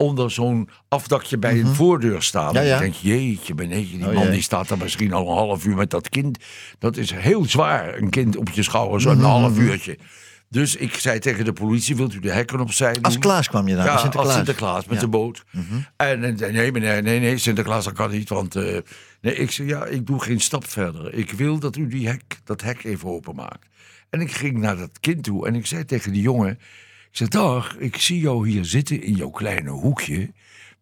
Onder 0.00 0.30
zo'n 0.30 0.68
afdakje 0.88 1.38
bij 1.38 1.60
een 1.60 1.74
voordeur 1.74 2.22
staan. 2.22 2.52
Mhm. 2.54 2.56
Ja, 2.56 2.62
ja. 2.68 2.74
Ik 2.74 2.80
denk, 2.80 2.94
jeetje, 2.94 3.54
beneden, 3.54 3.98
die 3.98 4.06
Oh, 4.06 4.12
man 4.14 4.22
jee. 4.22 4.32
die 4.32 4.42
staat 4.42 4.68
daar 4.68 4.78
misschien 4.78 5.12
al 5.12 5.28
een 5.28 5.36
half 5.36 5.64
uur 5.64 5.76
met 5.76 5.90
dat 5.90 6.08
kind. 6.08 6.38
Dat 6.78 6.96
is 6.96 7.10
heel 7.12 7.44
zwaar, 7.44 7.96
een 7.98 8.10
kind 8.10 8.36
op 8.36 8.48
je 8.50 8.62
schouders, 8.62 9.04
Mhm, 9.04 9.18
een 9.18 9.24
half 9.24 9.58
uurtje. 9.58 9.98
Dus 10.50 10.76
ik 10.76 10.94
zei 10.94 11.18
tegen 11.18 11.44
de 11.44 11.52
politie, 11.52 11.96
wilt 11.96 12.14
u 12.14 12.18
de 12.18 12.30
hekken 12.30 12.60
opzij 12.60 12.92
doen? 12.92 13.02
Als 13.02 13.18
Klaas 13.18 13.48
kwam 13.48 13.68
je 13.68 13.74
daar, 13.74 13.84
Ja, 13.84 13.90
als 13.92 14.00
Sinterklaas. 14.00 14.26
als 14.36 14.36
Sinterklaas 14.44 14.84
met 14.86 15.00
Ja. 15.00 15.06
Mhm. 15.06 15.10
de 15.10 15.18
boot. 15.18 15.44
En, 15.96 16.24
en 16.24 16.52
nee, 16.52 16.72
meneer, 16.72 17.02
nee, 17.02 17.20
nee, 17.20 17.38
Sinterklaas, 17.38 17.84
dat 17.84 17.92
kan 17.94 18.10
niet. 18.10 18.28
Want 18.28 18.56
eh, 18.56 18.78
nee, 19.20 19.34
ik 19.34 19.50
zei, 19.50 19.68
ja, 19.68 19.84
ik 19.84 20.06
doe 20.06 20.20
geen 20.22 20.40
stap 20.40 20.66
verder. 20.68 21.14
Ik 21.14 21.30
wil 21.30 21.58
dat 21.58 21.76
u 21.76 21.86
die 21.88 22.08
hek, 22.08 22.40
dat 22.44 22.60
hek 22.62 22.84
even 22.84 23.08
openmaakt. 23.08 23.66
En 24.10 24.20
ik 24.20 24.32
ging 24.32 24.58
naar 24.58 24.76
dat 24.76 25.00
kind 25.00 25.22
toe 25.24 25.46
en 25.46 25.54
ik 25.54 25.66
zei 25.66 25.84
tegen 25.84 26.12
die 26.12 26.22
jongen... 26.22 26.58
Ik 27.10 27.16
zei, 27.16 27.28
dag, 27.28 27.76
ik 27.76 27.96
zie 27.96 28.20
jou 28.20 28.48
hier 28.48 28.64
zitten 28.64 29.02
in 29.02 29.14
jouw 29.14 29.30
kleine 29.30 29.70
hoekje 29.70 30.32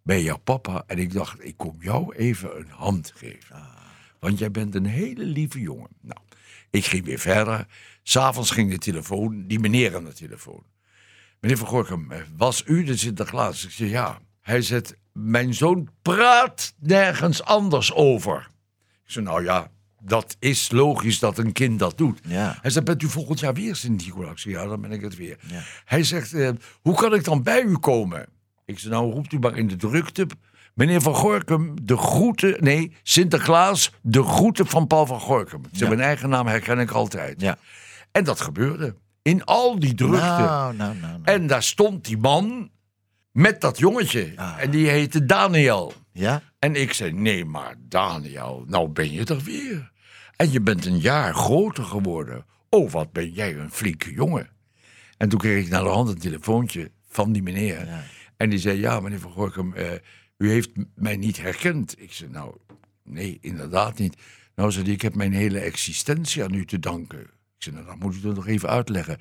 bij 0.02 0.22
jouw 0.22 0.38
papa. 0.38 0.84
En 0.86 0.98
ik 0.98 1.12
dacht, 1.12 1.44
ik 1.44 1.56
kom 1.56 1.76
jou 1.80 2.14
even 2.14 2.58
een 2.58 2.70
hand 2.70 3.12
geven. 3.16 3.74
Want 4.20 4.38
jij 4.38 4.50
bent 4.50 4.74
een 4.74 4.86
hele 4.86 5.24
lieve 5.24 5.60
jongen. 5.60 5.88
Nou, 6.00 6.20
ik 6.70 6.84
ging 6.84 7.04
weer 7.04 7.18
verder. 7.18 7.66
S'avonds 8.02 8.50
ging 8.50 8.70
de 8.70 8.78
telefoon, 8.78 9.46
die 9.46 9.58
meneer 9.58 9.96
aan 9.96 10.04
de 10.04 10.12
telefoon. 10.12 10.64
Meneer 11.40 11.58
Van 11.58 11.68
Gorkum, 11.68 12.12
eh, 12.12 12.22
was 12.36 12.62
u 12.66 12.84
de 12.84 12.96
Sinterklaas? 12.96 13.64
Ik 13.64 13.70
zei, 13.70 13.90
ja. 13.90 14.20
Hij 14.40 14.62
zegt, 14.62 14.96
mijn 15.12 15.54
zoon 15.54 15.88
praat 16.02 16.74
nergens 16.78 17.42
anders 17.42 17.92
over. 17.92 18.48
Ik 19.04 19.10
zei, 19.10 19.24
nou 19.24 19.44
ja, 19.44 19.70
dat 20.00 20.36
is 20.38 20.70
logisch 20.70 21.18
dat 21.18 21.38
een 21.38 21.52
kind 21.52 21.78
dat 21.78 21.98
doet. 21.98 22.20
Ja. 22.22 22.58
Hij 22.60 22.70
zegt, 22.70 22.84
bent 22.86 23.02
u 23.02 23.08
volgend 23.08 23.40
jaar 23.40 23.54
weer 23.54 23.76
Sint-Nicolaas? 23.76 24.42
Ja, 24.42 24.66
dan 24.66 24.80
ben 24.80 24.92
ik 24.92 25.00
het 25.00 25.16
weer. 25.16 25.36
Hij 25.84 26.02
zegt, 26.04 26.32
eh, 26.32 26.50
hoe 26.82 26.94
kan 26.94 27.14
ik 27.14 27.24
dan 27.24 27.42
bij 27.42 27.62
u 27.62 27.76
komen? 27.78 28.26
Ik 28.64 28.78
zei, 28.78 28.92
nou 28.92 29.12
roept 29.12 29.32
u 29.32 29.38
maar 29.38 29.56
in 29.56 29.68
de 29.68 29.76
drukte. 29.76 30.26
Meneer 30.74 31.00
Van 31.00 31.14
Gorkum, 31.14 31.74
de 31.86 31.96
groeten... 31.96 32.56
Nee, 32.60 32.92
Sinterklaas, 33.02 33.92
de 34.02 34.22
groeten 34.22 34.66
van 34.66 34.86
Paul 34.86 35.06
van 35.06 35.20
Gorkum. 35.20 35.60
Ik 35.72 35.78
Ja. 35.78 35.88
mijn 35.88 36.00
eigen 36.00 36.28
naam 36.28 36.46
herken 36.46 36.78
ik 36.78 36.90
altijd. 36.90 37.40
Ja. 37.40 37.58
En 38.12 38.24
dat 38.24 38.40
gebeurde. 38.40 38.94
In 39.22 39.44
al 39.44 39.78
die 39.78 39.94
drukte. 39.94 40.16
Nou, 40.16 40.74
nou, 40.76 40.96
nou. 40.96 41.12
nou. 41.12 41.20
En 41.24 41.46
daar 41.46 41.62
stond 41.62 42.04
die 42.04 42.18
man 42.18 42.70
met 43.32 43.60
dat 43.60 43.78
jongetje. 43.78 44.34
En 44.58 44.70
die 44.70 44.88
heette 44.88 45.24
Daniel. 45.24 45.92
Ja? 46.16 46.42
En 46.58 46.74
ik 46.74 46.92
zei, 46.92 47.12
nee, 47.12 47.44
maar 47.44 47.74
Daniel, 47.78 48.64
nou 48.66 48.88
ben 48.88 49.12
je 49.12 49.24
er 49.24 49.40
weer. 49.40 49.90
En 50.36 50.52
je 50.52 50.60
bent 50.60 50.84
een 50.84 50.98
jaar 50.98 51.34
groter 51.34 51.84
geworden. 51.84 52.44
Oh, 52.68 52.90
wat 52.90 53.12
ben 53.12 53.30
jij 53.30 53.56
een 53.56 53.70
flinke 53.70 54.12
jongen. 54.12 54.48
En 55.16 55.28
toen 55.28 55.38
kreeg 55.38 55.64
ik 55.64 55.70
naar 55.70 55.82
de 55.82 55.88
hand 55.88 56.08
een 56.08 56.18
telefoontje 56.18 56.90
van 57.08 57.32
die 57.32 57.42
meneer. 57.42 57.88
En 58.36 58.50
die 58.50 58.58
zei, 58.58 58.80
ja, 58.80 59.00
meneer 59.00 59.20
Van 59.20 59.32
Gorkum, 59.32 59.74
eh, 59.74 59.92
u 60.36 60.50
heeft 60.50 60.70
mij 60.94 61.16
niet 61.16 61.40
herkend. 61.40 62.00
Ik 62.00 62.12
zei, 62.12 62.30
nou, 62.30 62.56
nee, 63.02 63.38
inderdaad 63.40 63.98
niet. 63.98 64.16
Nou, 64.54 64.72
zei 64.72 64.84
hij, 64.84 64.92
ik 64.92 65.02
heb 65.02 65.14
mijn 65.14 65.32
hele 65.32 65.58
existentie 65.58 66.44
aan 66.44 66.54
u 66.54 66.64
te 66.64 66.78
danken. 66.78 67.20
Ik 67.20 67.62
zei, 67.62 67.74
nou, 67.74 67.86
dan 67.86 67.98
moet 67.98 68.14
u 68.14 68.20
dat 68.20 68.34
nog 68.34 68.46
even 68.46 68.68
uitleggen. 68.68 69.18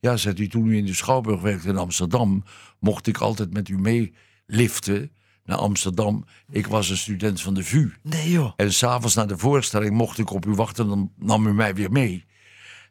Ja, 0.00 0.16
zei 0.16 0.34
hij, 0.36 0.48
toen 0.48 0.66
u 0.66 0.76
in 0.76 0.86
de 0.86 0.94
Schouwburg 0.94 1.40
werkte 1.40 1.68
in 1.68 1.76
Amsterdam... 1.76 2.44
mocht 2.78 3.06
ik 3.06 3.18
altijd 3.18 3.52
met 3.52 3.68
u 3.68 3.78
meeliften 3.78 5.10
naar 5.46 5.58
Amsterdam. 5.58 6.24
Ik 6.50 6.66
was 6.66 6.88
een 6.90 6.96
student 6.96 7.40
van 7.40 7.54
de 7.54 7.64
VU. 7.64 7.92
Nee 8.02 8.30
joh. 8.30 8.52
En 8.56 8.72
s'avonds 8.72 9.14
na 9.14 9.26
de 9.26 9.38
voorstelling 9.38 9.94
mocht 9.94 10.18
ik 10.18 10.30
op 10.30 10.46
u 10.46 10.54
wachten, 10.54 10.88
dan 10.88 11.12
nam 11.18 11.46
u 11.46 11.52
mij 11.54 11.74
weer 11.74 11.92
mee. 11.92 12.24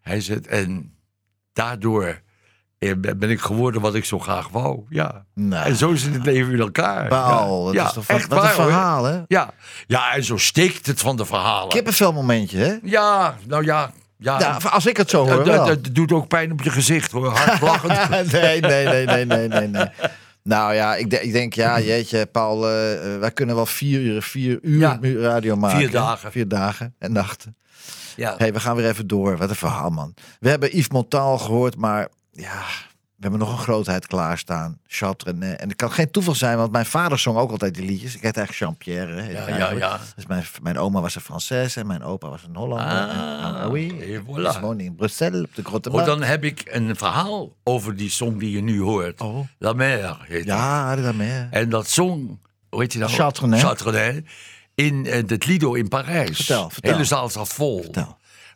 Hij 0.02 0.22
zegt, 0.22 0.48
en 0.48 0.94
daardoor 1.54 2.22
eh, 2.78 2.92
ben 3.18 3.30
ik 3.30 3.40
geworden 3.40 3.82
wat 3.82 3.96
ik 3.96 4.06
zo 4.06 4.20
graag 4.20 4.50
wou. 4.50 4.84
Ja. 4.90 5.26
Nou. 5.34 5.66
En 5.66 5.76
zo 5.76 5.96
zit 5.96 6.14
het 6.14 6.26
leven 6.26 6.54
in 6.54 6.60
elkaar. 6.60 7.08
Paul, 7.08 7.74
ja. 7.74 7.78
dat 7.78 7.88
is 7.88 7.94
toch 7.94 8.18
echt 8.18 8.28
wat 8.28 8.38
een 8.38 8.44
waar, 8.44 8.56
hoor. 8.56 8.66
verhaal, 8.66 9.04
hè? 9.04 9.22
Ja. 9.28 9.54
ja, 9.88 10.14
en 10.14 10.24
zo 10.24 10.38
steekt 10.38 10.86
het 10.86 11.00
van 11.00 11.16
de 11.18 11.26
verhalen. 11.26 11.70
Kippenvel 11.70 12.14
momentje, 12.14 12.58
hè? 12.58 12.76
Ja, 12.84 13.38
nou 13.48 13.64
ja. 13.64 13.92
Ja, 14.18 14.40
Ja, 14.40 14.58
als 14.70 14.86
ik 14.86 14.98
het 14.98 15.10
zo 15.10 15.26
hoor, 15.26 15.36
dat, 15.36 15.46
wel. 15.46 15.66
dat, 15.66 15.84
dat 15.84 15.96
doet 15.96 16.12
ook 16.12 16.28
pijn 16.28 16.52
op 16.52 16.62
je 16.62 16.70
gezicht 16.70 17.12
hoor. 17.12 17.28
Hard 17.28 17.62
lachend. 17.70 18.32
nee, 18.32 18.62
nee, 18.62 18.86
nee, 19.06 19.26
nee, 19.26 19.48
nee, 19.48 19.68
nee. 19.68 19.90
Nou 20.48 20.74
ja, 20.74 20.96
ik, 20.96 21.10
de- 21.10 21.22
ik 21.22 21.32
denk, 21.32 21.54
ja, 21.54 21.80
jeetje, 21.80 22.26
Paul, 22.26 22.68
eh, 22.68 23.14
eh, 23.14 23.20
wij 23.20 23.32
kunnen 23.32 23.56
wel 23.56 23.66
vier 23.66 24.00
uur, 24.02 24.22
vier 24.22 24.60
uur 24.62 24.80
Ja. 24.80 25.00
radio 25.20 25.56
maken. 25.56 25.78
Vier 25.78 25.92
dagen. 25.92 26.32
Vier 26.32 26.48
dagen 26.48 26.96
en 27.00 27.12
nachten. 27.12 27.56
Ja. 28.16 28.36
hey, 28.38 28.54
we 28.54 28.60
gaan 28.60 28.76
weer 28.76 28.88
even 28.90 29.08
door. 29.08 29.38
Wat 29.38 29.50
een 29.50 29.56
verhaal, 29.56 29.90
man. 29.90 30.14
We 30.40 30.50
hebben 30.50 30.70
Yves 30.78 30.90
Montaal 30.90 31.38
gehoord, 31.38 31.76
maar 31.78 32.08
ja, 32.32 32.62
hebben 33.32 33.40
nog 33.48 33.52
een 33.58 33.64
grootheid 33.64 34.08
klaarstaan. 34.08 34.80
Charles 34.88 35.18
Trenet. 35.18 35.60
En 35.60 35.68
het 35.68 35.78
kan 35.78 35.92
geen 35.92 36.12
toeval 36.12 36.36
zijn, 36.36 36.58
want 36.58 36.72
mijn 36.72 36.86
vader 36.86 37.20
zong 37.20 37.38
ook 37.38 37.52
altijd 37.52 37.74
die 37.76 37.86
liedjes. 37.86 38.16
Ik 38.16 38.22
heet 38.22 38.38
eigenlijk 38.38 38.58
Jean-Pierre. 38.58 39.22
hè, 39.22 39.32
Ja, 39.32 39.58
ja, 39.58 39.72
ja. 39.72 40.00
Dus 40.16 40.26
mijn, 40.26 40.44
mijn 40.62 40.78
oma 40.78 41.02
was 41.02 41.16
een 41.16 41.22
Française 41.22 41.74
en 41.74 41.88
mijn 41.88 42.04
opa 42.04 42.30
was 42.30 42.44
een 42.44 42.56
Hollander. 42.56 42.88
Ah, 42.88 43.46
En- 43.46 43.56
ah, 43.62 43.70
oui. 43.72 44.22
voilà. 44.28 44.60
Woonde 44.62 44.84
in 44.84 44.96
Bruxelles 44.96 45.42
op 45.44 45.56
de 45.56 45.64
Grote 45.64 45.92
Oh, 45.92 46.06
dan 46.06 46.22
heb 46.24 46.44
ik 46.44 46.62
een 46.66 46.96
verhaal 46.96 47.56
over 47.64 47.96
die 47.96 48.10
song 48.10 48.38
die 48.40 48.52
je 48.52 48.62
nu 48.62 48.82
hoort. 48.82 49.22
La 49.60 49.74
Mer 49.74 50.18
heet 50.22 50.40
Oh. 50.42 50.46
Ja, 50.46 50.98
La 50.98 51.12
Mer. 51.12 51.48
En 51.52 51.70
dat 51.70 51.90
zong, 51.90 52.40
hoe 52.70 52.82
heet 52.82 52.94
je 52.94 53.00
dat? 53.00 53.36
Trenet. 53.78 54.24
In 54.76 55.06
eh, 55.06 55.24
het 55.28 55.46
Lido 55.46 55.74
in 55.74 55.88
Parijs. 55.88 56.36
Vertel, 56.36 56.70
vertel. 56.70 56.92
hele 56.92 57.04
zaal 57.06 57.30
zat 57.30 57.48
vol. 57.48 57.86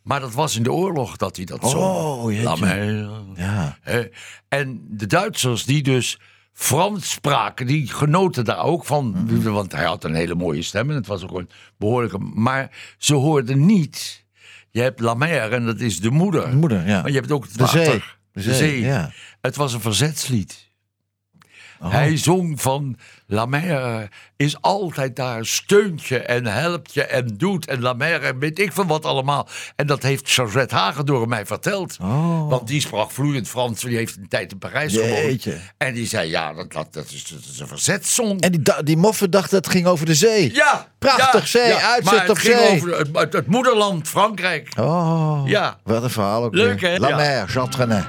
Maar 0.10 0.20
dat 0.20 0.34
was 0.34 0.56
in 0.56 0.64
de 0.64 0.72
oorlog 0.72 1.18
dat 1.18 1.36
hij 1.36 1.46
dat 1.46 1.64
Oh, 1.64 1.70
zong. 1.70 2.34
jeetje. 2.36 2.66
Mer. 2.66 3.10
Ja. 3.36 3.78
En 4.48 4.86
de 4.90 5.06
Duitsers 5.06 5.66
die 5.66 5.84
dus 5.84 6.20
Frans 6.54 7.12
spraken, 7.12 7.68
die 7.68 7.88
genoten 7.88 8.46
daar 8.46 8.64
ook 8.64 8.86
van. 8.86 9.10
Mhm. 9.10 9.52
Want 9.52 9.72
hij 9.72 9.86
had 9.86 10.04
een 10.04 10.14
hele 10.14 10.36
mooie 10.36 10.62
stem 10.62 10.90
en 10.90 10.96
het 10.96 11.08
was 11.08 11.24
ook 11.24 11.38
een 11.38 11.50
behoorlijke... 11.78 12.18
Maar 12.18 12.72
ze 12.98 13.14
hoorden 13.14 13.66
niet... 13.66 14.26
Je 14.72 14.82
hebt 14.82 15.00
La 15.00 15.14
Mer 15.14 15.54
en 15.54 15.66
dat 15.66 15.80
is 15.80 16.00
de 16.00 16.10
moeder. 16.10 16.50
De 16.50 16.56
moeder, 16.56 16.88
ja. 16.88 17.02
Maar 17.02 17.12
je 17.12 17.18
hebt 17.20 17.32
ook 17.32 17.44
het 17.44 17.54
De 17.58 17.64
water. 17.64 17.84
zee. 17.86 18.02
De 18.32 18.54
zee, 18.54 18.82
ja. 18.82 19.12
Het 19.42 19.56
was 19.56 19.74
een 19.74 19.82
verzetslied. 19.82 20.69
Oh. 21.82 21.92
Hij 21.92 22.18
zong 22.18 22.62
van 22.62 22.98
La 23.28 23.46
Mer 23.46 24.10
is 24.38 24.62
altijd 24.62 25.16
daar, 25.16 25.46
steunt 25.46 26.06
je 26.06 26.20
en 26.20 26.46
helpt 26.46 26.94
je 26.94 27.04
en 27.04 27.28
doet. 27.38 27.66
En 27.68 27.82
La 27.82 27.94
Mer 27.94 28.24
en 28.24 28.40
weet 28.40 28.60
ik 28.60 28.74
van 28.74 28.88
wat 28.88 29.06
allemaal. 29.06 29.48
En 29.76 29.88
dat 29.88 30.04
heeft 30.04 30.30
Georgette 30.32 30.76
Hagedorn 30.76 31.30
mij 31.30 31.46
verteld. 31.46 31.98
Want 32.48 32.68
die 32.68 32.82
sprak 32.82 33.12
vloeiend 33.12 33.48
Frans. 33.48 33.82
Die 33.82 33.96
heeft 33.96 34.18
een 34.18 34.28
tijd 34.28 34.52
in 34.52 34.58
Parijs 34.58 34.94
gewoond. 34.94 35.48
Oh. 35.48 35.54
En 35.78 35.94
die 35.94 36.08
zei, 36.08 36.30
ja, 36.30 36.54
dat, 36.54 36.72
dat, 36.74 36.94
dat, 36.94 37.12
is, 37.12 37.28
dat 37.28 37.40
is 37.52 37.60
een 37.60 37.68
verzetsong. 37.68 38.42
En 38.42 38.52
die, 38.52 38.84
die 38.84 38.98
moffen 38.98 39.32
dachten 39.32 39.52
dat 39.52 39.66
het 39.66 39.74
ging 39.74 39.86
over 39.88 40.06
de 40.06 40.16
zee. 40.16 40.54
Ja! 40.54 40.88
Prachtig 41.00 41.42
ja, 41.42 41.48
zee, 41.48 41.68
ja. 41.68 41.82
uitzicht 41.92 42.12
maar 42.12 42.22
het 42.22 42.30
op 42.30 42.38
ging 42.38 42.58
zee. 42.58 42.76
over 42.76 42.98
het, 42.98 43.10
het, 43.14 43.34
het 43.34 43.48
moederland, 43.48 44.08
Frankrijk. 44.08 44.70
Oh, 44.80 45.42
Ja. 45.46 45.78
wat 45.84 46.04
een 46.04 46.10
verhaal 46.10 46.44
ook 46.44 46.54
Leuk, 46.54 46.82
hè? 46.82 46.98
La. 46.98 47.16
Mer, 47.16 47.46
Jean 47.52 47.70
Trenet. 47.70 48.06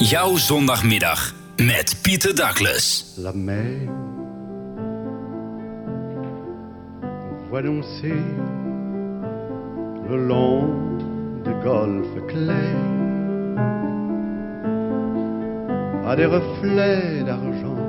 Jouw 0.00 0.36
zondagmiddag 0.36 1.34
met 1.56 1.98
Pieter 2.02 2.34
Douglas. 2.34 3.14
La 3.16 3.32
mer 3.34 3.88
voit 7.48 7.62
danser 7.62 8.22
le 10.08 10.26
long 10.26 10.68
des 11.42 11.54
golfes 11.64 12.26
clairs 12.28 13.56
à 16.06 16.14
des 16.14 16.26
reflets 16.26 17.24
d'argent. 17.24 17.82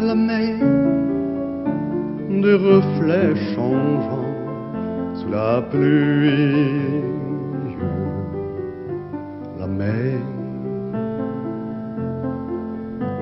La 0.00 0.14
mer, 0.14 0.58
des 2.28 2.54
reflets 2.54 3.34
changeants 3.54 4.34
sous 5.14 5.30
la 5.30 5.62
pluie. 5.62 7.00
La 9.58 9.66
mer 9.66 10.35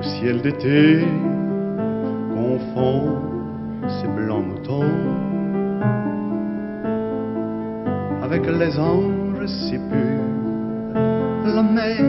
ciel 0.05 0.41
d'été 0.41 1.05
confond 2.33 3.21
ses 3.87 4.07
blancs 4.07 4.45
moutons 4.45 4.93
avec 8.23 8.45
les 8.47 8.79
anges 8.79 9.45
si 9.45 9.77
purs, 9.77 11.55
la 11.55 11.63
mer, 11.63 12.03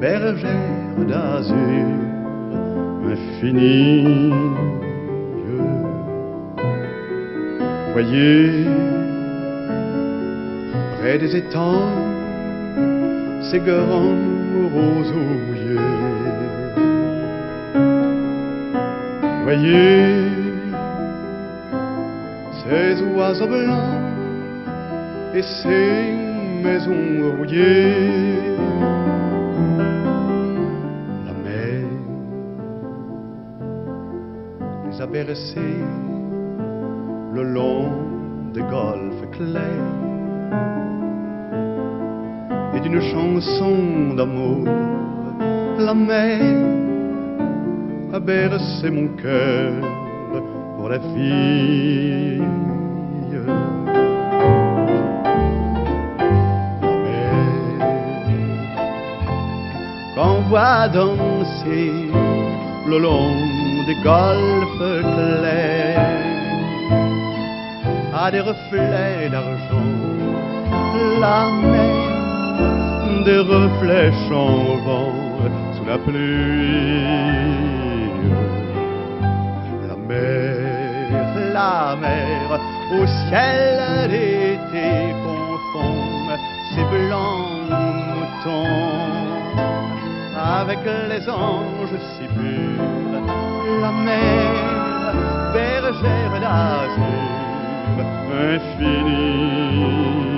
bergère 0.00 0.96
d'azur 1.08 1.88
infinie. 3.12 4.32
Voyez, 7.92 8.64
près 10.98 11.18
des 11.18 11.34
étangs, 11.36 11.88
ces 13.50 13.58
grands 13.58 14.14
roseaux 14.74 15.57
Voyez 19.50 20.28
ces 22.60 23.02
oiseaux 23.16 23.46
blancs 23.46 23.96
et 25.34 25.40
ces 25.40 26.12
maisons 26.62 27.34
rouillées. 27.38 28.42
La 31.24 31.32
mer 31.32 31.86
les 34.84 35.00
a 35.00 35.06
bercés 35.06 35.80
le 37.32 37.42
long 37.42 37.88
des 38.52 38.64
golfes 38.64 39.30
clairs 39.32 39.94
et 42.74 42.80
d'une 42.80 43.00
chanson 43.00 44.12
d'amour, 44.14 44.68
la 45.78 45.94
mer 45.94 46.77
a 48.12 48.20
bercé 48.20 48.90
mon 48.90 49.08
cœur 49.08 49.72
pour 50.76 50.88
la 50.88 51.00
fille. 51.00 52.42
Qu'on 60.14 60.40
voit 60.48 60.88
danser 60.88 61.92
le 62.86 62.98
long 62.98 63.30
des 63.86 63.96
golfes 64.02 65.04
clairs 65.14 66.18
à 68.14 68.30
des 68.30 68.40
reflets 68.40 69.28
d'argent, 69.30 69.94
la 71.20 71.50
mer 71.62 72.08
des 73.24 73.38
reflets 73.38 74.12
changeants 74.28 75.12
sous 75.76 75.84
la 75.84 75.98
pluie. 75.98 77.67
Ciel 83.28 84.08
d'été 84.08 85.14
confond 85.24 86.28
ses 86.74 86.84
blancs 86.84 87.68
moutons 88.16 88.98
avec 90.60 90.78
les 91.10 91.28
anges 91.28 91.98
si 92.14 92.26
purs. 92.34 92.84
La 93.82 93.92
mer, 93.92 95.14
bergère 95.52 96.36
d'azur 96.40 97.38
infinie. 98.54 100.37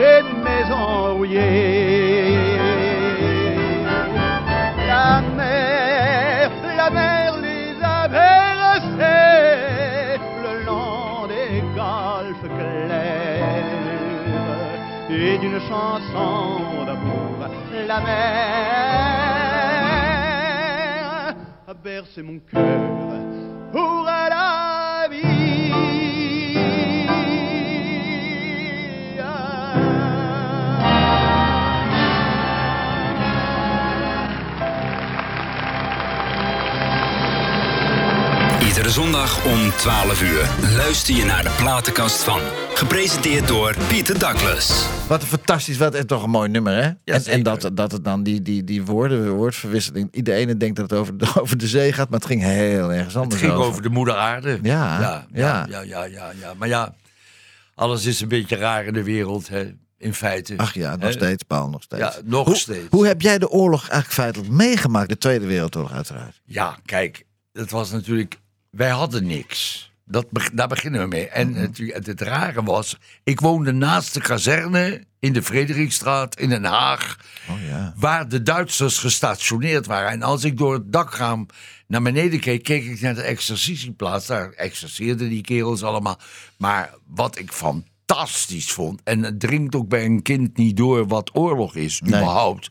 Et 0.00 0.22
ces 0.22 0.22
maisons 0.48 1.14
rouillées. 1.16 2.36
La 4.86 5.20
mer, 5.36 6.50
la 6.76 6.90
mer 6.90 7.36
les 7.40 7.74
a 7.82 8.08
bercés 8.08 8.98
le 10.44 10.52
long 10.64 11.26
des 11.28 11.62
golfes 11.76 12.48
clairs 12.58 13.54
et 15.10 15.38
d'une 15.38 15.60
chanson 15.60 16.84
d'amour. 16.86 17.48
La 17.86 18.00
mer 18.00 18.14
a 21.68 21.74
bercé 21.74 22.22
mon 22.22 22.38
cœur 22.38 23.19
Iedere 38.80 39.00
zondag 39.00 39.44
om 39.44 39.70
12 39.70 40.22
uur 40.22 40.72
luister 40.76 41.14
je 41.14 41.24
naar 41.24 41.42
de 41.42 41.54
platenkast 41.58 42.24
van 42.24 42.40
Gepresenteerd 42.74 43.48
door 43.48 43.76
Pieter 43.88 44.18
Douglas. 44.18 44.86
Wat 45.08 45.22
een 45.22 45.28
fantastisch, 45.28 45.76
wat 45.76 45.94
en 45.94 46.06
toch 46.06 46.22
een 46.22 46.30
mooi 46.30 46.48
nummer, 46.48 46.74
hè? 46.74 46.90
en, 47.14 47.24
en 47.24 47.42
dat, 47.42 47.70
dat 47.72 47.92
het 47.92 48.04
dan 48.04 48.22
die, 48.22 48.42
die, 48.42 48.64
die 48.64 48.84
woorden, 48.84 49.30
woordverwisseling. 49.30 50.08
Iedereen 50.12 50.58
denkt 50.58 50.76
dat 50.76 50.90
het 50.90 50.98
over 50.98 51.18
de, 51.18 51.32
over 51.40 51.56
de 51.56 51.66
zee 51.66 51.92
gaat, 51.92 52.10
maar 52.10 52.18
het 52.18 52.28
ging 52.28 52.42
heel 52.42 52.92
ergens 52.92 53.14
Het 53.14 53.22
anders 53.22 53.40
ging 53.40 53.52
over 53.52 53.82
de 53.82 53.88
moeder 53.88 54.14
aarde. 54.14 54.58
Ja, 54.62 55.00
ja, 55.00 55.26
ja, 55.32 55.66
ja, 55.68 55.80
ja, 55.80 56.04
ja, 56.04 56.32
ja. 56.40 56.54
Maar 56.54 56.68
ja, 56.68 56.94
alles 57.74 58.04
is 58.04 58.20
een 58.20 58.28
beetje 58.28 58.56
raar 58.56 58.84
in 58.84 58.92
de 58.92 59.04
wereld, 59.04 59.48
hè, 59.48 59.74
in 59.98 60.14
feite. 60.14 60.54
Ach 60.56 60.74
ja, 60.74 60.96
nog 60.96 61.12
steeds, 61.12 61.42
Paul, 61.42 61.68
nog 61.68 61.82
steeds. 61.82 62.02
Ja, 62.02 62.14
nog 62.24 62.46
hoe, 62.46 62.56
steeds. 62.56 62.86
Hoe 62.90 63.06
heb 63.06 63.22
jij 63.22 63.38
de 63.38 63.48
oorlog 63.48 63.80
eigenlijk 63.80 64.12
feitelijk 64.12 64.50
meegemaakt? 64.52 65.08
De 65.08 65.18
Tweede 65.18 65.46
Wereldoorlog, 65.46 65.92
uiteraard. 65.92 66.40
Ja, 66.44 66.78
kijk, 66.84 67.24
het 67.52 67.70
was 67.70 67.90
natuurlijk. 67.90 68.38
Wij 68.70 68.90
hadden 68.90 69.26
niks. 69.26 69.88
Dat, 70.04 70.26
daar 70.52 70.68
beginnen 70.68 71.00
we 71.00 71.06
mee. 71.06 71.28
En 71.28 71.50
Mhm. 71.50 71.60
het, 71.60 71.78
het, 71.78 72.06
het 72.06 72.20
rare 72.20 72.62
was, 72.62 72.96
ik 73.24 73.40
woonde 73.40 73.72
naast 73.72 74.14
de 74.14 74.20
kazerne 74.20 75.04
in 75.20 75.32
de 75.32 75.42
Frederikstraat 75.42 76.40
in 76.40 76.48
Den 76.48 76.64
Haag. 76.64 77.16
Oh 77.48 77.56
ja. 77.68 77.92
Waar 77.96 78.28
de 78.28 78.42
Duitsers 78.42 78.98
gestationeerd 78.98 79.86
waren. 79.86 80.10
En 80.10 80.22
als 80.22 80.44
ik 80.44 80.58
door 80.58 80.72
het 80.74 80.92
dakraam 80.92 81.46
naar 81.86 82.02
beneden 82.02 82.40
keek, 82.40 82.62
keek 82.62 82.84
ik 82.84 83.00
naar 83.00 83.14
de 83.14 83.22
exercitieplaats. 83.22 84.26
Daar 84.26 84.50
exerceerden 84.52 85.28
die 85.28 85.42
kerels 85.42 85.82
allemaal. 85.82 86.18
Maar 86.56 86.94
wat 87.06 87.38
ik 87.38 87.52
fantastisch 88.10 88.72
vond, 88.72 89.00
en 89.04 89.22
het 89.22 89.40
dringt 89.40 89.74
ook 89.74 89.88
bij 89.88 90.04
een 90.04 90.22
kind 90.22 90.56
niet 90.56 90.76
door 90.76 91.06
wat 91.06 91.30
oorlog 91.36 91.74
is, 91.74 92.02
überhaupt. 92.02 92.70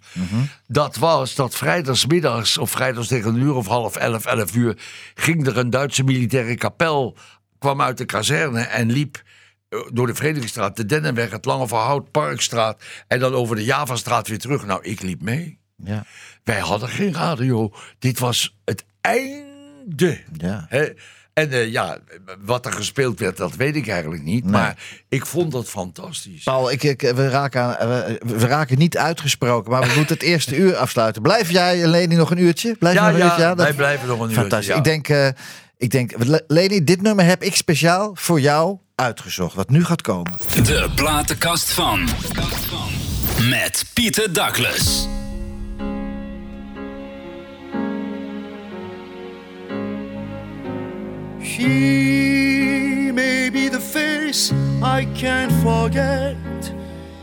Dat 0.68 0.96
was 0.96 1.36
dat 1.36 1.56
vrijdagsmiddags 1.56 2.58
of 2.58 2.72
vrijdags 2.72 3.08
tegen 3.08 3.34
een 3.34 3.42
uur 3.42 3.56
of 3.56 3.68
half 3.68 3.96
elf, 3.96 4.26
elf 4.26 4.56
uur, 4.56 4.78
ging 5.14 5.48
er 5.48 5.58
een 5.58 5.70
Duitse 5.70 6.04
militaire 6.04 6.56
kapel, 6.56 7.18
kwam 7.60 7.82
uit 7.82 7.98
de 7.98 8.06
kazerne 8.06 8.62
en 8.62 8.92
liep 8.92 9.24
eh, 9.70 9.80
door 9.92 10.08
de 10.08 10.16
Frederikstraat, 10.16 10.76
de 10.76 10.86
Dennenweg, 10.86 11.32
het 11.32 11.46
Lange 11.46 11.68
Verhout, 11.68 12.12
Parkstraat 12.12 12.84
en 13.08 13.20
dan 13.20 13.34
over 13.34 13.56
de 13.56 13.64
Javastraat 13.64 14.28
weer 14.28 14.40
terug. 14.40 14.66
Nou, 14.66 14.84
ik 14.84 15.02
liep 15.02 15.22
mee. 15.22 15.60
Ja. 15.76 16.06
Wij 16.44 16.60
hadden 16.60 16.90
geen 16.90 17.14
radio. 17.14 17.74
Dit 18.00 18.20
was 18.20 18.58
het 18.66 18.86
einde. 19.02 20.22
Ja. 20.38 20.68
En 21.40 21.52
eh, 21.52 21.72
ja, 21.72 21.98
wat 22.46 22.66
er 22.66 22.72
gespeeld 22.74 23.20
werd, 23.20 23.38
dat 23.38 23.56
weet 23.56 23.76
ik 23.76 23.88
eigenlijk 23.88 24.24
niet. 24.24 24.46
Maar 24.46 24.78
ik 25.10 25.26
vond 25.26 25.52
dat 25.52 25.70
fantastisch. 25.70 26.44
Paul, 26.44 26.72
ik, 26.72 26.84
ik- 26.84 27.02
we, 27.16 27.30
raken 27.30 27.62
aan, 27.80 27.88
we, 27.90 28.20
we 28.26 28.48
raken 28.48 28.78
niet 28.78 28.98
uitgesproken, 28.98 29.72
maar 29.72 29.82
we 29.82 29.94
moeten 29.96 30.16
het 30.16 30.24
eerste 30.24 30.56
uur 30.56 30.76
afsluiten. 30.76 31.22
Blijf 31.22 31.52
jij, 31.52 31.88
Leni, 31.88 32.16
nog 32.16 32.32
een 32.32 32.38
uurtje? 32.42 32.76
Blijf 32.80 32.96
je 32.96 33.02
Ja, 33.02 33.06
nog 33.08 33.20
een 33.20 33.26
ja, 33.26 33.40
uurtje? 33.50 33.56
wij 33.64 33.74
blijven 33.74 34.08
nog 34.08 34.18
een 34.20 34.24
uurtje, 34.24 34.40
Fantastisch. 34.42 34.68
ja. 34.70 34.76
Ik 34.76 34.84
denk, 34.84 35.08
eh, 35.10 35.28
ik 35.78 35.90
denk, 35.90 36.12
Le- 36.26 36.44
Leni, 36.48 36.84
dit 36.84 37.02
nummer 37.02 37.26
heb 37.26 37.44
ik 37.44 37.56
speciaal 37.56 38.12
voor 38.14 38.40
jou 38.40 38.78
uitgezocht, 38.96 39.56
wat 39.56 39.70
nu 39.70 39.86
gaat 39.86 40.02
komen. 40.02 40.34
De 40.64 40.90
platenkast 40.96 41.72
van. 41.72 42.10
Met 43.50 43.86
Pieter 43.94 44.34
Douglas. 44.34 45.08
She 51.42 53.12
may 53.14 53.50
be 53.50 53.70
the 53.70 53.80
face 53.80 54.52
I 54.84 55.06
can't 55.16 55.52
forget, 55.64 56.36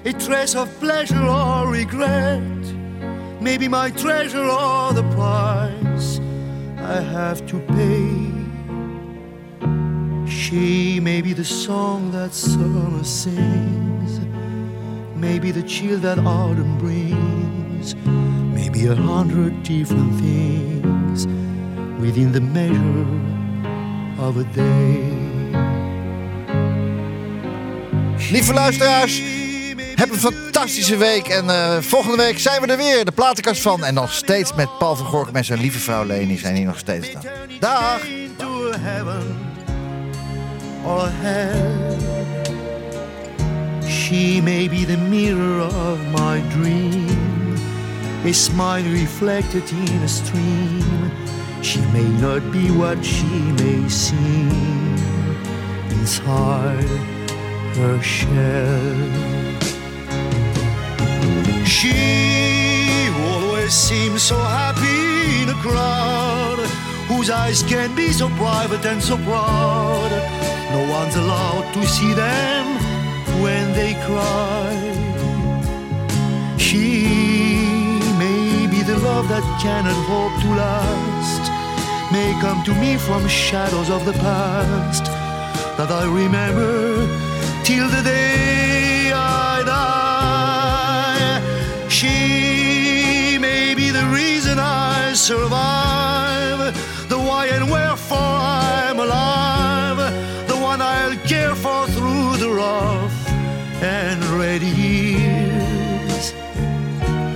a 0.04 0.12
trace 0.12 0.54
of 0.54 0.68
pleasure 0.80 1.22
or 1.22 1.70
regret, 1.70 2.40
maybe 3.40 3.68
my 3.68 3.90
treasure 3.90 4.44
or 4.44 4.92
the 4.94 5.02
price 5.14 6.18
I 6.78 7.00
have 7.00 7.46
to 7.46 7.58
pay. 7.60 8.26
She 10.30 10.98
may 11.00 11.20
be 11.20 11.34
the 11.34 11.44
song 11.44 12.10
that 12.12 12.32
summer 12.32 13.04
sings, 13.04 14.20
maybe 15.14 15.50
the 15.50 15.62
chill 15.62 15.98
that 15.98 16.18
autumn 16.18 16.78
brings, 16.78 17.94
maybe 18.54 18.86
a 18.86 18.94
hundred 18.94 19.62
different 19.62 20.14
things 20.20 21.26
within 22.00 22.32
the 22.32 22.40
measure 22.40 23.35
of 24.18 24.36
a 24.36 24.44
day. 24.54 25.14
Lieve 28.30 28.52
luisteraars, 28.52 29.22
heb 29.94 30.10
een 30.10 30.18
fantastische 30.18 30.96
week. 30.96 31.28
En 31.28 31.50
eh, 31.50 31.76
volgende 31.80 32.16
week 32.16 32.38
zijn 32.38 32.60
we 32.60 32.66
er 32.66 32.76
weer, 32.76 33.04
de 33.04 33.12
platenkast 33.12 33.62
van. 33.62 33.84
En 33.84 33.94
nog 33.94 34.12
steeds 34.12 34.54
met 34.54 34.78
Paul 34.78 34.96
van 34.96 35.06
Gorkum 35.06 35.36
en 35.36 35.44
zijn 35.44 35.60
lieve 35.60 35.78
vrouw 35.78 36.04
Leni 36.04 36.38
zijn 36.38 36.54
hier 36.54 36.66
nog 36.66 36.78
steeds 36.78 37.12
dan. 37.12 37.22
Dag! 37.60 38.00
She 43.88 44.40
may 44.42 44.68
be 44.68 44.84
the 44.84 44.96
mirror 44.96 45.66
of 45.66 45.98
my 46.12 46.42
dream, 46.48 47.06
a 48.24 48.32
smile 48.32 48.88
reflected 48.92 49.70
in 49.70 50.00
a 50.04 50.06
stream. 50.06 50.95
She 51.66 51.80
may 51.86 52.08
not 52.20 52.52
be 52.52 52.70
what 52.70 53.04
she 53.04 53.26
may 53.60 53.88
seem 53.88 54.94
inside 55.98 56.90
her 57.74 58.00
shell. 58.00 58.94
She 61.66 63.10
always 63.26 63.74
seems 63.74 64.22
so 64.22 64.38
happy 64.38 65.42
in 65.42 65.48
a 65.48 65.58
crowd 65.60 66.58
whose 67.08 67.30
eyes 67.30 67.64
can 67.64 67.96
be 67.96 68.12
so 68.12 68.28
private 68.36 68.86
and 68.86 69.02
so 69.02 69.16
proud. 69.16 70.10
No 70.70 70.88
one's 70.88 71.16
allowed 71.16 71.74
to 71.74 71.84
see 71.84 72.14
them 72.14 72.64
when 73.42 73.72
they 73.72 73.94
cry. 74.06 74.70
She 76.58 77.08
may 78.22 78.68
be 78.68 78.82
the 78.82 78.98
love 78.98 79.28
that 79.28 79.42
cannot 79.60 79.98
hope 80.06 80.40
to 80.42 80.48
last, 80.54 81.55
may 82.16 82.32
come 82.40 82.62
to 82.64 82.74
me 82.74 82.96
from 82.96 83.22
shadows 83.28 83.90
of 83.90 84.02
the 84.06 84.16
past 84.26 85.04
that 85.78 85.90
I 86.00 86.04
remember 86.22 86.74
till 87.68 87.88
the 87.96 88.02
day 88.02 89.12
I 89.12 89.54
die. 89.76 91.34
She 91.98 93.38
may 93.48 93.74
be 93.80 93.88
the 93.98 94.06
reason 94.20 94.56
I 94.58 95.12
survive, 95.30 96.60
the 97.12 97.18
why 97.28 97.42
and 97.56 97.64
wherefore 97.76 98.34
I'm 98.78 98.98
alive, 99.06 100.00
the 100.52 100.58
one 100.70 100.80
I'll 100.94 101.18
care 101.32 101.56
for 101.64 101.80
through 101.96 102.30
the 102.44 102.50
rough 102.64 103.18
and 103.98 104.18
ready 104.40 104.74
years. 104.88 106.24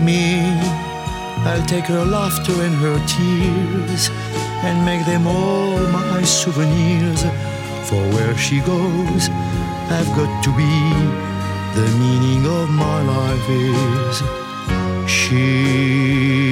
Me, 0.06 0.22
I'll 1.50 1.66
take 1.74 1.86
her 1.94 2.04
laughter 2.16 2.56
and 2.66 2.74
her 2.84 2.98
tears 3.14 4.04
and 4.62 4.84
make 4.84 5.04
them 5.06 5.26
all 5.26 5.78
my 5.88 6.22
souvenirs. 6.22 7.22
For 7.88 8.02
where 8.14 8.36
she 8.36 8.60
goes, 8.60 9.28
I've 9.90 10.10
got 10.14 10.44
to 10.44 10.50
be. 10.56 10.74
The 11.74 11.88
meaning 11.98 12.46
of 12.46 12.68
my 12.70 13.02
life 13.02 13.48
is 13.48 14.22
she. 15.10 16.49